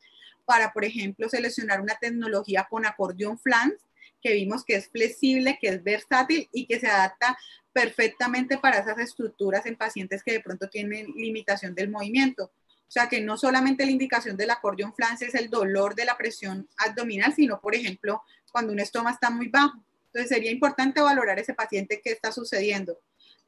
para, 0.45 0.72
por 0.72 0.84
ejemplo, 0.84 1.28
seleccionar 1.28 1.80
una 1.80 1.97
tecnología 1.97 2.66
con 2.68 2.86
acordeón 2.86 3.38
flans, 3.38 3.74
que 4.20 4.34
vimos 4.34 4.64
que 4.64 4.76
es 4.76 4.88
flexible, 4.88 5.59
que 5.61 5.68
es 5.68 5.82
versátil 5.82 6.49
y 6.53 6.66
que 6.66 6.78
se 6.78 6.86
adapta 6.86 7.36
perfectamente 7.72 8.59
para 8.59 8.78
esas 8.78 8.99
estructuras 8.99 9.66
en 9.66 9.76
pacientes 9.76 10.22
que 10.22 10.32
de 10.32 10.40
pronto 10.40 10.68
tienen 10.68 11.07
limitación 11.16 11.74
del 11.74 11.90
movimiento. 11.90 12.53
O 12.93 12.99
sea 13.01 13.09
que 13.09 13.22
no 13.22 13.38
solamente 13.38 13.86
la 13.86 13.90
indicación 13.90 14.36
del 14.36 14.51
acordeón 14.51 14.93
flance 14.93 15.24
es 15.24 15.34
el 15.34 15.49
dolor 15.49 15.95
de 15.95 16.05
la 16.05 16.18
presión 16.18 16.68
abdominal, 16.76 17.32
sino, 17.32 17.59
por 17.59 17.74
ejemplo, 17.74 18.22
cuando 18.53 18.70
un 18.70 18.80
estómago 18.80 19.14
está 19.14 19.30
muy 19.30 19.49
bajo. 19.49 19.82
Entonces 20.09 20.28
sería 20.28 20.51
importante 20.51 21.01
valorar 21.01 21.38
ese 21.38 21.55
paciente 21.55 22.03
qué 22.05 22.12
está 22.12 22.32
sucediendo. 22.32 22.99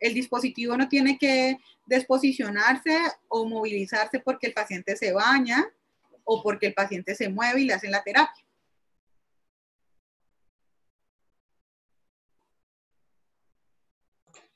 El 0.00 0.14
dispositivo 0.14 0.78
no 0.78 0.88
tiene 0.88 1.18
que 1.18 1.58
desposicionarse 1.84 2.96
o 3.28 3.46
movilizarse 3.46 4.18
porque 4.18 4.46
el 4.46 4.54
paciente 4.54 4.96
se 4.96 5.12
baña 5.12 5.62
o 6.24 6.42
porque 6.42 6.68
el 6.68 6.72
paciente 6.72 7.14
se 7.14 7.28
mueve 7.28 7.60
y 7.60 7.64
le 7.66 7.74
hacen 7.74 7.90
la 7.90 8.02
terapia. 8.02 8.46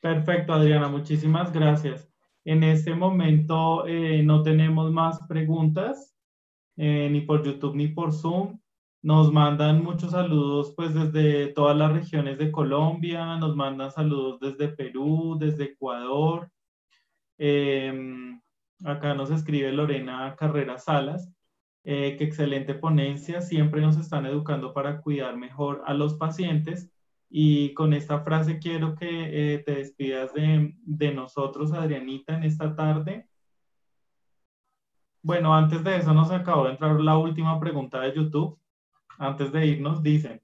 Perfecto, 0.00 0.54
Adriana, 0.54 0.88
muchísimas 0.88 1.52
gracias. 1.52 2.08
En 2.48 2.62
este 2.64 2.94
momento 2.94 3.86
eh, 3.86 4.22
no 4.22 4.42
tenemos 4.42 4.90
más 4.90 5.20
preguntas, 5.28 6.16
eh, 6.78 7.10
ni 7.10 7.20
por 7.20 7.44
YouTube 7.44 7.76
ni 7.76 7.88
por 7.88 8.10
Zoom. 8.10 8.58
Nos 9.02 9.30
mandan 9.30 9.84
muchos 9.84 10.12
saludos 10.12 10.72
pues 10.74 10.94
desde 10.94 11.48
todas 11.48 11.76
las 11.76 11.92
regiones 11.92 12.38
de 12.38 12.50
Colombia, 12.50 13.36
nos 13.36 13.54
mandan 13.54 13.90
saludos 13.92 14.40
desde 14.40 14.68
Perú, 14.68 15.36
desde 15.38 15.64
Ecuador. 15.64 16.50
Em, 17.36 18.40
acá 18.82 19.12
nos 19.12 19.30
escribe 19.30 19.70
Lorena 19.70 20.34
Carrera 20.34 20.78
Salas, 20.78 21.30
eh, 21.84 22.16
que 22.16 22.24
excelente 22.24 22.72
ponencia, 22.72 23.42
siempre 23.42 23.82
nos 23.82 23.98
están 23.98 24.24
educando 24.24 24.72
para 24.72 25.02
cuidar 25.02 25.36
mejor 25.36 25.82
a 25.84 25.92
los 25.92 26.14
pacientes 26.14 26.90
y 27.30 27.74
con 27.74 27.92
esta 27.92 28.20
frase 28.20 28.58
quiero 28.58 28.94
que 28.94 29.54
eh, 29.54 29.58
te 29.58 29.76
despidas 29.76 30.32
de, 30.34 31.12
nosotros, 31.12 31.72
Adrianita, 31.72 32.34
en 32.34 32.44
esta 32.44 32.74
tarde. 32.74 33.28
Bueno, 35.22 35.54
antes 35.54 35.84
de 35.84 35.96
eso 35.96 36.14
nos 36.14 36.30
acabó 36.30 36.64
de 36.64 36.72
entrar 36.72 36.98
la 37.00 37.18
última 37.18 37.60
pregunta 37.60 38.00
de 38.00 38.14
YouTube. 38.14 38.58
Antes 39.18 39.52
de 39.52 39.66
irnos, 39.66 40.02
dicen, 40.02 40.40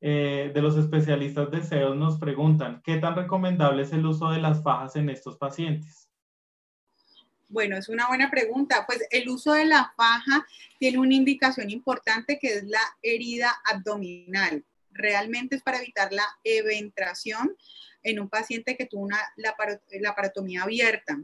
eh, 0.00 0.50
de 0.52 0.62
los 0.62 0.76
especialistas 0.76 1.50
de 1.50 1.62
SEO 1.62 1.94
nos 1.94 2.18
preguntan, 2.18 2.80
¿qué 2.82 2.96
tan 2.96 3.14
recomendable 3.14 3.82
es 3.82 3.92
el 3.92 4.04
uso 4.06 4.30
de 4.30 4.40
las 4.40 4.62
fajas 4.62 4.96
en 4.96 5.10
estos 5.10 5.36
pacientes? 5.36 6.08
Bueno, 7.48 7.76
es 7.76 7.88
una 7.88 8.08
buena 8.08 8.28
pregunta. 8.30 8.84
Pues 8.86 9.06
el 9.10 9.28
uso 9.28 9.52
de 9.52 9.66
la 9.66 9.92
faja 9.96 10.44
tiene 10.78 10.98
una 10.98 11.14
indicación 11.14 11.70
importante 11.70 12.38
que 12.40 12.48
es 12.48 12.64
la 12.64 12.80
herida 13.02 13.54
abdominal 13.72 14.64
realmente 14.96 15.56
es 15.56 15.62
para 15.62 15.78
evitar 15.78 16.12
la 16.12 16.26
eventración 16.44 17.56
en 18.02 18.20
un 18.20 18.28
paciente 18.28 18.76
que 18.76 18.86
tuvo 18.86 19.02
una 19.02 19.18
laparotomía 20.00 20.62
abierta. 20.62 21.18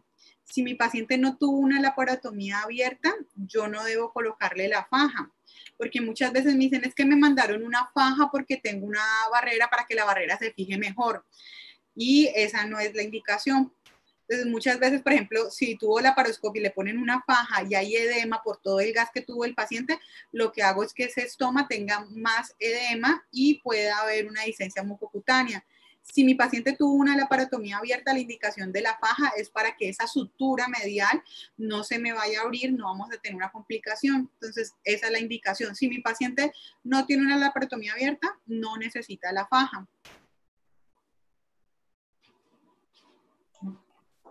Si 0.44 0.62
mi 0.62 0.74
paciente 0.74 1.16
no 1.16 1.36
tuvo 1.38 1.58
una 1.58 1.80
laparotomía 1.80 2.60
abierta, 2.60 3.14
yo 3.34 3.68
no 3.68 3.84
debo 3.84 4.12
colocarle 4.12 4.68
la 4.68 4.84
faja, 4.84 5.30
porque 5.78 6.00
muchas 6.00 6.32
veces 6.32 6.54
me 6.54 6.64
dicen 6.64 6.84
es 6.84 6.94
que 6.94 7.04
me 7.04 7.16
mandaron 7.16 7.62
una 7.62 7.88
faja 7.94 8.28
porque 8.30 8.56
tengo 8.56 8.86
una 8.86 9.04
barrera 9.30 9.68
para 9.70 9.84
que 9.86 9.94
la 9.94 10.04
barrera 10.04 10.36
se 10.38 10.52
fije 10.52 10.76
mejor. 10.76 11.24
Y 11.94 12.30
esa 12.34 12.66
no 12.66 12.80
es 12.80 12.94
la 12.94 13.02
indicación. 13.02 13.72
Entonces, 14.32 14.50
muchas 14.50 14.78
veces, 14.78 15.02
por 15.02 15.12
ejemplo, 15.12 15.50
si 15.50 15.76
tuvo 15.76 16.00
la 16.00 16.14
paroscopia 16.14 16.58
y 16.58 16.62
le 16.62 16.70
ponen 16.70 16.96
una 16.96 17.20
faja 17.20 17.64
y 17.68 17.74
hay 17.74 17.96
edema 17.96 18.42
por 18.42 18.56
todo 18.56 18.80
el 18.80 18.90
gas 18.94 19.10
que 19.12 19.20
tuvo 19.20 19.44
el 19.44 19.54
paciente, 19.54 19.98
lo 20.30 20.52
que 20.52 20.62
hago 20.62 20.82
es 20.82 20.94
que 20.94 21.04
ese 21.04 21.20
estoma 21.20 21.68
tenga 21.68 22.06
más 22.08 22.56
edema 22.58 23.26
y 23.30 23.60
pueda 23.60 23.98
haber 23.98 24.26
una 24.26 24.44
disencia 24.44 24.82
mucocutánea. 24.82 25.66
Si 26.00 26.24
mi 26.24 26.34
paciente 26.34 26.72
tuvo 26.72 26.94
una 26.94 27.14
laparotomía 27.14 27.76
abierta, 27.76 28.14
la 28.14 28.20
indicación 28.20 28.72
de 28.72 28.80
la 28.80 28.96
faja 28.96 29.34
es 29.36 29.50
para 29.50 29.76
que 29.76 29.90
esa 29.90 30.06
sutura 30.06 30.66
medial 30.66 31.22
no 31.58 31.84
se 31.84 31.98
me 31.98 32.14
vaya 32.14 32.40
a 32.40 32.44
abrir, 32.44 32.72
no 32.72 32.86
vamos 32.86 33.10
a 33.12 33.18
tener 33.18 33.36
una 33.36 33.52
complicación. 33.52 34.30
Entonces, 34.40 34.72
esa 34.84 35.06
es 35.08 35.12
la 35.12 35.20
indicación. 35.20 35.76
Si 35.76 35.90
mi 35.90 36.00
paciente 36.00 36.52
no 36.84 37.04
tiene 37.04 37.24
una 37.24 37.36
laparotomía 37.36 37.92
abierta, 37.92 38.38
no 38.46 38.78
necesita 38.78 39.30
la 39.30 39.46
faja. 39.46 39.86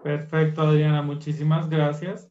Perfecto, 0.04 0.64
Adriana. 0.64 1.04
Muchísimas 1.04 1.70
gracias 1.70 2.28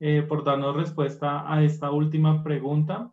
eh, 0.00 0.22
por 0.22 0.42
darnos 0.42 0.74
respuesta 0.74 1.44
a 1.46 1.62
esta 1.62 1.92
última 1.92 2.42
pregunta. 2.42 3.12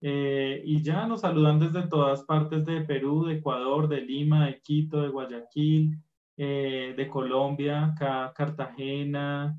Eh, 0.00 0.60
y 0.64 0.82
ya 0.82 1.06
nos 1.06 1.20
saludan 1.20 1.60
desde 1.60 1.86
todas 1.86 2.24
partes 2.24 2.64
de 2.64 2.80
Perú, 2.80 3.24
de 3.24 3.34
Ecuador, 3.34 3.86
de 3.86 4.00
Lima, 4.00 4.46
de 4.46 4.60
Quito, 4.60 5.00
de 5.00 5.08
Guayaquil, 5.08 5.96
eh, 6.36 6.94
de 6.96 7.08
Colombia, 7.08 7.94
Cartagena, 7.96 9.56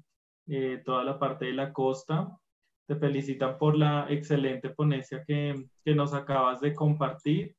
toda 0.84 1.06
la 1.06 1.18
parte 1.18 1.46
de 1.46 1.54
la 1.54 1.72
costa. 1.72 2.38
Te 2.86 2.98
felicitan 2.98 3.58
por 3.58 3.78
la 3.78 4.08
excelente 4.10 4.70
ponencia 4.72 5.24
que, 5.26 5.68
que 5.86 5.96
nos 5.96 6.14
acabas 6.14 6.60
de 6.60 6.76
compartir. 6.76 7.56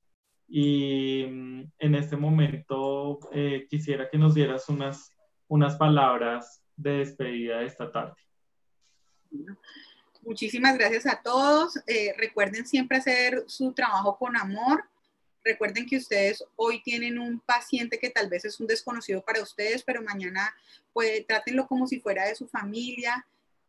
Y 0.47 1.24
mm, 1.26 1.62
en 1.78 1.95
este 1.95 2.16
momento 2.18 3.20
quisiera 3.70 4.11
que 4.11 4.18
nos 4.18 4.34
dieras 4.34 4.68
unas, 4.68 5.16
unas 5.49 5.76
palabras 5.76 6.62
de 6.76 6.99
despedida 6.99 7.59
de 7.59 7.66
esta 7.66 7.90
tarde. 7.90 8.14
Muchísimas 10.22 10.76
gracias 10.76 11.07
a 11.07 11.22
todos. 11.22 11.78
Eh, 11.86 12.14
recuerden 12.18 12.66
siempre 12.66 12.99
hacer 12.99 13.44
su 13.47 13.72
trabajo 13.72 14.18
con 14.18 14.36
amor. 14.36 14.84
Recuerden 15.44 15.86
que 15.86 15.99
ustedes 15.99 16.44
hoy 16.57 16.82
tienen 16.82 17.18
un 17.18 17.38
paciente 17.38 18.01
que 18.01 18.11
tal 18.11 18.28
vez 18.28 18.44
es 18.44 18.59
un 18.59 18.66
desconocido 18.66 19.22
para 19.22 19.42
ustedes, 19.42 19.84
pero 19.84 20.03
mañana 20.03 20.53
puede, 20.92 21.22
trátenlo 21.22 21.68
como 21.68 21.86
si 21.86 22.01
fuera 22.01 22.26
de 22.26 22.34
su 22.34 22.49
familia. 22.49 23.24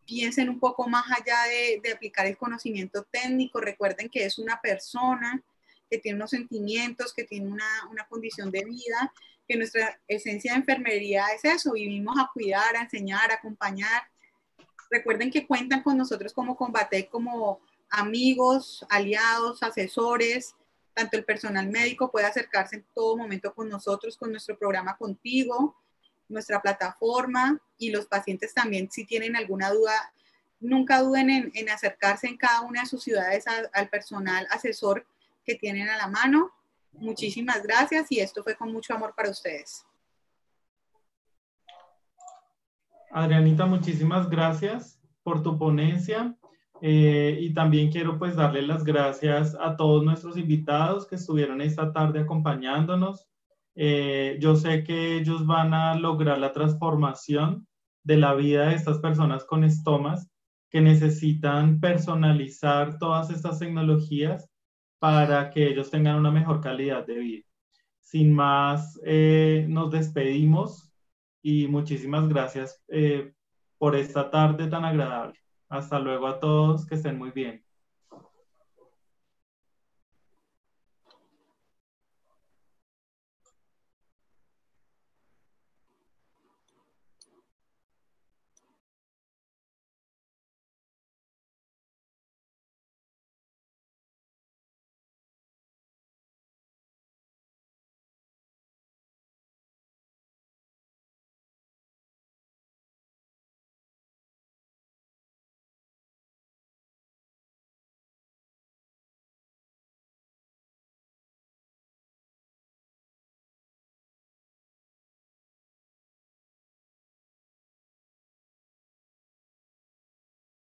Piensen 0.05 0.49
un 0.49 0.59
poco 0.59 0.87
más 0.87 1.05
allá 1.11 1.43
de, 1.43 1.79
de 1.83 1.91
aplicar 1.91 2.25
el 2.25 2.37
conocimiento 2.37 3.03
técnico. 3.11 3.61
Recuerden 3.61 4.09
que 4.09 4.25
es 4.25 4.39
una 4.39 4.59
persona 4.59 5.43
que 5.89 5.99
tiene 5.99 6.15
unos 6.15 6.31
sentimientos, 6.31 7.13
que 7.13 7.23
tiene 7.23 7.47
una, 7.47 7.87
una 7.91 8.07
condición 8.07 8.51
de 8.51 8.65
vida, 8.65 9.13
que 9.47 9.57
nuestra 9.57 9.99
esencia 10.07 10.53
de 10.53 10.59
enfermería 10.59 11.25
es 11.35 11.45
eso, 11.45 11.73
vivimos 11.73 12.17
a 12.19 12.29
cuidar, 12.33 12.75
a 12.75 12.81
enseñar, 12.81 13.31
a 13.31 13.35
acompañar 13.35 14.03
Recuerden 14.89 15.31
que 15.31 15.45
cuentan 15.45 15.83
con 15.83 15.97
nosotros 15.97 16.33
como 16.33 16.55
Combate, 16.55 17.09
como 17.09 17.59
amigos, 17.89 18.85
aliados, 18.89 19.63
asesores, 19.63 20.55
tanto 20.93 21.17
el 21.17 21.25
personal 21.25 21.67
médico 21.67 22.11
puede 22.11 22.25
acercarse 22.25 22.77
en 22.77 22.85
todo 22.93 23.17
momento 23.17 23.53
con 23.53 23.69
nosotros, 23.69 24.17
con 24.17 24.31
nuestro 24.31 24.57
programa 24.57 24.97
Contigo, 24.97 25.75
nuestra 26.29 26.61
plataforma 26.61 27.59
y 27.77 27.91
los 27.91 28.07
pacientes 28.07 28.53
también, 28.53 28.89
si 28.91 29.05
tienen 29.05 29.35
alguna 29.35 29.69
duda, 29.69 30.13
nunca 30.59 31.01
duden 31.01 31.51
en, 31.53 31.69
acercarse 31.69 32.27
en 32.27 32.37
cada 32.37 32.61
una 32.61 32.81
de 32.81 32.87
sus 32.87 33.03
ciudades 33.03 33.45
al 33.73 33.89
personal 33.89 34.47
asesor 34.49 35.05
que 35.45 35.55
tienen 35.55 35.87
a 35.89 35.97
la 35.97 36.07
mano. 36.07 36.51
Muchísimas 36.99 37.63
gracias 37.63 38.11
y 38.11 38.19
esto 38.19 38.43
fue 38.43 38.55
con 38.55 38.71
mucho 38.71 38.93
amor 38.93 39.13
para 39.15 39.29
ustedes. 39.29 39.85
Adrianita, 43.11 43.65
muchísimas 43.65 44.29
gracias 44.29 44.99
por 45.23 45.41
tu 45.41 45.57
ponencia 45.57 46.35
eh, 46.81 47.37
y 47.39 47.53
también 47.53 47.91
quiero 47.91 48.17
pues 48.19 48.35
darle 48.35 48.61
las 48.61 48.83
gracias 48.83 49.55
a 49.59 49.75
todos 49.75 50.03
nuestros 50.03 50.37
invitados 50.37 51.07
que 51.07 51.15
estuvieron 51.15 51.61
esta 51.61 51.91
tarde 51.91 52.19
acompañándonos. 52.19 53.27
Eh, 53.75 54.37
yo 54.39 54.55
sé 54.55 54.83
que 54.83 55.17
ellos 55.17 55.45
van 55.45 55.73
a 55.73 55.95
lograr 55.95 56.39
la 56.39 56.51
transformación 56.51 57.67
de 58.03 58.17
la 58.17 58.33
vida 58.33 58.67
de 58.67 58.75
estas 58.75 58.99
personas 58.99 59.43
con 59.45 59.63
estomas 59.63 60.29
que 60.69 60.81
necesitan 60.81 61.79
personalizar 61.79 62.97
todas 62.97 63.29
estas 63.29 63.59
tecnologías 63.59 64.49
para 64.99 65.49
que 65.51 65.67
ellos 65.67 65.91
tengan 65.91 66.17
una 66.17 66.31
mejor 66.31 66.61
calidad 66.61 67.05
de 67.05 67.15
vida. 67.19 67.43
Sin 68.01 68.33
más, 68.33 68.99
eh, 69.05 69.65
nos 69.69 69.91
despedimos 69.91 70.91
y 71.41 71.67
muchísimas 71.67 72.27
gracias 72.29 72.83
eh, 72.89 73.33
por 73.77 73.95
esta 73.95 74.31
tarde 74.31 74.67
tan 74.69 74.85
agradable. 74.85 75.39
Hasta 75.69 75.99
luego 75.99 76.27
a 76.27 76.39
todos, 76.39 76.85
que 76.87 76.95
estén 76.95 77.17
muy 77.17 77.31
bien. 77.31 77.66